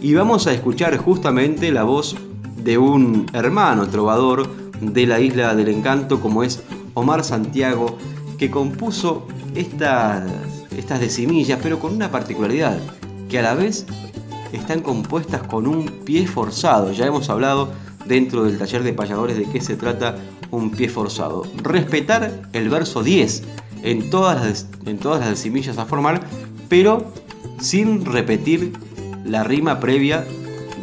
y 0.00 0.14
vamos 0.14 0.46
a 0.46 0.52
escuchar 0.52 0.96
justamente 0.98 1.72
la 1.72 1.82
voz 1.82 2.16
de 2.62 2.78
un 2.78 3.26
hermano 3.32 3.88
trovador 3.88 4.48
de 4.80 5.06
la 5.06 5.20
isla 5.20 5.54
del 5.54 5.68
encanto 5.68 6.20
como 6.20 6.42
es 6.42 6.62
Omar 6.94 7.24
Santiago 7.24 7.96
que 8.38 8.50
compuso 8.50 9.26
estas 9.54 10.24
decimillas 11.00 11.58
pero 11.62 11.78
con 11.78 11.94
una 11.94 12.10
particularidad 12.10 12.78
que 13.28 13.38
a 13.38 13.42
la 13.42 13.54
vez 13.54 13.86
están 14.52 14.80
compuestas 14.80 15.42
con 15.42 15.66
un 15.66 15.86
pie 16.04 16.26
forzado. 16.26 16.92
Ya 16.92 17.06
hemos 17.06 17.28
hablado 17.30 17.70
dentro 18.06 18.44
del 18.44 18.58
taller 18.58 18.82
de 18.82 18.92
payadores 18.92 19.36
de 19.36 19.44
qué 19.44 19.60
se 19.60 19.76
trata 19.76 20.16
un 20.50 20.70
pie 20.70 20.88
forzado. 20.88 21.44
Respetar 21.62 22.42
el 22.52 22.68
verso 22.68 23.02
10 23.02 23.42
en 23.82 24.10
todas 24.10 24.44
las, 24.44 24.68
en 24.86 24.98
todas 24.98 25.20
las 25.20 25.30
decimillas 25.30 25.78
a 25.78 25.86
formar, 25.86 26.20
pero 26.68 27.12
sin 27.60 28.04
repetir 28.04 28.72
la 29.24 29.44
rima 29.44 29.80
previa, 29.80 30.24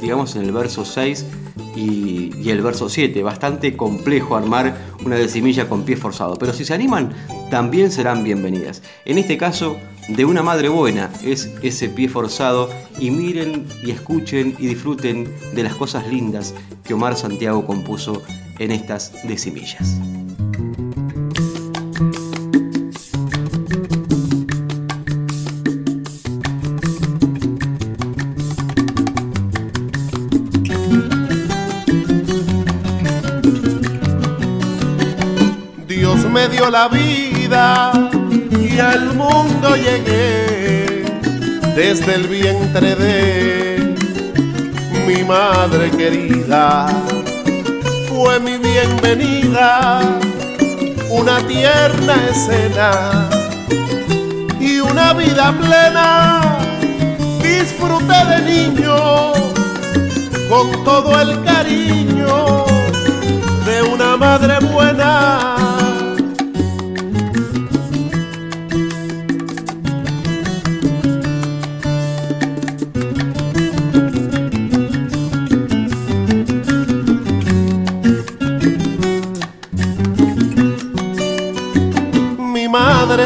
digamos 0.01 0.35
en 0.35 0.43
el 0.43 0.51
verso 0.51 0.85
6 0.85 1.25
y, 1.75 2.49
el 2.49 2.61
verso 2.61 2.89
7. 2.89 3.23
Bastante 3.23 3.75
complejo 3.75 4.35
armar 4.35 4.77
una 5.05 5.15
decimilla 5.15 5.67
con 5.67 5.83
pie 5.83 5.95
forzado, 5.95 6.35
pero 6.35 6.53
si 6.53 6.65
se 6.65 6.73
animan, 6.73 7.13
también 7.49 7.91
serán 7.91 8.23
bienvenidas. 8.23 8.81
En 9.05 9.17
este 9.17 9.37
caso, 9.37 9.77
de 10.07 10.25
una 10.25 10.43
madre 10.43 10.69
buena 10.69 11.09
es 11.23 11.51
ese 11.61 11.89
pie 11.89 12.09
forzado 12.09 12.69
y 12.99 13.11
miren 13.11 13.65
y 13.83 13.91
escuchen 13.91 14.55
y 14.59 14.67
disfruten 14.67 15.33
de 15.53 15.63
las 15.63 15.75
cosas 15.75 16.07
lindas 16.07 16.53
que 16.83 16.93
Omar 16.93 17.15
Santiago 17.15 17.65
compuso 17.65 18.21
en 18.59 18.71
estas 18.71 19.13
decimillas. 19.23 19.99
La 36.69 36.87
vida 36.87 37.91
y 38.59 38.79
al 38.79 39.13
mundo 39.15 39.75
llegué 39.75 41.03
desde 41.75 42.15
el 42.15 42.27
vientre 42.27 42.95
de 42.95 43.95
mi 45.05 45.23
madre 45.23 45.91
querida. 45.91 46.87
Fue 48.07 48.39
mi 48.39 48.57
bienvenida, 48.57 50.01
una 51.09 51.39
tierna 51.47 52.15
escena 52.29 53.29
y 54.59 54.79
una 54.79 55.13
vida 55.13 55.53
plena. 55.59 56.57
Disfruté 57.41 58.25
de 58.31 58.41
niño 58.53 59.33
con 60.49 60.83
todo 60.83 61.19
el 61.19 61.43
cariño 61.43 62.65
de 63.65 63.81
una 63.81 64.17
madre 64.17 64.59
buena 64.59 65.62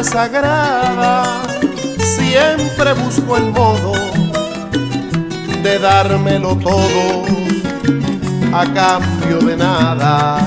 sagrada 0.03 1.41
siempre 1.99 2.93
busco 2.93 3.37
el 3.37 3.51
modo 3.51 3.93
de 5.63 5.79
dármelo 5.79 6.55
todo 6.57 7.25
a 8.53 8.65
cambio 8.73 9.39
de 9.39 9.57
nada. 9.57 10.39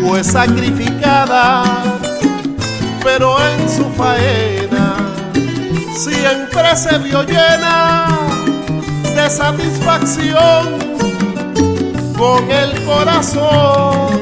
Fue 0.00 0.22
sacrificada, 0.24 1.62
pero 3.02 3.36
en 3.40 3.68
su 3.68 3.84
faena 3.90 4.96
siempre 5.94 6.76
se 6.76 6.98
vio 6.98 7.22
llena 7.22 8.06
de 9.14 9.30
satisfacción 9.30 10.66
con 12.16 12.50
el 12.50 12.84
corazón 12.84 14.20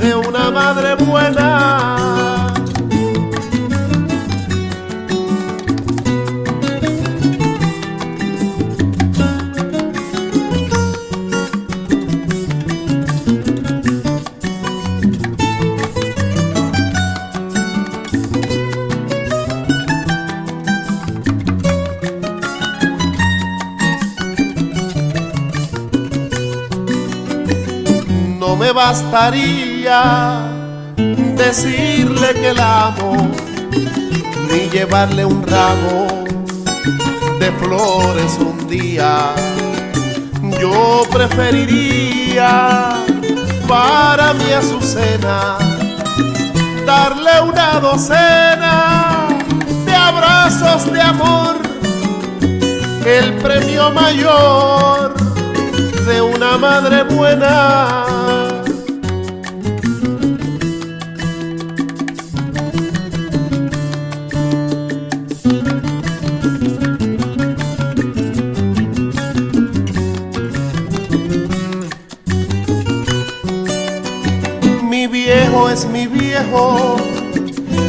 de 0.00 0.14
una 0.14 0.50
madre 0.50 0.94
buena. 0.96 1.45
Bastaría 28.76 30.52
decirle 31.34 32.34
que 32.34 32.52
la 32.52 32.88
amo, 32.88 33.30
ni 34.50 34.68
llevarle 34.68 35.24
un 35.24 35.42
ramo 35.42 36.06
de 37.40 37.50
flores 37.52 38.36
un 38.38 38.68
día. 38.68 39.32
Yo 40.60 41.04
preferiría 41.10 43.02
para 43.66 44.34
mi 44.34 44.52
azucena 44.52 45.56
darle 46.84 47.40
una 47.48 47.80
docena 47.80 49.26
de 49.86 49.94
abrazos 49.94 50.92
de 50.92 51.00
amor, 51.00 51.56
el 53.06 53.32
premio 53.36 53.90
mayor 53.90 55.14
de 56.06 56.20
una 56.20 56.58
madre 56.58 57.04
buena 57.04 58.45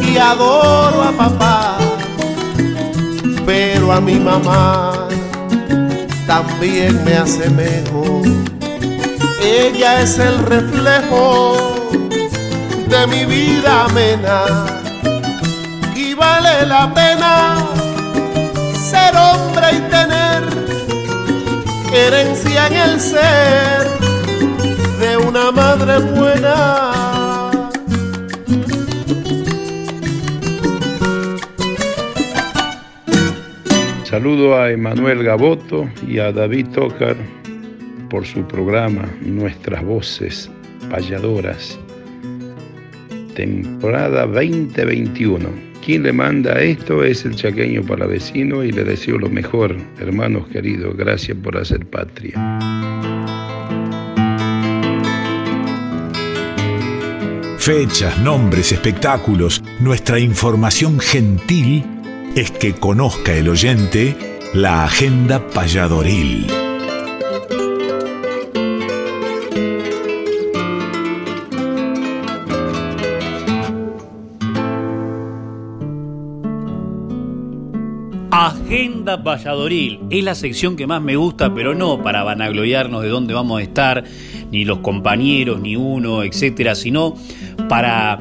y 0.10 0.17
adoro 0.17 1.03
a 1.03 1.12
papá, 1.12 1.77
pero 3.45 3.91
a 3.91 3.99
mi 3.99 4.15
mamá 4.15 5.07
también 6.25 7.03
me 7.03 7.13
asemejo. 7.15 8.21
Ella 9.43 10.01
es 10.01 10.17
el 10.19 10.39
reflejo 10.45 11.57
de 12.88 13.07
mi 13.07 13.25
vida 13.25 13.86
amena 13.86 14.43
y 15.93 16.13
vale 16.13 16.65
la 16.65 16.93
pena 16.93 17.55
ser 18.89 19.13
hombre 19.15 19.67
y 19.73 19.79
tener 19.91 20.43
herencia 21.91 22.67
en 22.67 22.73
el 22.73 22.99
ser 22.99 23.88
de 24.99 25.17
una 25.17 25.51
madre 25.51 25.99
buena. 25.99 27.16
Saludo 34.17 34.60
a 34.60 34.71
Emanuel 34.71 35.23
Gaboto 35.23 35.88
y 36.08 36.17
a 36.17 36.32
David 36.32 36.69
Tocar 36.69 37.15
por 38.10 38.25
su 38.25 38.41
programa 38.48 39.08
Nuestras 39.21 39.85
Voces 39.85 40.50
Payadoras, 40.89 41.79
temporada 43.35 44.25
2021. 44.25 45.48
Quien 45.85 46.02
le 46.02 46.13
manda 46.13 46.60
esto 46.60 47.04
es 47.04 47.25
el 47.25 47.35
chaqueño 47.35 47.83
palavecino 47.83 48.63
y 48.63 48.71
le 48.71 48.85
deseo 48.85 49.19
lo 49.19 49.29
mejor, 49.29 49.77
hermanos 50.00 50.48
queridos. 50.48 50.98
Gracias 50.98 51.37
por 51.37 51.56
hacer 51.56 51.85
patria. 51.85 52.33
Fechas, 57.60 58.19
nombres, 58.21 58.71
espectáculos, 58.71 59.62
nuestra 59.79 60.17
información 60.17 61.00
gentil 61.00 61.83
es 62.38 62.52
que 62.52 62.75
conozca 62.75 63.33
el 63.33 63.50
oyente 63.50 64.15
la 64.54 64.83
agenda 64.83 65.48
payadoril. 65.48 66.46
Agenda 78.29 79.15
Valladoril 79.15 80.02
es 80.12 80.23
la 80.23 80.35
sección 80.35 80.75
que 80.75 80.85
más 80.85 81.02
me 81.02 81.15
gusta, 81.15 81.52
pero 81.56 81.73
no 81.73 82.04
para 82.04 82.21
vanagloriarnos 82.21 83.02
de 83.02 83.10
dónde 83.10 83.33
vamos 83.33 83.60
a 83.60 83.63
estar, 83.63 84.04
ni 84.52 84.63
los 84.63 84.79
compañeros, 84.79 85.60
ni 85.60 85.75
uno, 85.75 86.21
etcétera, 86.21 86.75
sino 86.75 87.15
para 87.67 88.19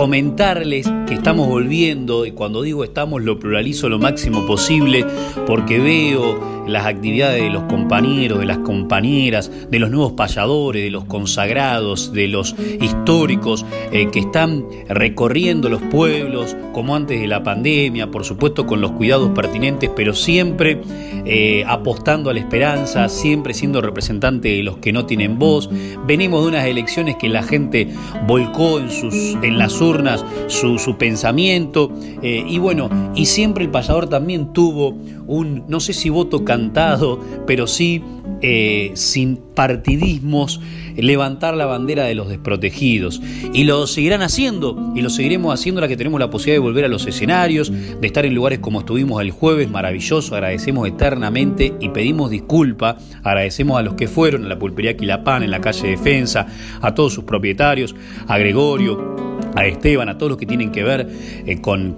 comentarles 0.00 0.90
que 1.06 1.12
estamos 1.12 1.46
volviendo 1.46 2.24
y 2.24 2.32
cuando 2.32 2.62
digo 2.62 2.84
estamos 2.84 3.22
lo 3.22 3.38
pluralizo 3.38 3.90
lo 3.90 3.98
máximo 3.98 4.46
posible 4.46 5.04
porque 5.46 5.78
veo 5.78 6.59
las 6.66 6.86
actividades 6.86 7.42
de 7.42 7.50
los 7.50 7.64
compañeros, 7.64 8.38
de 8.38 8.46
las 8.46 8.58
compañeras, 8.58 9.50
de 9.70 9.78
los 9.78 9.90
nuevos 9.90 10.12
payadores, 10.12 10.82
de 10.82 10.90
los 10.90 11.04
consagrados, 11.04 12.12
de 12.12 12.28
los 12.28 12.54
históricos 12.80 13.64
eh, 13.92 14.08
que 14.10 14.20
están 14.20 14.64
recorriendo 14.88 15.68
los 15.68 15.82
pueblos 15.82 16.56
como 16.72 16.94
antes 16.94 17.20
de 17.20 17.26
la 17.26 17.42
pandemia, 17.42 18.10
por 18.10 18.24
supuesto 18.24 18.66
con 18.66 18.80
los 18.80 18.92
cuidados 18.92 19.30
pertinentes, 19.30 19.90
pero 19.94 20.14
siempre 20.14 20.80
eh, 21.24 21.64
apostando 21.66 22.30
a 22.30 22.34
la 22.34 22.40
esperanza, 22.40 23.08
siempre 23.08 23.54
siendo 23.54 23.80
representante 23.80 24.48
de 24.48 24.62
los 24.62 24.78
que 24.78 24.92
no 24.92 25.06
tienen 25.06 25.38
voz. 25.38 25.68
Venimos 26.06 26.42
de 26.42 26.48
unas 26.48 26.64
elecciones 26.66 27.16
que 27.16 27.28
la 27.28 27.42
gente 27.42 27.88
volcó 28.26 28.78
en, 28.78 28.90
sus, 28.90 29.14
en 29.42 29.58
las 29.58 29.80
urnas 29.80 30.24
su, 30.46 30.96
pensamiento 30.98 31.92
eh, 32.22 32.44
y 32.46 32.58
bueno, 32.58 32.90
y 33.14 33.26
siempre 33.26 33.64
el 33.64 33.70
payador 33.70 34.08
también 34.08 34.52
tuvo 34.52 34.94
un, 35.30 35.64
no 35.68 35.78
sé 35.78 35.92
si 35.92 36.10
voto 36.10 36.44
cantado, 36.44 37.20
pero 37.46 37.66
sí 37.66 38.02
eh, 38.42 38.90
sin 38.94 39.36
partidismos, 39.36 40.60
levantar 40.96 41.54
la 41.54 41.66
bandera 41.66 42.04
de 42.04 42.14
los 42.14 42.28
desprotegidos. 42.28 43.20
Y 43.52 43.64
lo 43.64 43.86
seguirán 43.86 44.22
haciendo, 44.22 44.92
y 44.94 45.02
lo 45.02 45.10
seguiremos 45.10 45.52
haciendo 45.52 45.80
la 45.80 45.88
que 45.88 45.96
tenemos 45.96 46.20
la 46.20 46.30
posibilidad 46.30 46.56
de 46.56 46.66
volver 46.66 46.84
a 46.84 46.88
los 46.88 47.06
escenarios, 47.06 47.70
de 47.70 48.06
estar 48.06 48.26
en 48.26 48.34
lugares 48.34 48.58
como 48.58 48.80
estuvimos 48.80 49.20
el 49.22 49.30
jueves, 49.30 49.70
maravilloso, 49.70 50.34
agradecemos 50.34 50.88
eternamente 50.88 51.74
y 51.80 51.88
pedimos 51.90 52.30
disculpa, 52.30 52.98
agradecemos 53.22 53.78
a 53.78 53.82
los 53.82 53.94
que 53.94 54.08
fueron 54.08 54.44
a 54.44 54.48
la 54.48 54.58
pulpería 54.58 54.96
Quilapán 54.96 55.42
en 55.42 55.50
la 55.50 55.60
calle 55.60 55.88
Defensa, 55.88 56.46
a 56.80 56.94
todos 56.94 57.14
sus 57.14 57.24
propietarios, 57.24 57.94
a 58.26 58.38
Gregorio, 58.38 59.30
a 59.54 59.66
Esteban, 59.66 60.08
a 60.08 60.16
todos 60.16 60.30
los 60.30 60.38
que 60.38 60.46
tienen 60.46 60.70
que 60.70 60.82
ver 60.82 61.08
eh, 61.46 61.60
con, 61.60 61.96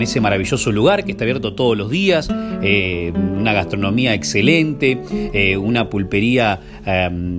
ese 0.00 0.20
maravilloso 0.20 0.72
lugar 0.72 1.04
que 1.04 1.12
está 1.12 1.24
abierto 1.24 1.54
todos 1.54 1.76
los 1.76 1.90
días, 1.90 2.28
eh, 2.62 3.12
una 3.14 3.52
gastronomía 3.52 4.14
excelente, 4.14 5.00
eh, 5.32 5.56
una 5.56 5.90
pulpería, 5.90 6.60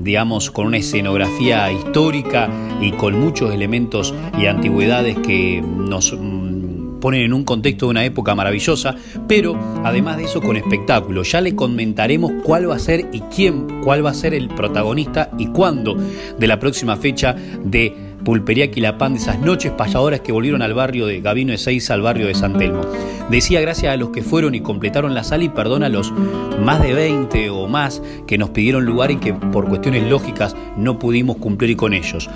digamos, 0.01 0.51
con 0.51 0.67
una 0.67 0.77
escenografía 0.77 1.71
histórica 1.71 2.49
y 2.81 2.91
con 2.91 3.19
muchos 3.19 3.53
elementos 3.53 4.13
y 4.37 4.45
antigüedades 4.45 5.17
que 5.19 5.61
nos 5.61 6.13
mm, 6.13 6.99
ponen 6.99 7.21
en 7.21 7.33
un 7.33 7.43
contexto 7.43 7.87
de 7.87 7.91
una 7.91 8.05
época 8.05 8.33
maravillosa, 8.35 8.95
pero 9.27 9.57
además 9.83 10.17
de 10.17 10.25
eso 10.25 10.41
con 10.41 10.55
espectáculo. 10.55 11.23
Ya 11.23 11.41
le 11.41 11.55
comentaremos 11.55 12.31
cuál 12.43 12.69
va 12.69 12.75
a 12.75 12.79
ser 12.79 13.09
y 13.11 13.19
quién, 13.35 13.81
cuál 13.83 14.05
va 14.05 14.11
a 14.11 14.13
ser 14.13 14.33
el 14.33 14.47
protagonista 14.47 15.31
y 15.37 15.47
cuándo 15.47 15.95
de 16.37 16.47
la 16.47 16.59
próxima 16.59 16.95
fecha 16.95 17.35
de 17.63 18.10
Pulpería 18.23 18.69
Quilapán, 18.69 19.13
de 19.13 19.19
esas 19.19 19.39
noches 19.39 19.71
payadoras 19.71 20.21
que 20.21 20.31
volvieron 20.31 20.61
al 20.61 20.73
barrio 20.73 21.07
de 21.07 21.21
Gavino 21.21 21.51
de 21.51 21.57
Seiza, 21.57 21.93
al 21.93 22.01
barrio 22.01 22.27
de 22.27 22.35
San 22.35 22.57
Telmo. 22.57 22.81
Decía 23.29 23.61
gracias 23.61 23.93
a 23.93 23.97
los 23.97 24.09
que 24.09 24.23
fueron 24.23 24.55
y 24.55 24.61
completaron 24.61 25.13
la 25.13 25.23
sala 25.23 25.45
y 25.45 25.49
perdón 25.49 25.83
a 25.83 25.89
los 25.89 26.11
más 26.59 26.81
de 26.81 26.93
20 26.93 27.49
o 27.49 27.67
más 27.67 28.01
que 28.27 28.37
nos 28.37 28.49
pidieron 28.51 28.85
lugar 28.85 29.11
y 29.11 29.15
que 29.17 29.33
por 29.33 29.67
cuestiones 29.67 30.09
lógicas 30.09 30.55
no 30.77 30.99
pudimos 30.99 31.37
cumplir 31.37 31.75
con 31.77 31.93
ellos. 31.93 32.29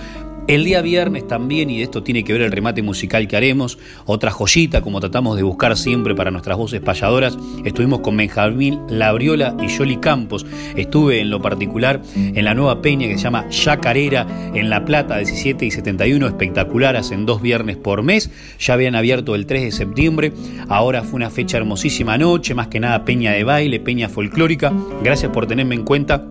El 0.48 0.64
día 0.64 0.84
viernes 0.84 1.28
también, 1.28 1.72
y 1.72 1.78
de 1.78 1.84
esto 1.84 2.04
tiene 2.04 2.24
que 2.24 2.32
ver 2.32 2.44
el 2.44 2.52
remate 2.52 2.84
musical 2.84 3.28
que 3.28 3.36
haremos, 3.36 3.80
otra 4.06 4.30
joyita 4.30 4.82
como 4.82 5.00
tratamos 5.00 5.38
de 5.38 5.42
buscar 5.42 5.76
siempre 5.76 6.14
para 6.14 6.30
nuestras 6.30 6.56
voces 6.56 6.82
payadoras, 6.82 7.36
estuvimos 7.64 8.02
con 8.02 8.16
Benjamín 8.16 8.80
Labriola 8.88 9.58
y 9.60 9.68
Yoli 9.68 9.98
Campos. 9.98 10.46
Estuve 10.76 11.20
en 11.20 11.32
lo 11.32 11.42
particular 11.42 12.00
en 12.16 12.46
la 12.46 12.54
nueva 12.54 12.80
peña 12.84 13.08
que 13.08 13.18
se 13.18 13.24
llama 13.24 13.50
Yacarera 13.50 14.52
en 14.54 14.70
La 14.70 14.86
Plata, 14.86 15.18
17 15.18 15.66
y 15.66 15.72
71, 15.72 16.28
espectacular, 16.28 16.96
hacen 16.96 17.26
dos 17.26 17.42
viernes 17.42 17.78
por 17.78 18.04
mes. 18.04 18.30
Ya 18.60 18.76
habían 18.76 18.94
abierto 18.94 19.34
el 19.34 19.48
3 19.48 19.64
de 19.64 19.72
septiembre, 19.72 20.32
ahora 20.70 21.02
fue 21.02 21.16
una 21.16 21.32
fecha 21.32 21.58
hermosísima 21.58 22.20
noche, 22.20 22.54
más 22.54 22.68
que 22.68 22.80
nada 22.80 23.04
peña 23.04 23.32
de 23.32 23.44
baile, 23.44 23.80
peña 23.80 24.10
folclórica. 24.10 24.72
Gracias 25.04 25.32
por 25.32 25.48
tenerme 25.48 25.74
en 25.74 25.86
cuenta. 25.86 26.24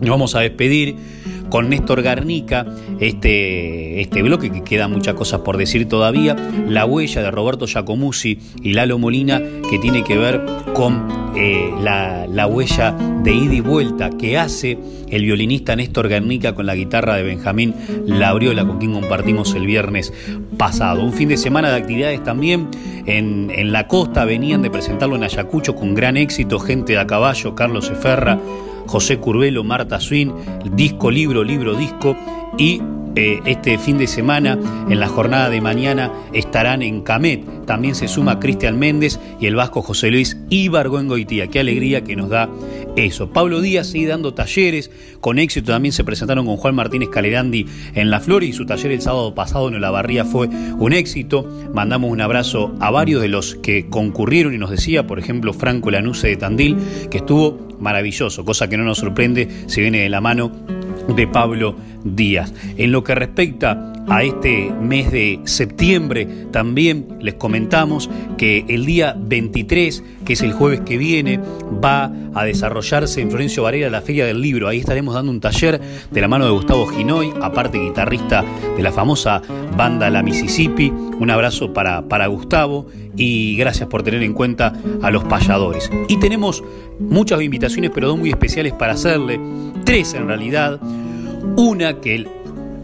Nos 0.00 0.10
vamos 0.10 0.34
a 0.34 0.40
despedir 0.40 0.96
con 1.50 1.68
Néstor 1.68 2.02
Garnica, 2.02 2.64
este, 3.00 4.00
este 4.00 4.22
bloque 4.22 4.50
que 4.50 4.62
queda 4.62 4.88
muchas 4.88 5.14
cosas 5.14 5.40
por 5.40 5.56
decir 5.56 5.88
todavía, 5.88 6.36
la 6.68 6.86
huella 6.86 7.22
de 7.22 7.30
Roberto 7.30 7.66
Giacomuzzi 7.66 8.38
y 8.62 8.72
Lalo 8.72 8.98
Molina, 8.98 9.42
que 9.68 9.78
tiene 9.78 10.04
que 10.04 10.16
ver 10.16 10.44
con 10.72 11.08
eh, 11.36 11.72
la, 11.80 12.46
huella 12.46 12.92
de 13.22 13.32
ida 13.32 13.54
y 13.54 13.60
vuelta 13.60 14.10
que 14.10 14.38
hace 14.38 14.78
el 15.08 15.24
violinista 15.24 15.76
Néstor 15.76 16.08
Garnica 16.08 16.54
con 16.54 16.66
la 16.66 16.74
guitarra 16.74 17.16
de 17.16 17.22
Benjamín 17.22 17.74
Labriola, 18.06 18.66
con 18.66 18.78
quien 18.78 18.92
compartimos 18.92 19.54
el 19.54 19.66
viernes 19.66 20.12
pasado. 20.56 21.02
Un 21.02 21.12
fin 21.12 21.28
de 21.28 21.36
semana 21.36 21.70
de 21.70 21.76
actividades 21.76 22.22
también 22.24 22.68
en, 23.06 23.50
en 23.50 23.72
la 23.72 23.86
costa, 23.86 24.24
venían 24.24 24.62
de 24.62 24.70
presentarlo 24.70 25.16
en 25.16 25.24
Ayacucho 25.24 25.74
con 25.74 25.94
gran 25.94 26.16
éxito, 26.16 26.58
gente 26.58 26.94
de 26.94 26.98
a 26.98 27.06
caballo, 27.06 27.54
Carlos 27.54 27.90
Eferra, 27.90 28.38
José 28.90 29.20
Curbelo, 29.20 29.62
Marta 29.62 30.00
Swin, 30.00 30.32
disco, 30.74 31.12
libro, 31.12 31.44
libro, 31.44 31.76
disco 31.76 32.16
y 32.58 32.80
eh, 33.16 33.40
este 33.44 33.76
fin 33.76 33.98
de 33.98 34.06
semana, 34.06 34.56
en 34.88 35.00
la 35.00 35.08
jornada 35.08 35.50
de 35.50 35.60
mañana, 35.60 36.12
estarán 36.32 36.82
en 36.82 37.02
Camet. 37.02 37.44
También 37.66 37.96
se 37.96 38.06
suma 38.06 38.38
Cristian 38.38 38.78
Méndez 38.78 39.18
y 39.40 39.46
el 39.46 39.56
vasco 39.56 39.82
José 39.82 40.10
Luis 40.10 40.36
Ibargüengoitía. 40.48 41.48
Qué 41.48 41.58
alegría 41.58 42.04
que 42.04 42.14
nos 42.14 42.28
da 42.28 42.48
eso. 42.96 43.30
Pablo 43.30 43.60
Díaz 43.60 43.88
sigue 43.88 44.06
dando 44.06 44.32
talleres. 44.32 44.92
Con 45.20 45.40
éxito 45.40 45.72
también 45.72 45.92
se 45.92 46.04
presentaron 46.04 46.46
con 46.46 46.56
Juan 46.56 46.74
Martínez 46.76 47.08
Calerandi 47.08 47.66
en 47.94 48.10
La 48.10 48.20
Flor 48.20 48.44
y 48.44 48.52
su 48.52 48.64
taller 48.64 48.92
el 48.92 49.02
sábado 49.02 49.34
pasado 49.34 49.68
en 49.68 49.80
La 49.80 49.90
Barría 49.90 50.24
fue 50.24 50.48
un 50.48 50.92
éxito. 50.92 51.48
Mandamos 51.74 52.10
un 52.10 52.20
abrazo 52.20 52.74
a 52.80 52.90
varios 52.90 53.22
de 53.22 53.28
los 53.28 53.56
que 53.56 53.88
concurrieron 53.88 54.54
y 54.54 54.58
nos 54.58 54.70
decía, 54.70 55.06
por 55.06 55.18
ejemplo, 55.18 55.52
Franco 55.52 55.90
Lanuse 55.90 56.28
de 56.28 56.36
Tandil, 56.36 56.76
que 57.10 57.18
estuvo 57.18 57.58
maravilloso, 57.80 58.44
cosa 58.44 58.68
que 58.68 58.76
no 58.76 58.84
nos 58.84 58.98
sorprende, 58.98 59.48
se 59.66 59.80
viene 59.80 59.98
de 59.98 60.08
la 60.08 60.20
mano 60.20 60.52
de 61.16 61.26
Pablo 61.26 61.76
Díaz. 62.04 62.52
En 62.76 62.92
lo 62.92 63.04
que 63.04 63.14
respecta 63.14 63.92
a 64.10 64.24
este 64.24 64.72
mes 64.72 65.12
de 65.12 65.40
septiembre, 65.44 66.26
también 66.50 67.16
les 67.20 67.34
comentamos 67.34 68.10
que 68.36 68.64
el 68.68 68.84
día 68.84 69.16
23, 69.16 70.02
que 70.24 70.32
es 70.32 70.42
el 70.42 70.52
jueves 70.52 70.80
que 70.80 70.98
viene, 70.98 71.38
va 71.82 72.12
a 72.34 72.44
desarrollarse 72.44 73.20
en 73.20 73.30
Florencio 73.30 73.62
Varela 73.62 73.88
la 73.88 74.02
Feria 74.02 74.26
del 74.26 74.40
Libro. 74.40 74.66
Ahí 74.66 74.80
estaremos 74.80 75.14
dando 75.14 75.30
un 75.30 75.40
taller 75.40 75.80
de 76.10 76.20
la 76.20 76.26
mano 76.26 76.44
de 76.44 76.50
Gustavo 76.50 76.88
Ginoy, 76.88 77.32
aparte 77.40 77.78
guitarrista 77.78 78.44
de 78.76 78.82
la 78.82 78.90
famosa 78.90 79.42
banda 79.76 80.10
La 80.10 80.24
Mississippi. 80.24 80.90
Un 80.90 81.30
abrazo 81.30 81.72
para, 81.72 82.08
para 82.08 82.26
Gustavo 82.26 82.88
y 83.16 83.56
gracias 83.56 83.88
por 83.88 84.02
tener 84.02 84.24
en 84.24 84.32
cuenta 84.32 84.74
a 85.02 85.10
los 85.12 85.22
payadores. 85.22 85.88
Y 86.08 86.18
tenemos 86.18 86.64
muchas 86.98 87.40
invitaciones, 87.42 87.92
pero 87.94 88.08
dos 88.08 88.18
muy 88.18 88.30
especiales 88.30 88.72
para 88.72 88.94
hacerle, 88.94 89.38
tres 89.84 90.14
en 90.14 90.26
realidad. 90.26 90.80
Una 91.56 92.00
que 92.00 92.14
el 92.16 92.39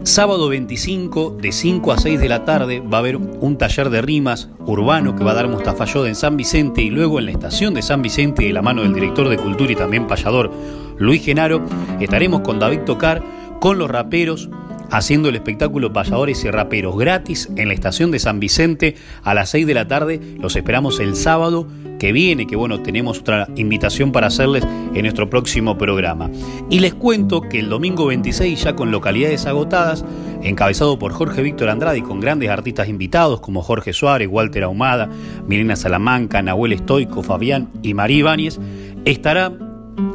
sábado 0.07 0.47
25 0.47 1.37
de 1.41 1.51
5 1.51 1.91
a 1.91 1.97
6 1.97 2.19
de 2.19 2.29
la 2.29 2.45
tarde 2.45 2.79
va 2.79 2.97
a 2.97 2.99
haber 3.01 3.17
un 3.17 3.57
taller 3.57 3.89
de 3.89 4.01
rimas 4.01 4.49
urbano 4.65 5.15
que 5.15 5.23
va 5.25 5.31
a 5.31 5.35
dar 5.35 5.49
Mustafa 5.49 5.83
Yoda 5.83 6.07
en 6.07 6.15
San 6.15 6.37
Vicente 6.37 6.81
y 6.81 6.89
luego 6.89 7.19
en 7.19 7.25
la 7.25 7.31
estación 7.31 7.73
de 7.73 7.81
San 7.81 8.01
Vicente 8.01 8.45
de 8.45 8.53
la 8.53 8.61
mano 8.61 8.83
del 8.83 8.93
director 8.93 9.27
de 9.27 9.37
cultura 9.37 9.73
y 9.73 9.75
también 9.75 10.07
payador 10.07 10.49
Luis 10.97 11.25
Genaro 11.25 11.61
estaremos 11.99 12.39
con 12.39 12.57
David 12.57 12.81
Tocar 12.85 13.21
con 13.59 13.77
los 13.77 13.91
raperos 13.91 14.49
haciendo 14.91 15.29
el 15.29 15.35
espectáculo 15.35 15.93
Payadores 15.93 16.43
y 16.43 16.51
Raperos 16.51 16.97
gratis 16.97 17.49
en 17.55 17.67
la 17.67 17.73
estación 17.73 18.11
de 18.11 18.19
San 18.19 18.39
Vicente 18.39 18.95
a 19.23 19.33
las 19.33 19.49
6 19.49 19.67
de 19.67 19.73
la 19.73 19.87
tarde. 19.87 20.19
Los 20.39 20.55
esperamos 20.55 20.99
el 20.99 21.15
sábado 21.15 21.67
que 21.99 22.11
viene, 22.11 22.47
que 22.47 22.55
bueno, 22.55 22.81
tenemos 22.81 23.19
otra 23.19 23.47
invitación 23.55 24.11
para 24.11 24.27
hacerles 24.27 24.63
en 24.93 25.01
nuestro 25.01 25.29
próximo 25.29 25.77
programa. 25.77 26.29
Y 26.69 26.79
les 26.79 26.93
cuento 26.93 27.41
que 27.41 27.59
el 27.59 27.69
domingo 27.69 28.05
26, 28.07 28.63
ya 28.63 28.75
con 28.75 28.91
localidades 28.91 29.45
agotadas, 29.45 30.05
encabezado 30.43 30.99
por 30.99 31.11
Jorge 31.11 31.41
Víctor 31.41 31.69
Andrade 31.69 31.99
y 31.99 32.01
con 32.01 32.19
grandes 32.19 32.49
artistas 32.49 32.87
invitados 32.87 33.39
como 33.39 33.61
Jorge 33.61 33.93
Suárez, 33.93 34.27
Walter 34.29 34.63
Ahumada, 34.63 35.09
Milena 35.47 35.75
Salamanca, 35.75 36.41
Nahuel 36.41 36.73
Estoico, 36.73 37.23
Fabián 37.23 37.69
y 37.81 37.93
María 37.93 38.17
Ibáñez, 38.17 38.59
estará 39.05 39.51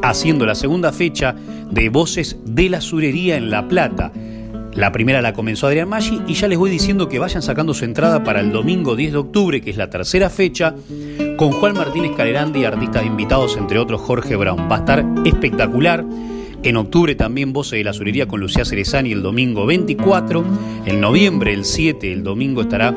haciendo 0.02 0.46
la 0.46 0.54
segunda 0.54 0.92
fecha 0.92 1.34
de 1.70 1.88
Voces 1.88 2.38
de 2.44 2.68
la 2.68 2.80
Surería 2.80 3.36
en 3.36 3.50
La 3.50 3.66
Plata 3.66 4.12
la 4.74 4.90
primera 4.90 5.20
la 5.20 5.34
comenzó 5.34 5.66
Adrián 5.66 5.88
Maggi 5.88 6.22
y 6.26 6.34
ya 6.34 6.48
les 6.48 6.58
voy 6.58 6.70
diciendo 6.70 7.08
que 7.08 7.18
vayan 7.18 7.42
sacando 7.42 7.74
su 7.74 7.84
entrada 7.84 8.24
para 8.24 8.40
el 8.40 8.52
domingo 8.52 8.96
10 8.96 9.12
de 9.12 9.18
octubre, 9.18 9.60
que 9.60 9.70
es 9.70 9.76
la 9.76 9.90
tercera 9.90 10.30
fecha, 10.30 10.74
con 11.36 11.52
Juan 11.52 11.74
Martínez 11.74 12.12
Calerandi 12.16 12.60
y 12.60 12.64
artistas 12.64 13.04
invitados, 13.04 13.56
entre 13.58 13.78
otros 13.78 14.00
Jorge 14.00 14.34
Brown. 14.36 14.68
Va 14.70 14.76
a 14.76 14.78
estar 14.78 15.04
espectacular. 15.24 16.04
En 16.62 16.76
octubre 16.76 17.16
también 17.16 17.52
Voce 17.52 17.76
de 17.76 17.84
la 17.84 17.92
Surería 17.92 18.28
con 18.28 18.40
Lucía 18.40 18.64
Cerezani 18.64 19.10
el 19.10 19.22
domingo 19.22 19.66
24. 19.66 20.44
En 20.86 21.00
noviembre, 21.00 21.52
el 21.52 21.64
7, 21.64 22.12
el 22.12 22.22
domingo 22.22 22.62
estará 22.62 22.94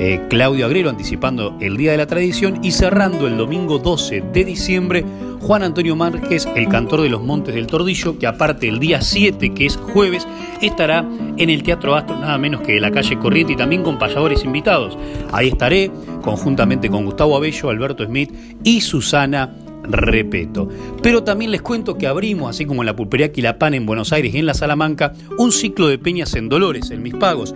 eh, 0.00 0.20
Claudio 0.28 0.66
Agrelo 0.66 0.90
anticipando 0.90 1.56
el 1.60 1.76
Día 1.76 1.92
de 1.92 1.98
la 1.98 2.06
Tradición 2.06 2.58
y 2.64 2.72
cerrando 2.72 3.28
el 3.28 3.36
domingo 3.36 3.78
12 3.78 4.24
de 4.32 4.44
diciembre 4.44 5.04
Juan 5.44 5.62
Antonio 5.62 5.94
Márquez, 5.94 6.48
el 6.56 6.68
cantor 6.70 7.02
de 7.02 7.10
los 7.10 7.22
Montes 7.22 7.54
del 7.54 7.66
Tordillo, 7.66 8.18
que 8.18 8.26
aparte 8.26 8.66
el 8.66 8.78
día 8.78 9.02
7, 9.02 9.52
que 9.52 9.66
es 9.66 9.76
jueves, 9.76 10.26
estará 10.62 11.06
en 11.36 11.50
el 11.50 11.62
Teatro 11.62 11.94
Astro, 11.94 12.18
nada 12.18 12.38
menos 12.38 12.62
que 12.62 12.72
de 12.72 12.80
la 12.80 12.90
calle 12.90 13.18
Corriente 13.18 13.52
y 13.52 13.56
también 13.56 13.82
con 13.82 13.98
payadores 13.98 14.42
invitados. 14.42 14.96
Ahí 15.32 15.48
estaré, 15.48 15.90
conjuntamente 16.22 16.88
con 16.88 17.04
Gustavo 17.04 17.36
Abello, 17.36 17.68
Alberto 17.68 18.06
Smith 18.06 18.32
y 18.62 18.80
Susana 18.80 19.54
Repeto. 19.82 20.66
Pero 21.02 21.24
también 21.24 21.50
les 21.50 21.60
cuento 21.60 21.98
que 21.98 22.06
abrimos, 22.06 22.48
así 22.48 22.64
como 22.64 22.80
en 22.80 22.86
la 22.86 22.96
Pulpería 22.96 23.30
Quilapán 23.30 23.74
en 23.74 23.84
Buenos 23.84 24.14
Aires 24.14 24.34
y 24.34 24.38
en 24.38 24.46
la 24.46 24.54
Salamanca, 24.54 25.12
un 25.36 25.52
ciclo 25.52 25.88
de 25.88 25.98
peñas 25.98 26.32
en 26.36 26.48
Dolores, 26.48 26.90
en 26.90 27.02
Mis 27.02 27.16
Pagos. 27.16 27.54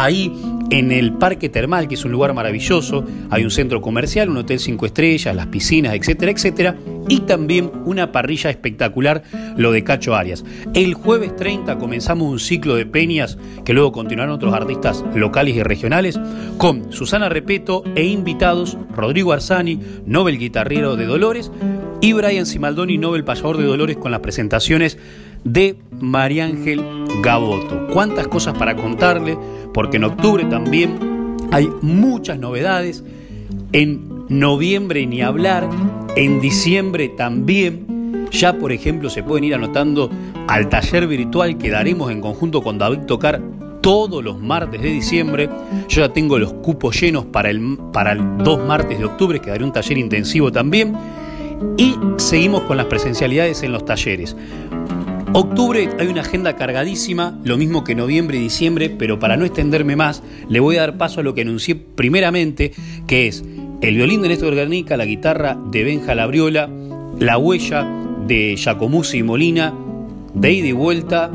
Ahí 0.00 0.32
en 0.70 0.92
el 0.92 1.12
Parque 1.12 1.50
Termal, 1.50 1.86
que 1.86 1.94
es 1.94 2.06
un 2.06 2.12
lugar 2.12 2.32
maravilloso, 2.32 3.04
hay 3.28 3.44
un 3.44 3.50
centro 3.50 3.82
comercial, 3.82 4.30
un 4.30 4.38
hotel 4.38 4.58
cinco 4.58 4.86
estrellas, 4.86 5.36
las 5.36 5.48
piscinas, 5.48 5.94
etcétera, 5.94 6.32
etcétera, 6.32 6.76
y 7.06 7.20
también 7.20 7.70
una 7.84 8.10
parrilla 8.10 8.48
espectacular, 8.48 9.22
lo 9.58 9.72
de 9.72 9.84
Cacho 9.84 10.14
Arias. 10.14 10.42
El 10.72 10.94
jueves 10.94 11.36
30 11.36 11.76
comenzamos 11.76 12.30
un 12.30 12.38
ciclo 12.38 12.76
de 12.76 12.86
peñas 12.86 13.36
que 13.66 13.74
luego 13.74 13.92
continuarán 13.92 14.32
otros 14.32 14.54
artistas 14.54 15.04
locales 15.14 15.54
y 15.54 15.62
regionales 15.62 16.18
con 16.56 16.94
Susana 16.94 17.28
Repeto 17.28 17.84
e 17.94 18.06
invitados 18.06 18.78
Rodrigo 18.96 19.32
Arzani, 19.32 19.80
Nobel 20.06 20.38
Guitarrero 20.38 20.96
de 20.96 21.04
Dolores, 21.04 21.50
y 22.00 22.14
Brian 22.14 22.46
Simaldoni, 22.46 22.96
Nobel 22.96 23.24
Payador 23.24 23.58
de 23.58 23.64
Dolores 23.64 23.98
con 23.98 24.10
las 24.10 24.20
presentaciones 24.20 24.96
de 25.44 25.76
María 26.00 26.44
Ángel 26.46 26.82
Gaboto. 27.22 27.88
¿Cuántas 27.92 28.28
cosas 28.28 28.56
para 28.56 28.76
contarle? 28.76 29.36
Porque 29.72 29.96
en 29.96 30.04
octubre 30.04 30.44
también 30.44 31.36
hay 31.52 31.68
muchas 31.82 32.38
novedades. 32.38 33.04
En 33.72 34.26
noviembre 34.28 35.06
ni 35.06 35.22
hablar. 35.22 35.68
En 36.16 36.40
diciembre 36.40 37.08
también. 37.08 38.28
Ya, 38.30 38.58
por 38.58 38.72
ejemplo, 38.72 39.10
se 39.10 39.22
pueden 39.22 39.44
ir 39.44 39.54
anotando 39.54 40.10
al 40.46 40.68
taller 40.68 41.06
virtual 41.06 41.58
que 41.58 41.70
daremos 41.70 42.10
en 42.10 42.20
conjunto 42.20 42.62
con 42.62 42.78
David 42.78 43.00
Tocar 43.06 43.40
todos 43.80 44.22
los 44.22 44.38
martes 44.38 44.82
de 44.82 44.88
diciembre. 44.88 45.48
Yo 45.88 46.02
ya 46.02 46.12
tengo 46.12 46.38
los 46.38 46.52
cupos 46.54 47.00
llenos 47.00 47.24
para 47.26 47.50
el, 47.50 47.78
para 47.92 48.12
el 48.12 48.38
dos 48.38 48.64
martes 48.66 48.98
de 48.98 49.04
octubre, 49.04 49.40
que 49.40 49.50
daré 49.50 49.64
un 49.64 49.72
taller 49.72 49.98
intensivo 49.98 50.52
también. 50.52 50.94
Y 51.76 51.94
seguimos 52.16 52.62
con 52.62 52.76
las 52.76 52.86
presencialidades 52.86 53.62
en 53.62 53.72
los 53.72 53.84
talleres. 53.84 54.36
Octubre 55.32 55.88
hay 56.00 56.08
una 56.08 56.22
agenda 56.22 56.56
cargadísima, 56.56 57.38
lo 57.44 57.56
mismo 57.56 57.84
que 57.84 57.94
noviembre 57.94 58.36
y 58.38 58.40
diciembre, 58.40 58.90
pero 58.90 59.20
para 59.20 59.36
no 59.36 59.44
extenderme 59.44 59.94
más, 59.94 60.24
le 60.48 60.58
voy 60.58 60.76
a 60.76 60.80
dar 60.80 60.98
paso 60.98 61.20
a 61.20 61.22
lo 61.22 61.34
que 61.34 61.42
anuncié 61.42 61.76
primeramente, 61.76 62.72
que 63.06 63.28
es 63.28 63.44
el 63.80 63.94
violín 63.94 64.22
de 64.22 64.28
Néstor 64.28 64.56
Garnica, 64.56 64.96
la 64.96 65.04
guitarra 65.04 65.56
de 65.70 65.84
Benja 65.84 66.16
Labriola, 66.16 66.68
la 67.20 67.38
huella 67.38 67.86
de 68.26 68.56
Giacomuzzi 68.56 69.18
y 69.18 69.22
Molina, 69.22 69.72
de 70.34 70.52
ida 70.52 70.66
y 70.66 70.72
vuelta, 70.72 71.30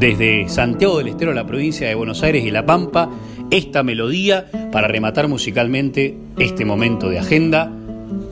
desde 0.00 0.48
Santiago 0.48 0.98
del 0.98 1.08
Estero 1.08 1.32
la 1.32 1.46
provincia 1.46 1.86
de 1.86 1.94
Buenos 1.94 2.24
Aires 2.24 2.44
y 2.44 2.50
La 2.50 2.66
Pampa, 2.66 3.08
esta 3.52 3.84
melodía 3.84 4.50
para 4.72 4.88
rematar 4.88 5.28
musicalmente 5.28 6.18
este 6.38 6.64
momento 6.64 7.08
de 7.08 7.20
agenda, 7.20 7.70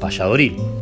Valladolid. 0.02 0.73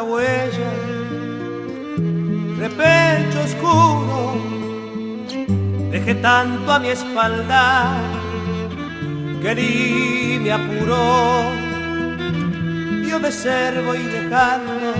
Esta 0.00 0.02
huella. 0.02 0.70
De 2.58 2.68
pecho 2.70 3.40
oscuro 3.44 4.34
dejé 5.90 6.14
tanto 6.16 6.72
a 6.72 6.78
mi 6.78 6.88
espalda 6.88 7.94
que 9.42 9.54
ni 9.54 10.38
me 10.38 10.52
apuró. 10.52 11.42
Yo 13.08 13.18
de 13.18 13.32
ser 13.32 13.82
voy 13.82 13.98
dejando 13.98 14.94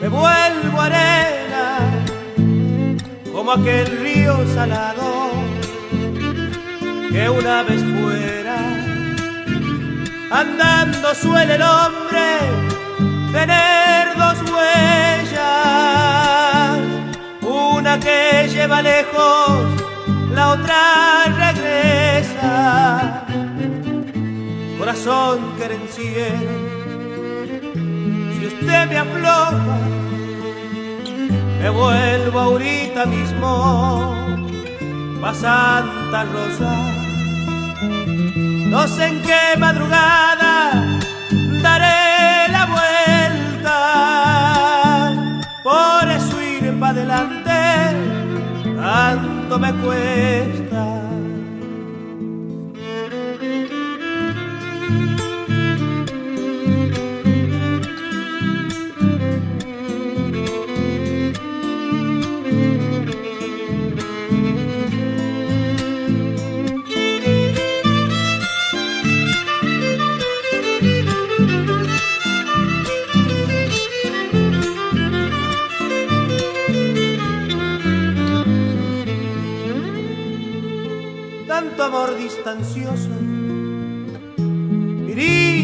me 0.00 0.08
vuelvo 0.08 0.80
arena 0.80 1.78
como 3.32 3.52
aquel 3.52 3.86
río 4.02 4.34
salado 4.54 5.30
que 7.12 7.28
una 7.28 7.62
vez 7.62 7.80
fuera 7.94 8.56
andando 10.30 11.14
suele 11.14 11.54
el 11.54 11.62
hombre 11.62 12.81
tener 13.32 14.16
dos 14.16 14.38
huellas, 14.50 15.38
una 17.40 17.98
que 17.98 18.48
lleva 18.52 18.82
lejos, 18.82 19.64
la 20.34 20.50
otra 20.50 21.24
regresa. 21.44 23.26
Corazón 24.78 25.38
querenciero, 25.58 26.52
si 28.34 28.46
usted 28.46 28.88
me 28.90 28.98
afloja, 28.98 29.78
me 31.60 31.70
vuelvo 31.70 32.38
ahorita 32.40 33.06
mismo 33.06 34.14
pa' 35.20 35.34
Santa 35.34 36.24
Rosa. 36.24 36.74
No 38.72 38.88
sé 38.88 39.06
en 39.06 39.22
qué 39.22 39.56
madrugada 39.58 40.91
tanto 48.92 49.58
me 49.58 49.72
cuesta. 49.82 51.11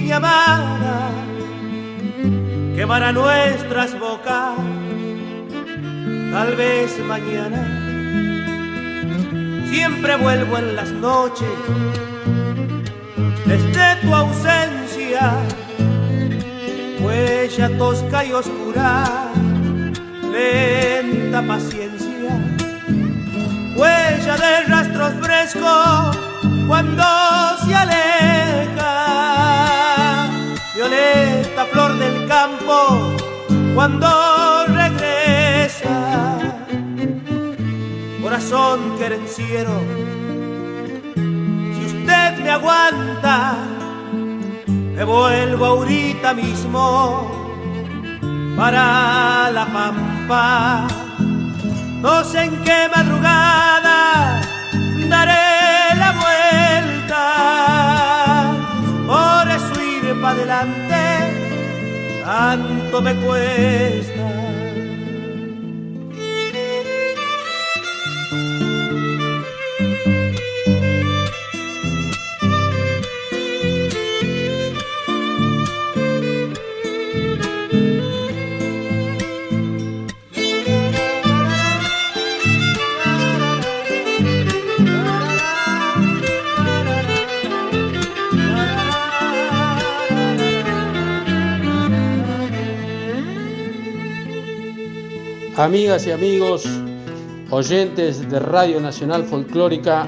Mi 0.09 0.15
amada, 0.15 1.11
quemará 2.75 3.13
nuestras 3.13 3.99
bocas, 4.01 4.57
tal 6.33 6.57
vez 6.57 6.99
mañana. 7.07 7.61
Siempre 9.71 10.17
vuelvo 10.17 10.57
en 10.57 10.77
las 10.77 10.91
noches, 10.93 11.59
desde 13.45 13.97
tu 14.01 14.15
ausencia, 14.15 15.33
huella 17.03 17.69
tosca 17.77 18.25
y 18.25 18.33
oscura, 18.33 19.31
lenta 20.33 21.43
paciencia 21.47 22.09
huella 23.77 24.37
de 24.37 24.61
rastros 24.69 25.13
frescos 25.21 26.17
cuando 26.67 27.05
se 27.65 27.75
aleja. 27.75 28.18
Flor 31.73 31.99
del 31.99 32.27
campo, 32.27 33.15
cuando 33.75 34.09
regresa. 34.67 36.39
Corazón 38.23 38.99
querenciero, 38.99 39.81
si 41.15 41.87
usted 41.87 42.39
me 42.43 42.51
aguanta, 42.51 43.57
me 44.67 45.05
vuelvo 45.05 45.67
ahorita 45.67 46.35
mismo 46.35 47.31
para 48.57 49.51
la 49.53 49.67
pampa 49.67 50.89
no 52.03 52.23
sé 52.23 52.45
en 52.45 52.63
qué 52.63 52.89
madrugada 52.95 54.41
daré 55.09 55.97
la 55.97 56.13
vuelta. 56.13 56.39
Tanto 62.29 63.01
me 63.01 63.15
cuesta. 63.15 64.48
Amigas 95.59 96.07
y 96.07 96.13
amigos, 96.13 96.69
oyentes 97.51 98.31
de 98.31 98.39
Radio 98.39 98.81
Nacional 98.81 99.25
Folclórica 99.25 100.07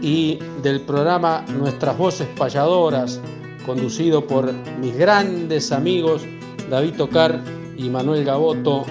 y 0.00 0.38
del 0.62 0.80
programa 0.80 1.44
Nuestras 1.58 1.98
Voces 1.98 2.26
Payadoras, 2.38 3.20
conducido 3.66 4.26
por 4.26 4.50
mis 4.80 4.96
grandes 4.96 5.72
amigos 5.72 6.22
David 6.70 6.94
Tocar 6.96 7.38
y 7.76 7.90
Manuel 7.90 8.24
Gaboto, 8.24 8.86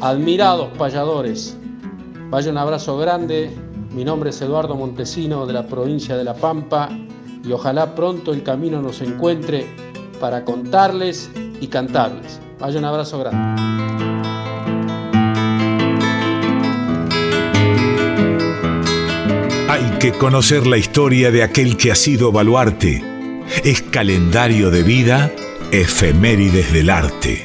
admirados 0.00 0.68
payadores. 0.78 1.54
Vaya 2.30 2.50
un 2.50 2.56
abrazo 2.56 2.96
grande, 2.96 3.54
mi 3.90 4.06
nombre 4.06 4.30
es 4.30 4.40
Eduardo 4.40 4.74
Montesino 4.74 5.44
de 5.44 5.52
la 5.52 5.66
provincia 5.66 6.16
de 6.16 6.24
La 6.24 6.32
Pampa 6.32 6.88
y 7.44 7.52
ojalá 7.52 7.94
pronto 7.94 8.32
el 8.32 8.42
camino 8.42 8.80
nos 8.80 9.02
encuentre 9.02 9.66
para 10.18 10.46
contarles 10.46 11.30
y 11.60 11.66
cantarles. 11.66 12.40
Vaya 12.58 12.78
un 12.78 12.86
abrazo 12.86 13.18
grande. 13.18 14.13
Que 20.04 20.12
conocer 20.12 20.66
la 20.66 20.76
historia 20.76 21.30
de 21.30 21.42
aquel 21.42 21.78
que 21.78 21.90
ha 21.90 21.94
sido 21.94 22.30
baluarte. 22.30 23.02
Es 23.64 23.80
calendario 23.80 24.70
de 24.70 24.82
vida, 24.82 25.32
efemérides 25.72 26.74
del 26.74 26.90
arte. 26.90 27.42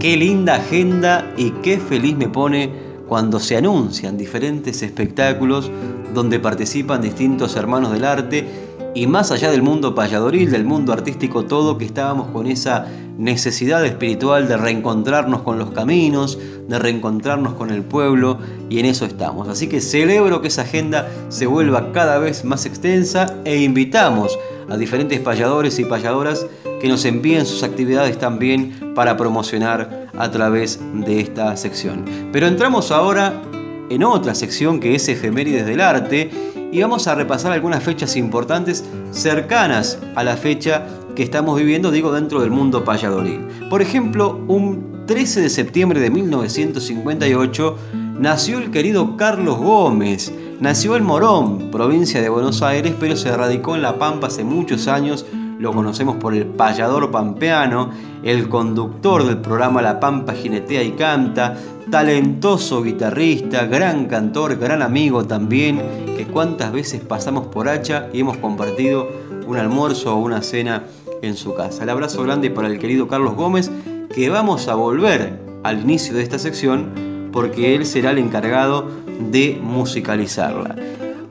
Qué 0.00 0.16
linda 0.16 0.54
agenda 0.54 1.34
y 1.36 1.50
qué 1.62 1.78
feliz 1.78 2.16
me 2.16 2.30
pone 2.30 2.70
cuando 3.06 3.38
se 3.38 3.58
anuncian 3.58 4.16
diferentes 4.16 4.82
espectáculos 4.82 5.70
donde 6.14 6.40
participan 6.40 7.02
distintos 7.02 7.56
hermanos 7.56 7.92
del 7.92 8.06
arte 8.06 8.73
y 8.94 9.06
más 9.06 9.32
allá 9.32 9.50
del 9.50 9.62
mundo 9.62 9.94
payadoril, 9.94 10.50
del 10.50 10.64
mundo 10.64 10.92
artístico 10.92 11.44
todo, 11.44 11.76
que 11.76 11.84
estábamos 11.84 12.28
con 12.28 12.46
esa 12.46 12.86
necesidad 13.18 13.84
espiritual 13.84 14.48
de 14.48 14.56
reencontrarnos 14.56 15.42
con 15.42 15.58
los 15.58 15.70
caminos, 15.72 16.38
de 16.68 16.78
reencontrarnos 16.78 17.54
con 17.54 17.70
el 17.70 17.82
pueblo, 17.82 18.38
y 18.70 18.78
en 18.78 18.86
eso 18.86 19.04
estamos. 19.04 19.48
Así 19.48 19.68
que 19.68 19.80
celebro 19.80 20.40
que 20.40 20.48
esa 20.48 20.62
agenda 20.62 21.08
se 21.28 21.46
vuelva 21.46 21.92
cada 21.92 22.18
vez 22.18 22.44
más 22.44 22.66
extensa 22.66 23.26
e 23.44 23.58
invitamos 23.62 24.38
a 24.68 24.76
diferentes 24.76 25.20
payadores 25.20 25.78
y 25.78 25.84
payadoras 25.84 26.46
que 26.80 26.88
nos 26.88 27.04
envíen 27.04 27.46
sus 27.46 27.62
actividades 27.62 28.18
también 28.18 28.94
para 28.94 29.16
promocionar 29.16 30.08
a 30.16 30.30
través 30.30 30.80
de 31.04 31.20
esta 31.20 31.56
sección. 31.56 32.04
Pero 32.32 32.46
entramos 32.46 32.90
ahora 32.90 33.42
en 33.90 34.04
otra 34.04 34.34
sección 34.34 34.80
que 34.80 34.94
es 34.94 35.08
Efemérides 35.08 35.66
del 35.66 35.80
Arte 35.80 36.30
y 36.74 36.82
vamos 36.82 37.06
a 37.06 37.14
repasar 37.14 37.52
algunas 37.52 37.84
fechas 37.84 38.16
importantes 38.16 38.84
cercanas 39.12 39.96
a 40.16 40.24
la 40.24 40.36
fecha 40.36 40.84
que 41.14 41.22
estamos 41.22 41.56
viviendo, 41.56 41.92
digo, 41.92 42.12
dentro 42.12 42.40
del 42.40 42.50
mundo 42.50 42.82
payadoril. 42.82 43.46
Por 43.70 43.80
ejemplo, 43.80 44.44
un 44.48 45.06
13 45.06 45.42
de 45.42 45.50
septiembre 45.50 46.00
de 46.00 46.10
1958 46.10 47.76
nació 48.18 48.58
el 48.58 48.72
querido 48.72 49.16
Carlos 49.16 49.58
Gómez. 49.58 50.32
Nació 50.58 50.96
en 50.96 51.04
Morón, 51.04 51.70
provincia 51.70 52.20
de 52.20 52.28
Buenos 52.28 52.60
Aires, 52.60 52.92
pero 52.98 53.14
se 53.14 53.36
radicó 53.36 53.76
en 53.76 53.82
La 53.82 53.96
Pampa 53.96 54.26
hace 54.26 54.42
muchos 54.42 54.88
años. 54.88 55.24
Lo 55.58 55.72
conocemos 55.72 56.16
por 56.16 56.34
el 56.34 56.46
payador 56.46 57.10
pampeano, 57.10 57.90
el 58.22 58.48
conductor 58.48 59.24
del 59.24 59.38
programa 59.38 59.82
La 59.82 60.00
Pampa 60.00 60.32
Jinetea 60.32 60.82
y 60.82 60.92
Canta, 60.92 61.56
talentoso 61.90 62.82
guitarrista, 62.82 63.66
gran 63.66 64.06
cantor, 64.06 64.56
gran 64.56 64.82
amigo 64.82 65.24
también, 65.24 65.80
que 66.16 66.26
cuántas 66.26 66.72
veces 66.72 67.00
pasamos 67.00 67.46
por 67.46 67.68
Hacha 67.68 68.08
y 68.12 68.20
hemos 68.20 68.36
compartido 68.38 69.08
un 69.46 69.56
almuerzo 69.56 70.14
o 70.14 70.18
una 70.18 70.42
cena 70.42 70.84
en 71.22 71.36
su 71.36 71.54
casa. 71.54 71.84
El 71.84 71.90
abrazo 71.90 72.22
grande 72.22 72.50
para 72.50 72.68
el 72.68 72.78
querido 72.78 73.08
Carlos 73.08 73.34
Gómez, 73.34 73.70
que 74.14 74.30
vamos 74.30 74.68
a 74.68 74.74
volver 74.74 75.38
al 75.62 75.80
inicio 75.80 76.14
de 76.14 76.22
esta 76.22 76.38
sección 76.38 77.30
porque 77.32 77.74
él 77.74 77.84
será 77.84 78.12
el 78.12 78.18
encargado 78.18 78.88
de 79.30 79.58
musicalizarla. 79.62 80.76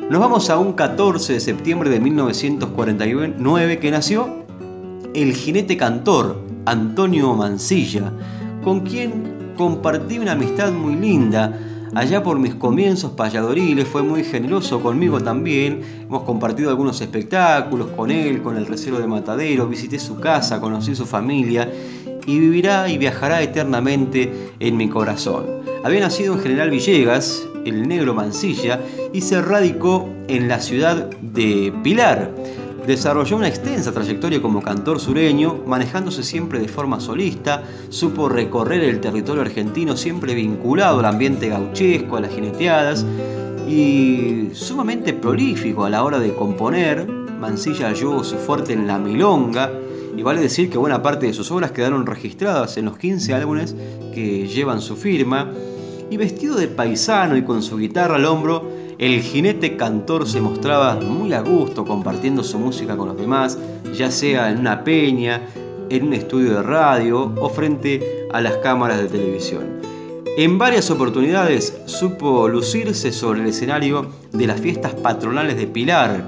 Nos 0.09 0.19
vamos 0.19 0.49
a 0.49 0.57
un 0.59 0.73
14 0.73 1.33
de 1.33 1.39
septiembre 1.39 1.89
de 1.89 1.99
1949 1.99 3.79
que 3.79 3.89
nació 3.89 4.43
el 5.15 5.33
jinete 5.33 5.77
cantor 5.77 6.41
Antonio 6.65 7.33
Mancilla, 7.33 8.11
con 8.63 8.81
quien 8.81 9.53
compartí 9.57 10.19
una 10.19 10.33
amistad 10.33 10.73
muy 10.73 10.95
linda. 10.95 11.57
Allá 11.95 12.21
por 12.21 12.37
mis 12.37 12.53
comienzos 12.55 13.13
payadoriles 13.13 13.87
fue 13.87 14.03
muy 14.03 14.23
generoso 14.25 14.81
conmigo 14.81 15.21
también. 15.21 15.81
Hemos 16.01 16.23
compartido 16.23 16.69
algunos 16.69 16.99
espectáculos 16.99 17.87
con 17.95 18.11
él, 18.11 18.41
con 18.41 18.57
el 18.57 18.65
recero 18.65 18.99
de 18.99 19.07
Matadero, 19.07 19.67
visité 19.67 19.99
su 19.99 20.19
casa, 20.19 20.59
conocí 20.59 20.95
su 20.95 21.05
familia 21.05 21.71
y 22.25 22.39
vivirá 22.39 22.89
y 22.89 22.97
viajará 22.97 23.41
eternamente 23.41 24.51
en 24.59 24.75
mi 24.75 24.89
corazón. 24.89 25.45
Había 25.83 26.01
nacido 26.01 26.33
en 26.33 26.39
General 26.39 26.69
Villegas, 26.69 27.47
el 27.65 27.87
negro 27.87 28.13
Mancilla, 28.13 28.79
y 29.13 29.21
se 29.21 29.41
radicó 29.41 30.09
en 30.27 30.47
la 30.47 30.59
ciudad 30.59 31.09
de 31.21 31.73
Pilar 31.83 32.31
Desarrolló 32.85 33.37
una 33.37 33.47
extensa 33.47 33.93
trayectoria 33.93 34.41
como 34.41 34.61
cantor 34.61 34.99
sureño, 34.99 35.61
manejándose 35.65 36.21
siempre 36.21 36.59
de 36.59 36.67
forma 36.67 36.99
solista, 36.99 37.63
supo 37.87 38.27
recorrer 38.27 38.83
el 38.83 38.99
territorio 38.99 39.41
argentino 39.41 39.95
siempre 39.95 40.35
vinculado 40.35 40.99
al 40.99 41.05
ambiente 41.05 41.47
gauchesco, 41.47 42.17
a 42.17 42.21
las 42.21 42.33
jineteadas, 42.33 43.05
y 43.69 44.49
sumamente 44.51 45.13
prolífico 45.13 45.85
a 45.85 45.89
la 45.89 46.03
hora 46.03 46.19
de 46.19 46.33
componer. 46.35 47.07
Mansilla 47.07 47.87
halló 47.87 48.21
su 48.21 48.35
fuerte 48.35 48.73
en 48.73 48.85
la 48.85 48.99
milonga, 48.99 49.71
y 50.17 50.21
vale 50.21 50.41
decir 50.41 50.69
que 50.69 50.77
buena 50.77 51.01
parte 51.01 51.27
de 51.27 51.33
sus 51.33 51.51
obras 51.51 51.71
quedaron 51.71 52.05
registradas 52.05 52.75
en 52.75 52.85
los 52.85 52.97
15 52.97 53.33
álbumes 53.33 53.77
que 54.13 54.45
llevan 54.49 54.81
su 54.81 54.97
firma, 54.97 55.53
y 56.13 56.17
vestido 56.17 56.55
de 56.55 56.67
paisano 56.67 57.35
y 57.35 57.43
con 57.43 57.63
su 57.63 57.75
guitarra 57.75 58.17
al 58.17 58.25
hombro, 58.25 58.69
el 58.99 59.19
jinete 59.21 59.75
cantor 59.75 60.27
se 60.27 60.41
mostraba 60.41 60.93
muy 60.97 61.33
a 61.33 61.41
gusto 61.41 61.85
compartiendo 61.85 62.43
su 62.43 62.59
música 62.59 62.95
con 62.95 63.07
los 63.07 63.17
demás, 63.17 63.57
ya 63.97 64.11
sea 64.11 64.51
en 64.51 64.59
una 64.59 64.83
peña, 64.83 65.41
en 65.89 66.03
un 66.05 66.13
estudio 66.13 66.53
de 66.53 66.61
radio 66.61 67.33
o 67.41 67.49
frente 67.49 68.27
a 68.31 68.41
las 68.41 68.57
cámaras 68.57 68.99
de 68.99 69.07
televisión. 69.07 69.81
En 70.37 70.59
varias 70.59 70.91
oportunidades 70.91 71.81
supo 71.87 72.47
lucirse 72.47 73.11
sobre 73.11 73.41
el 73.41 73.47
escenario 73.47 74.05
de 74.33 74.45
las 74.45 74.61
fiestas 74.61 74.93
patronales 74.93 75.57
de 75.57 75.65
Pilar, 75.65 76.27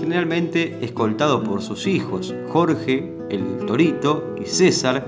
generalmente 0.00 0.78
escoltado 0.80 1.44
por 1.44 1.60
sus 1.60 1.86
hijos, 1.86 2.34
Jorge, 2.48 3.12
el 3.28 3.66
Torito 3.66 4.34
y 4.40 4.46
César, 4.46 5.06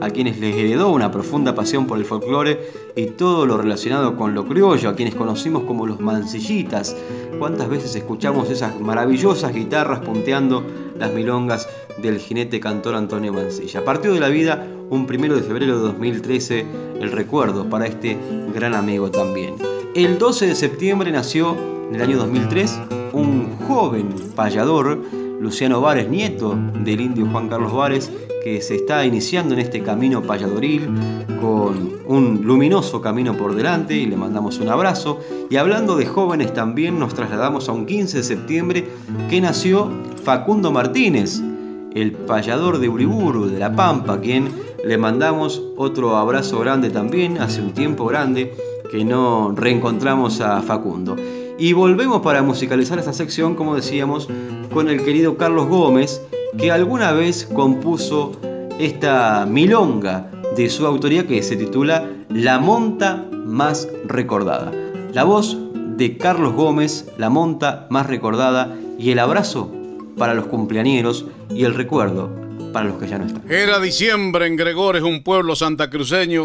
a 0.00 0.10
quienes 0.10 0.38
les 0.38 0.54
heredó 0.56 0.90
una 0.90 1.10
profunda 1.10 1.54
pasión 1.54 1.86
por 1.86 1.98
el 1.98 2.04
folclore 2.04 2.60
y 2.96 3.06
todo 3.06 3.46
lo 3.46 3.56
relacionado 3.56 4.16
con 4.16 4.34
lo 4.34 4.46
criollo, 4.46 4.88
a 4.88 4.94
quienes 4.94 5.14
conocimos 5.14 5.64
como 5.64 5.86
los 5.86 6.00
mancillitas. 6.00 6.96
¿Cuántas 7.38 7.68
veces 7.68 7.94
escuchamos 7.94 8.50
esas 8.50 8.80
maravillosas 8.80 9.54
guitarras 9.54 10.00
punteando 10.00 10.64
las 10.98 11.12
milongas 11.12 11.68
del 12.02 12.18
jinete 12.18 12.60
cantor 12.60 12.94
Antonio 12.94 13.32
Mancilla? 13.32 13.84
Partió 13.84 14.12
de 14.12 14.20
la 14.20 14.28
vida 14.28 14.66
un 14.90 15.06
primero 15.06 15.36
de 15.36 15.42
febrero 15.42 15.76
de 15.76 15.82
2013 15.82 16.66
el 17.00 17.12
recuerdo 17.12 17.68
para 17.68 17.86
este 17.86 18.16
gran 18.54 18.74
amigo 18.74 19.10
también. 19.10 19.54
El 19.94 20.18
12 20.18 20.48
de 20.48 20.54
septiembre 20.54 21.10
nació 21.10 21.56
en 21.88 21.96
el 21.96 22.02
año 22.02 22.18
2003 22.18 22.80
un 23.12 23.56
joven 23.66 24.14
payador, 24.34 24.98
Luciano 25.40 25.80
Vares, 25.80 26.08
nieto 26.08 26.58
del 26.84 27.00
indio 27.00 27.26
Juan 27.30 27.48
Carlos 27.48 27.72
Vares, 27.72 28.10
que 28.42 28.60
se 28.60 28.76
está 28.76 29.04
iniciando 29.04 29.54
en 29.54 29.60
este 29.60 29.82
camino 29.82 30.22
payadoril 30.22 30.88
con 31.40 31.98
un 32.06 32.40
luminoso 32.44 33.00
camino 33.00 33.36
por 33.36 33.54
delante 33.54 33.94
y 33.94 34.06
le 34.06 34.16
mandamos 34.16 34.58
un 34.58 34.68
abrazo. 34.68 35.20
Y 35.50 35.56
hablando 35.56 35.96
de 35.96 36.06
jóvenes 36.06 36.52
también 36.54 36.98
nos 36.98 37.14
trasladamos 37.14 37.68
a 37.68 37.72
un 37.72 37.86
15 37.86 38.18
de 38.18 38.24
septiembre 38.24 38.88
que 39.28 39.40
nació 39.40 39.90
Facundo 40.24 40.72
Martínez, 40.72 41.40
el 41.94 42.12
payador 42.12 42.78
de 42.78 42.88
Uriburu, 42.88 43.46
de 43.46 43.58
La 43.58 43.74
Pampa, 43.74 44.20
quien 44.20 44.48
le 44.84 44.98
mandamos 44.98 45.62
otro 45.76 46.16
abrazo 46.16 46.60
grande 46.60 46.90
también, 46.90 47.38
hace 47.38 47.60
un 47.60 47.72
tiempo 47.72 48.06
grande 48.06 48.54
que 48.90 49.04
no 49.04 49.52
reencontramos 49.54 50.40
a 50.40 50.62
Facundo. 50.62 51.16
Y 51.58 51.72
volvemos 51.72 52.22
para 52.22 52.40
musicalizar 52.42 53.00
esta 53.00 53.12
sección, 53.12 53.56
como 53.56 53.74
decíamos, 53.74 54.28
con 54.72 54.88
el 54.88 55.02
querido 55.04 55.36
Carlos 55.36 55.66
Gómez, 55.66 56.22
que 56.56 56.70
alguna 56.70 57.10
vez 57.10 57.48
compuso 57.52 58.32
esta 58.78 59.44
milonga 59.44 60.30
de 60.56 60.70
su 60.70 60.86
autoría 60.86 61.26
que 61.26 61.42
se 61.42 61.56
titula 61.56 62.08
La 62.28 62.60
monta 62.60 63.26
más 63.32 63.88
recordada. 64.06 64.72
La 65.12 65.24
voz 65.24 65.58
de 65.96 66.16
Carlos 66.16 66.54
Gómez, 66.54 67.10
La 67.18 67.28
monta 67.28 67.88
más 67.90 68.06
recordada 68.06 68.76
y 68.96 69.10
el 69.10 69.18
abrazo 69.18 69.72
para 70.16 70.34
los 70.34 70.46
cumpleañeros 70.46 71.26
y 71.52 71.64
el 71.64 71.74
recuerdo 71.74 72.30
para 72.72 72.86
los 72.86 72.98
que 72.98 73.08
ya 73.08 73.18
no 73.18 73.26
están. 73.26 73.42
Era 73.50 73.80
diciembre 73.80 74.46
en 74.46 74.54
Gregores, 74.54 75.02
un 75.02 75.24
pueblo 75.24 75.56
santacruceño, 75.56 76.44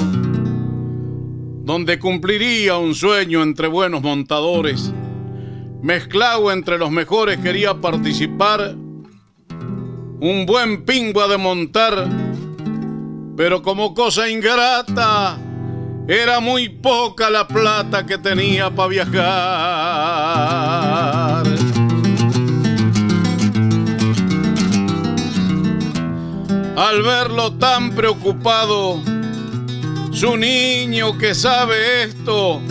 donde 1.64 2.00
cumpliría 2.00 2.78
un 2.78 2.96
sueño 2.96 3.44
entre 3.44 3.68
buenos 3.68 4.02
montadores. 4.02 4.92
Mezclado 5.84 6.52
entre 6.54 6.78
los 6.78 6.90
mejores 6.92 7.40
quería 7.40 7.74
participar, 7.82 8.74
un 10.22 10.46
buen 10.48 10.86
pingua 10.86 11.28
de 11.28 11.38
montar, 11.38 12.08
pero 13.36 13.62
como 13.62 13.94
cosa 13.94 14.30
ingrata, 14.30 15.38
era 16.08 16.40
muy 16.40 16.70
poca 16.70 17.30
la 17.30 17.46
plata 17.46 18.06
que 18.06 18.18
tenía 18.18 18.74
para 18.74 18.88
viajar. 18.88 19.14
Al 26.78 27.02
verlo 27.04 27.56
tan 27.56 27.92
preocupado, 27.92 29.02
su 30.14 30.38
niño 30.38 31.18
que 31.18 31.36
sabe 31.36 32.04
esto, 32.04 32.62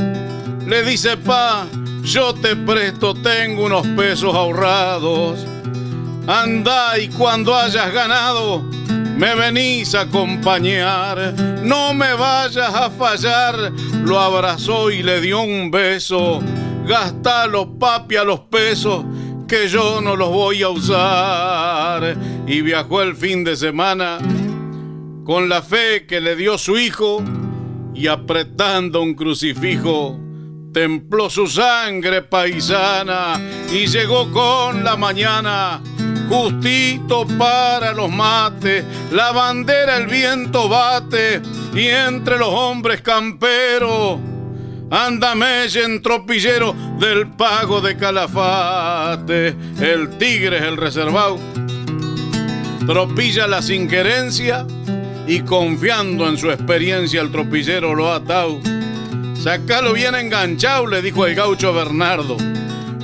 le 0.66 0.82
dice, 0.82 1.18
pa, 1.18 1.66
yo 2.02 2.34
te 2.34 2.56
presto, 2.56 3.14
tengo 3.14 3.64
unos 3.66 3.86
pesos 3.88 4.34
ahorrados. 4.34 5.46
Anda 6.26 6.98
y 6.98 7.08
cuando 7.08 7.56
hayas 7.56 7.92
ganado, 7.92 8.62
me 9.16 9.34
venís 9.34 9.94
a 9.94 10.02
acompañar. 10.02 11.34
No 11.62 11.94
me 11.94 12.14
vayas 12.14 12.74
a 12.74 12.90
fallar. 12.90 13.72
Lo 14.04 14.18
abrazó 14.18 14.90
y 14.90 15.02
le 15.02 15.20
dio 15.20 15.42
un 15.42 15.70
beso. 15.70 16.40
Gastalo, 16.86 17.78
papi, 17.78 18.16
a 18.16 18.24
los 18.24 18.40
pesos 18.40 19.04
que 19.46 19.68
yo 19.68 20.00
no 20.00 20.16
los 20.16 20.28
voy 20.28 20.62
a 20.62 20.68
usar. 20.70 22.16
Y 22.46 22.62
viajó 22.62 23.02
el 23.02 23.14
fin 23.14 23.44
de 23.44 23.56
semana 23.56 24.18
con 25.24 25.48
la 25.48 25.62
fe 25.62 26.06
que 26.06 26.20
le 26.20 26.34
dio 26.34 26.58
su 26.58 26.76
hijo 26.76 27.22
y 27.94 28.08
apretando 28.08 29.02
un 29.02 29.14
crucifijo 29.14 30.18
templó 30.72 31.28
su 31.28 31.46
sangre 31.46 32.22
paisana 32.22 33.40
y 33.70 33.86
llegó 33.86 34.30
con 34.30 34.82
la 34.84 34.96
mañana 34.96 35.80
justito 36.28 37.26
para 37.38 37.92
los 37.92 38.10
mates, 38.10 38.84
la 39.10 39.32
bandera 39.32 39.98
el 39.98 40.06
viento 40.06 40.68
bate 40.68 41.42
y 41.74 41.86
entre 41.86 42.38
los 42.38 42.48
hombres 42.48 43.02
camperos 43.02 44.18
anda 44.90 45.34
en 45.34 46.02
tropillero 46.02 46.74
del 46.98 47.28
pago 47.28 47.80
de 47.80 47.96
Calafate. 47.96 49.56
El 49.80 50.18
tigre 50.18 50.58
es 50.58 50.64
el 50.64 50.76
reservado, 50.76 51.38
tropilla 52.86 53.46
la 53.46 53.62
sin 53.62 53.88
querencia 53.88 54.66
y 55.26 55.40
confiando 55.40 56.28
en 56.28 56.36
su 56.36 56.50
experiencia 56.50 57.20
el 57.20 57.30
tropillero 57.30 57.94
lo 57.94 58.12
ha 58.12 58.16
atado. 58.16 58.60
Sácalo 59.42 59.92
bien 59.92 60.14
enganchado, 60.14 60.86
le 60.86 61.02
dijo 61.02 61.26
el 61.26 61.34
gaucho 61.34 61.72
Bernardo. 61.72 62.36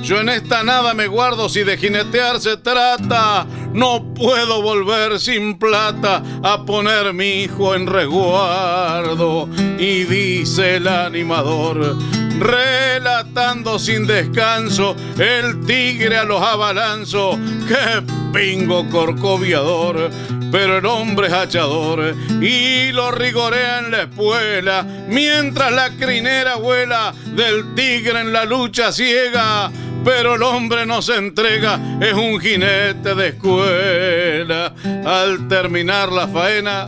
Yo 0.01 0.21
en 0.21 0.29
esta 0.29 0.63
nada 0.63 0.93
me 0.93 1.07
guardo 1.07 1.49
si 1.49 1.63
de 1.63 1.75
jinetear 1.75 2.39
se 2.39 2.55
trata. 2.55 3.45
No 3.73 4.13
puedo 4.13 4.61
volver 4.61 5.19
sin 5.19 5.57
plata 5.57 6.23
a 6.43 6.65
poner 6.65 7.13
mi 7.13 7.43
hijo 7.43 7.75
en 7.75 7.87
resguardo. 7.87 9.47
Y 9.77 10.03
dice 10.03 10.77
el 10.77 10.87
animador, 10.87 11.95
relatando 12.39 13.77
sin 13.77 14.07
descanso, 14.07 14.95
el 15.17 15.65
tigre 15.65 16.17
a 16.17 16.23
los 16.23 16.41
abalanzos. 16.41 17.37
¡Qué 17.67 18.03
pingo 18.33 18.89
corcoviador! 18.89 20.09
pero 20.51 20.79
el 20.79 20.85
hombre 20.85 21.27
es 21.27 21.33
hachador 21.33 22.15
y 22.41 22.91
lo 22.91 23.11
rigorea 23.11 23.79
en 23.79 23.91
la 23.91 24.01
espuela 24.03 24.83
mientras 25.07 25.71
la 25.71 25.91
crinera 25.91 26.55
vuela 26.55 27.13
del 27.35 27.75
tigre 27.75 28.21
en 28.21 28.33
la 28.33 28.45
lucha 28.45 28.91
ciega 28.91 29.71
pero 30.03 30.35
el 30.35 30.43
hombre 30.43 30.85
no 30.85 31.01
se 31.01 31.15
entrega, 31.15 31.79
es 32.01 32.13
un 32.13 32.39
jinete 32.39 33.15
de 33.15 33.27
escuela. 33.29 34.73
Al 35.05 35.47
terminar 35.47 36.11
la 36.11 36.27
faena, 36.27 36.87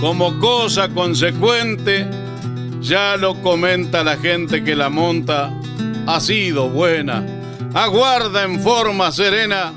como 0.00 0.38
cosa 0.38 0.88
consecuente, 0.88 2.06
ya 2.80 3.16
lo 3.16 3.40
comenta 3.42 4.04
la 4.04 4.16
gente 4.16 4.62
que 4.62 4.76
la 4.76 4.88
monta, 4.88 5.50
ha 6.06 6.20
sido 6.20 6.68
buena, 6.68 7.24
aguarda 7.74 8.44
en 8.44 8.60
forma 8.60 9.12
serena, 9.12 9.72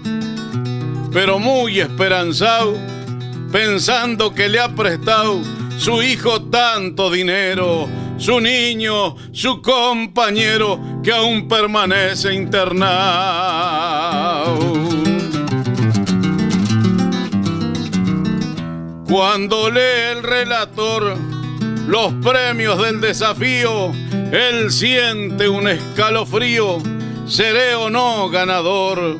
pero 1.11 1.39
muy 1.39 1.79
esperanzado, 1.79 2.73
pensando 3.51 4.33
que 4.33 4.47
le 4.47 4.59
ha 4.59 4.69
prestado 4.69 5.41
su 5.77 6.01
hijo 6.01 6.41
tanto 6.43 7.11
dinero 7.11 7.89
su 8.21 8.39
niño, 8.39 9.15
su 9.31 9.61
compañero 9.63 10.79
que 11.03 11.11
aún 11.11 11.47
permanece 11.47 12.31
internado. 12.35 12.59
Cuando 19.09 19.71
lee 19.71 20.11
el 20.11 20.21
relator 20.21 21.17
los 21.87 22.13
premios 22.23 22.79
del 22.79 23.01
desafío, 23.01 23.91
él 24.31 24.71
siente 24.71 25.49
un 25.49 25.67
escalofrío, 25.67 26.77
seré 27.25 27.73
o 27.73 27.89
no 27.89 28.29
ganador. 28.29 29.17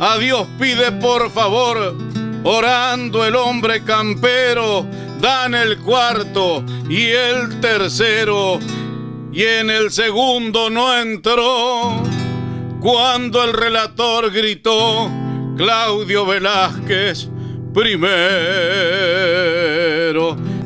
A 0.00 0.16
Dios 0.16 0.46
pide 0.58 0.92
por 0.92 1.30
favor, 1.30 1.94
orando 2.42 3.26
el 3.26 3.36
hombre 3.36 3.84
campero, 3.84 4.86
dan 5.20 5.54
el 5.54 5.78
cuarto 5.78 6.64
y 6.88 7.06
el 7.06 7.60
tercero 7.60 8.58
y 9.32 9.44
en 9.44 9.70
el 9.70 9.90
segundo 9.90 10.70
no 10.70 10.96
entró. 10.96 12.02
Cuando 12.80 13.44
el 13.44 13.52
relator 13.52 14.32
gritó, 14.32 15.10
Claudio 15.56 16.26
Velázquez 16.26 17.28
primero. 17.72 18.00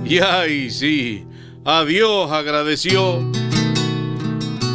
Y 0.04 0.18
ahí 0.20 0.70
sí, 0.70 1.26
a 1.64 1.84
Dios 1.84 2.30
agradeció. 2.30 3.20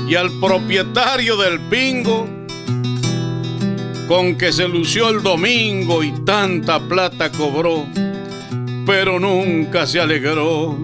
Y 0.08 0.16
al 0.16 0.32
propietario 0.40 1.38
del 1.38 1.60
pingo, 1.62 2.28
con 4.08 4.38
que 4.38 4.52
se 4.52 4.68
lució 4.68 5.10
el 5.10 5.22
domingo 5.22 6.04
y 6.04 6.12
tanta 6.26 6.80
plata 6.80 7.32
cobró 7.32 7.86
pero 8.90 9.20
nunca 9.20 9.86
se 9.86 10.02
alegró. 10.02 10.76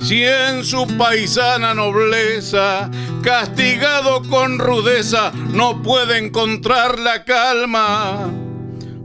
Si 0.00 0.22
en 0.22 0.64
su 0.64 0.86
paisana 0.96 1.74
nobleza, 1.74 2.88
castigado 3.24 4.22
con 4.22 4.60
rudeza, 4.60 5.32
no 5.52 5.82
puede 5.82 6.18
encontrar 6.18 7.00
la 7.00 7.24
calma, 7.24 8.30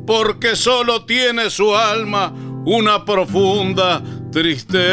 porque 0.06 0.56
solo 0.56 1.06
tiene 1.06 1.50
su 1.50 1.76
alma 1.76 2.32
una 2.66 3.04
profunda 3.04 4.04
tristeza. 4.32 4.86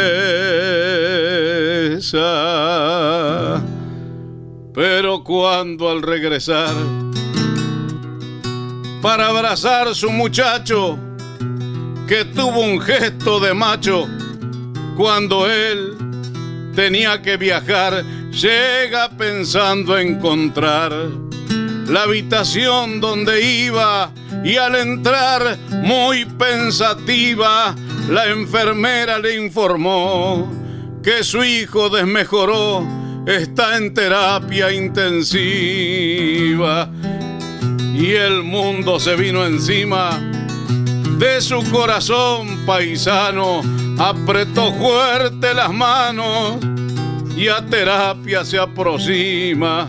Pero 4.72 5.22
cuando 5.22 5.90
al 5.90 6.00
regresar, 6.00 6.72
para 9.02 9.28
abrazar 9.28 9.94
su 9.94 10.10
muchacho, 10.10 10.98
que 12.06 12.24
tuvo 12.24 12.60
un 12.60 12.80
gesto 12.80 13.40
de 13.40 13.54
macho 13.54 14.08
cuando 14.96 15.50
él 15.50 15.96
tenía 16.74 17.22
que 17.22 17.36
viajar, 17.36 18.04
llega 18.30 19.10
pensando 19.10 19.98
encontrar 19.98 20.92
la 21.86 22.02
habitación 22.02 23.00
donde 23.00 23.42
iba 23.44 24.12
y 24.44 24.56
al 24.56 24.76
entrar 24.76 25.58
muy 25.82 26.24
pensativa, 26.24 27.74
la 28.08 28.26
enfermera 28.26 29.18
le 29.18 29.36
informó 29.36 30.50
que 31.02 31.22
su 31.24 31.42
hijo 31.44 31.90
desmejoró, 31.90 32.86
está 33.26 33.76
en 33.76 33.92
terapia 33.92 34.72
intensiva. 34.72 35.30
Y 37.94 38.12
el 38.12 38.42
mundo 38.42 38.98
se 38.98 39.16
vino 39.16 39.44
encima 39.44 40.18
de 41.22 41.40
su 41.40 41.62
corazón 41.70 42.66
paisano, 42.66 43.60
apretó 43.96 44.72
fuerte 44.72 45.54
las 45.54 45.72
manos 45.72 46.56
y 47.36 47.46
a 47.46 47.64
terapia 47.64 48.44
se 48.44 48.58
aproxima 48.58 49.88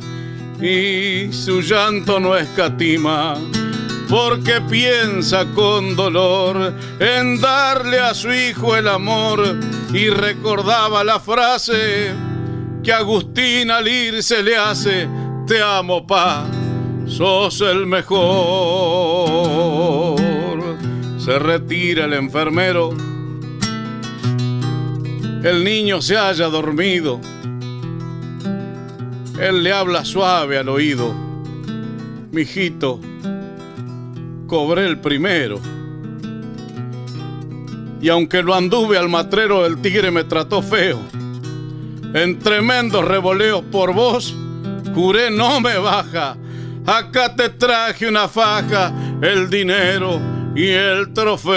y 0.62 1.34
su 1.34 1.62
llanto 1.62 2.20
no 2.20 2.38
escatima 2.38 3.34
porque 4.08 4.62
piensa 4.70 5.46
con 5.56 5.96
dolor 5.96 6.72
en 7.00 7.42
darle 7.42 8.00
a 8.00 8.14
su 8.14 8.32
hijo 8.32 8.76
el 8.76 8.88
amor 8.88 9.58
y 9.92 10.10
recordaba 10.10 11.04
la 11.04 11.20
frase 11.20 12.12
que 12.84 12.94
Agustín 12.94 13.72
al 13.72 13.88
irse 13.88 14.44
le 14.44 14.56
hace, 14.56 15.10
te 15.48 15.64
amo 15.64 16.06
pa, 16.06 16.46
sos 17.08 17.60
el 17.62 17.88
mejor. 17.88 19.73
Se 21.24 21.40
retira 21.40 22.04
el 22.04 22.12
enfermero, 22.12 22.90
el 25.42 25.64
niño 25.64 26.02
se 26.02 26.18
haya 26.18 26.50
dormido, 26.50 27.22
él 29.40 29.64
le 29.64 29.72
habla 29.72 30.04
suave 30.04 30.58
al 30.58 30.68
oído, 30.68 31.16
mijito, 32.30 33.00
cobré 34.48 34.86
el 34.86 35.00
primero. 35.00 35.62
Y 38.02 38.10
aunque 38.10 38.44
lo 38.44 38.54
anduve 38.54 38.98
al 38.98 39.08
matrero, 39.08 39.66
el 39.66 39.78
tigre 39.82 40.12
me 40.12 40.26
trató 40.26 40.62
feo. 40.62 41.00
En 42.14 42.38
tremendos 42.40 43.06
revoleos 43.06 43.64
por 43.72 43.94
vos, 43.94 44.36
juré 44.94 45.32
no 45.32 45.62
me 45.62 45.78
baja. 45.78 46.36
Acá 46.86 47.34
te 47.34 47.48
traje 47.48 48.10
una 48.10 48.28
faja, 48.28 48.94
el 49.22 49.50
dinero 49.50 50.43
y 50.56 50.70
el 50.70 51.14
trofeo. 51.14 51.54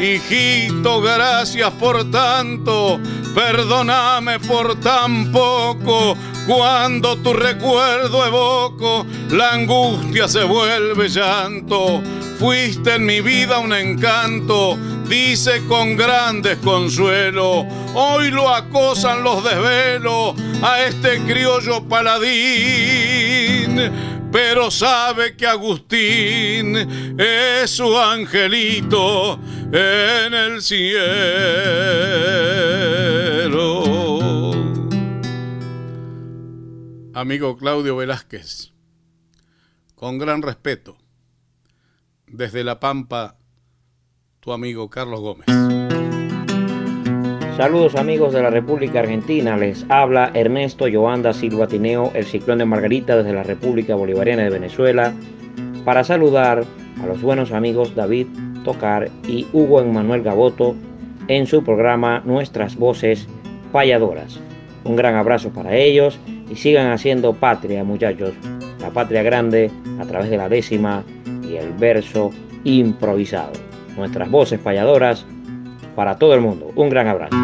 Hijito, 0.00 1.00
gracias 1.00 1.70
por 1.72 2.10
tanto, 2.10 3.00
perdóname 3.34 4.38
por 4.40 4.78
tan 4.80 5.32
poco. 5.32 6.16
Cuando 6.46 7.16
tu 7.16 7.32
recuerdo 7.34 8.24
evoco, 8.24 9.04
la 9.30 9.52
angustia 9.52 10.28
se 10.28 10.44
vuelve 10.44 11.08
llanto. 11.08 12.00
Fuiste 12.38 12.94
en 12.94 13.04
mi 13.04 13.20
vida 13.20 13.58
un 13.58 13.74
encanto, 13.74 14.78
dice 15.08 15.66
con 15.66 15.96
grandes 15.96 16.58
consuelo. 16.58 17.66
Hoy 17.94 18.30
lo 18.30 18.54
acosan 18.54 19.24
los 19.24 19.42
desvelos 19.42 20.34
a 20.62 20.84
este 20.84 21.18
criollo 21.24 21.82
paladín 21.82 22.88
pero 24.30 24.70
sabe 24.70 25.36
que 25.36 25.46
Agustín 25.46 26.76
es 27.18 27.70
su 27.70 27.96
angelito 27.98 29.40
en 29.72 30.34
el 30.34 30.62
cielo. 30.62 30.88
Amigo 37.14 37.56
Claudio 37.56 37.96
Velázquez, 37.96 38.72
con 39.94 40.18
gran 40.18 40.42
respeto, 40.42 40.96
desde 42.26 42.62
La 42.62 42.78
Pampa, 42.78 43.36
tu 44.40 44.52
amigo 44.52 44.88
Carlos 44.88 45.20
Gómez. 45.20 45.46
Saludos 47.58 47.96
amigos 47.96 48.32
de 48.32 48.40
la 48.40 48.50
República 48.50 49.00
Argentina, 49.00 49.56
les 49.56 49.84
habla 49.88 50.30
Ernesto 50.32 50.86
Joanda 50.88 51.32
Silva 51.32 51.66
Tineo, 51.66 52.12
el 52.14 52.24
ciclón 52.24 52.58
de 52.58 52.64
Margarita 52.64 53.16
desde 53.16 53.32
la 53.32 53.42
República 53.42 53.96
Bolivariana 53.96 54.44
de 54.44 54.50
Venezuela, 54.50 55.12
para 55.84 56.04
saludar 56.04 56.62
a 57.02 57.06
los 57.06 57.20
buenos 57.20 57.50
amigos 57.50 57.96
David 57.96 58.28
Tocar 58.62 59.10
y 59.26 59.44
Hugo 59.52 59.80
Emmanuel 59.80 60.22
Gaboto 60.22 60.76
en 61.26 61.48
su 61.48 61.64
programa 61.64 62.22
Nuestras 62.24 62.76
Voces 62.76 63.26
Payadoras. 63.72 64.38
Un 64.84 64.94
gran 64.94 65.16
abrazo 65.16 65.50
para 65.50 65.74
ellos 65.74 66.20
y 66.48 66.54
sigan 66.54 66.92
haciendo 66.92 67.32
patria 67.32 67.82
muchachos, 67.82 68.34
la 68.80 68.90
patria 68.90 69.24
grande 69.24 69.68
a 69.98 70.04
través 70.04 70.30
de 70.30 70.36
la 70.36 70.48
décima 70.48 71.02
y 71.42 71.56
el 71.56 71.72
verso 71.72 72.30
improvisado. 72.62 73.50
Nuestras 73.96 74.30
voces 74.30 74.60
payadoras 74.60 75.26
para 75.98 76.16
todo 76.16 76.32
el 76.32 76.40
mundo. 76.40 76.70
Un 76.76 76.90
gran 76.90 77.08
abrazo. 77.08 77.36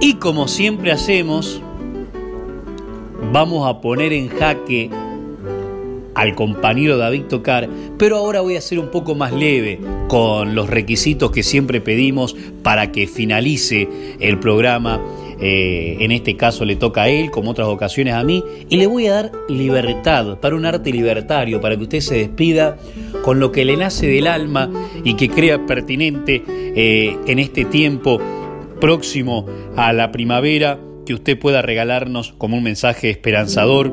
Y 0.00 0.14
como 0.14 0.48
siempre 0.48 0.90
hacemos, 0.90 1.62
vamos 3.32 3.70
a 3.70 3.80
poner 3.80 4.12
en 4.12 4.28
jaque 4.28 4.90
al 6.16 6.34
compañero 6.34 6.98
David 6.98 7.26
Tocar, 7.28 7.68
pero 7.98 8.16
ahora 8.16 8.40
voy 8.40 8.56
a 8.56 8.60
ser 8.60 8.80
un 8.80 8.90
poco 8.90 9.14
más 9.14 9.32
leve 9.32 9.78
con 10.08 10.56
los 10.56 10.68
requisitos 10.68 11.30
que 11.30 11.44
siempre 11.44 11.80
pedimos 11.80 12.34
para 12.64 12.90
que 12.90 13.06
finalice 13.06 13.88
el 14.18 14.40
programa 14.40 15.00
eh, 15.40 15.96
en 16.00 16.12
este 16.12 16.36
caso 16.36 16.64
le 16.64 16.76
toca 16.76 17.04
a 17.04 17.08
él, 17.08 17.30
como 17.30 17.52
otras 17.52 17.68
ocasiones 17.68 18.14
a 18.14 18.22
mí, 18.22 18.44
y 18.68 18.76
le 18.76 18.86
voy 18.86 19.06
a 19.06 19.14
dar 19.14 19.32
libertad, 19.48 20.38
para 20.38 20.54
un 20.54 20.66
arte 20.66 20.92
libertario, 20.92 21.60
para 21.60 21.76
que 21.76 21.82
usted 21.84 22.00
se 22.00 22.16
despida 22.16 22.76
con 23.22 23.40
lo 23.40 23.50
que 23.50 23.64
le 23.64 23.76
nace 23.76 24.06
del 24.06 24.26
alma 24.26 24.70
y 25.02 25.14
que 25.14 25.28
crea 25.30 25.64
pertinente 25.66 26.44
eh, 26.46 27.16
en 27.26 27.38
este 27.38 27.64
tiempo 27.64 28.20
próximo 28.80 29.46
a 29.76 29.92
la 29.92 30.12
primavera, 30.12 30.78
que 31.06 31.14
usted 31.14 31.38
pueda 31.38 31.62
regalarnos 31.62 32.34
como 32.36 32.56
un 32.56 32.62
mensaje 32.62 33.10
esperanzador 33.10 33.92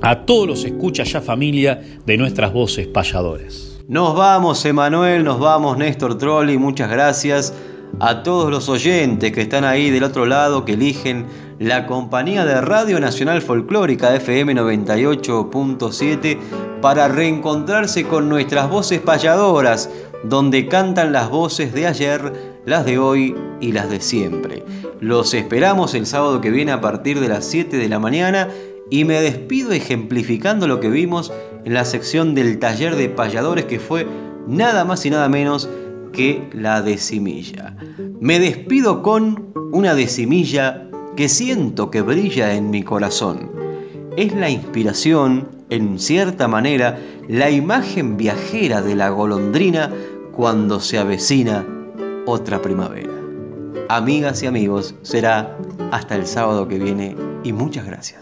a 0.00 0.24
todos 0.24 0.46
los 0.46 0.64
escuchas 0.64 1.12
ya 1.12 1.20
familia 1.20 1.82
de 2.06 2.16
nuestras 2.16 2.52
voces 2.52 2.86
payadoras. 2.86 3.80
Nos 3.86 4.14
vamos, 4.16 4.64
Emanuel, 4.64 5.24
nos 5.24 5.40
vamos, 5.40 5.76
Néstor 5.76 6.16
Trolli, 6.16 6.56
muchas 6.56 6.90
gracias 6.90 7.52
a 7.98 8.22
todos 8.22 8.50
los 8.50 8.68
oyentes 8.68 9.32
que 9.32 9.42
están 9.42 9.64
ahí 9.64 9.90
del 9.90 10.04
otro 10.04 10.26
lado, 10.26 10.64
que 10.64 10.74
eligen 10.74 11.26
la 11.58 11.86
compañía 11.86 12.44
de 12.44 12.60
Radio 12.60 13.00
Nacional 13.00 13.42
Folclórica 13.42 14.14
FM 14.14 14.54
98.7 14.54 16.38
para 16.80 17.08
reencontrarse 17.08 18.04
con 18.04 18.28
nuestras 18.28 18.70
voces 18.70 19.00
payadoras, 19.00 19.90
donde 20.24 20.68
cantan 20.68 21.12
las 21.12 21.28
voces 21.28 21.72
de 21.74 21.86
ayer, 21.86 22.60
las 22.64 22.84
de 22.84 22.98
hoy 22.98 23.34
y 23.60 23.72
las 23.72 23.90
de 23.90 24.00
siempre. 24.00 24.64
Los 25.00 25.34
esperamos 25.34 25.94
el 25.94 26.06
sábado 26.06 26.40
que 26.40 26.50
viene 26.50 26.72
a 26.72 26.80
partir 26.80 27.20
de 27.20 27.28
las 27.28 27.44
7 27.46 27.76
de 27.76 27.88
la 27.88 27.98
mañana 27.98 28.48
y 28.90 29.04
me 29.04 29.20
despido 29.20 29.72
ejemplificando 29.72 30.66
lo 30.66 30.80
que 30.80 30.90
vimos 30.90 31.32
en 31.64 31.74
la 31.74 31.84
sección 31.84 32.34
del 32.34 32.58
taller 32.58 32.96
de 32.96 33.08
payadores 33.08 33.66
que 33.66 33.78
fue 33.78 34.06
nada 34.46 34.84
más 34.84 35.04
y 35.06 35.10
nada 35.10 35.28
menos 35.28 35.68
que 36.12 36.48
la 36.52 36.82
decimilla. 36.82 37.76
Me 38.20 38.38
despido 38.38 39.02
con 39.02 39.52
una 39.72 39.94
decimilla 39.94 40.88
que 41.16 41.28
siento 41.28 41.90
que 41.90 42.02
brilla 42.02 42.54
en 42.54 42.70
mi 42.70 42.82
corazón. 42.82 43.50
Es 44.16 44.34
la 44.34 44.50
inspiración, 44.50 45.48
en 45.70 45.98
cierta 45.98 46.48
manera, 46.48 46.98
la 47.28 47.50
imagen 47.50 48.16
viajera 48.16 48.82
de 48.82 48.96
la 48.96 49.10
golondrina 49.10 49.90
cuando 50.32 50.80
se 50.80 50.98
avecina 50.98 51.66
otra 52.26 52.60
primavera. 52.60 53.10
Amigas 53.88 54.42
y 54.42 54.46
amigos, 54.46 54.94
será 55.02 55.56
hasta 55.90 56.16
el 56.16 56.26
sábado 56.26 56.68
que 56.68 56.78
viene 56.78 57.16
y 57.42 57.52
muchas 57.52 57.86
gracias. 57.86 58.20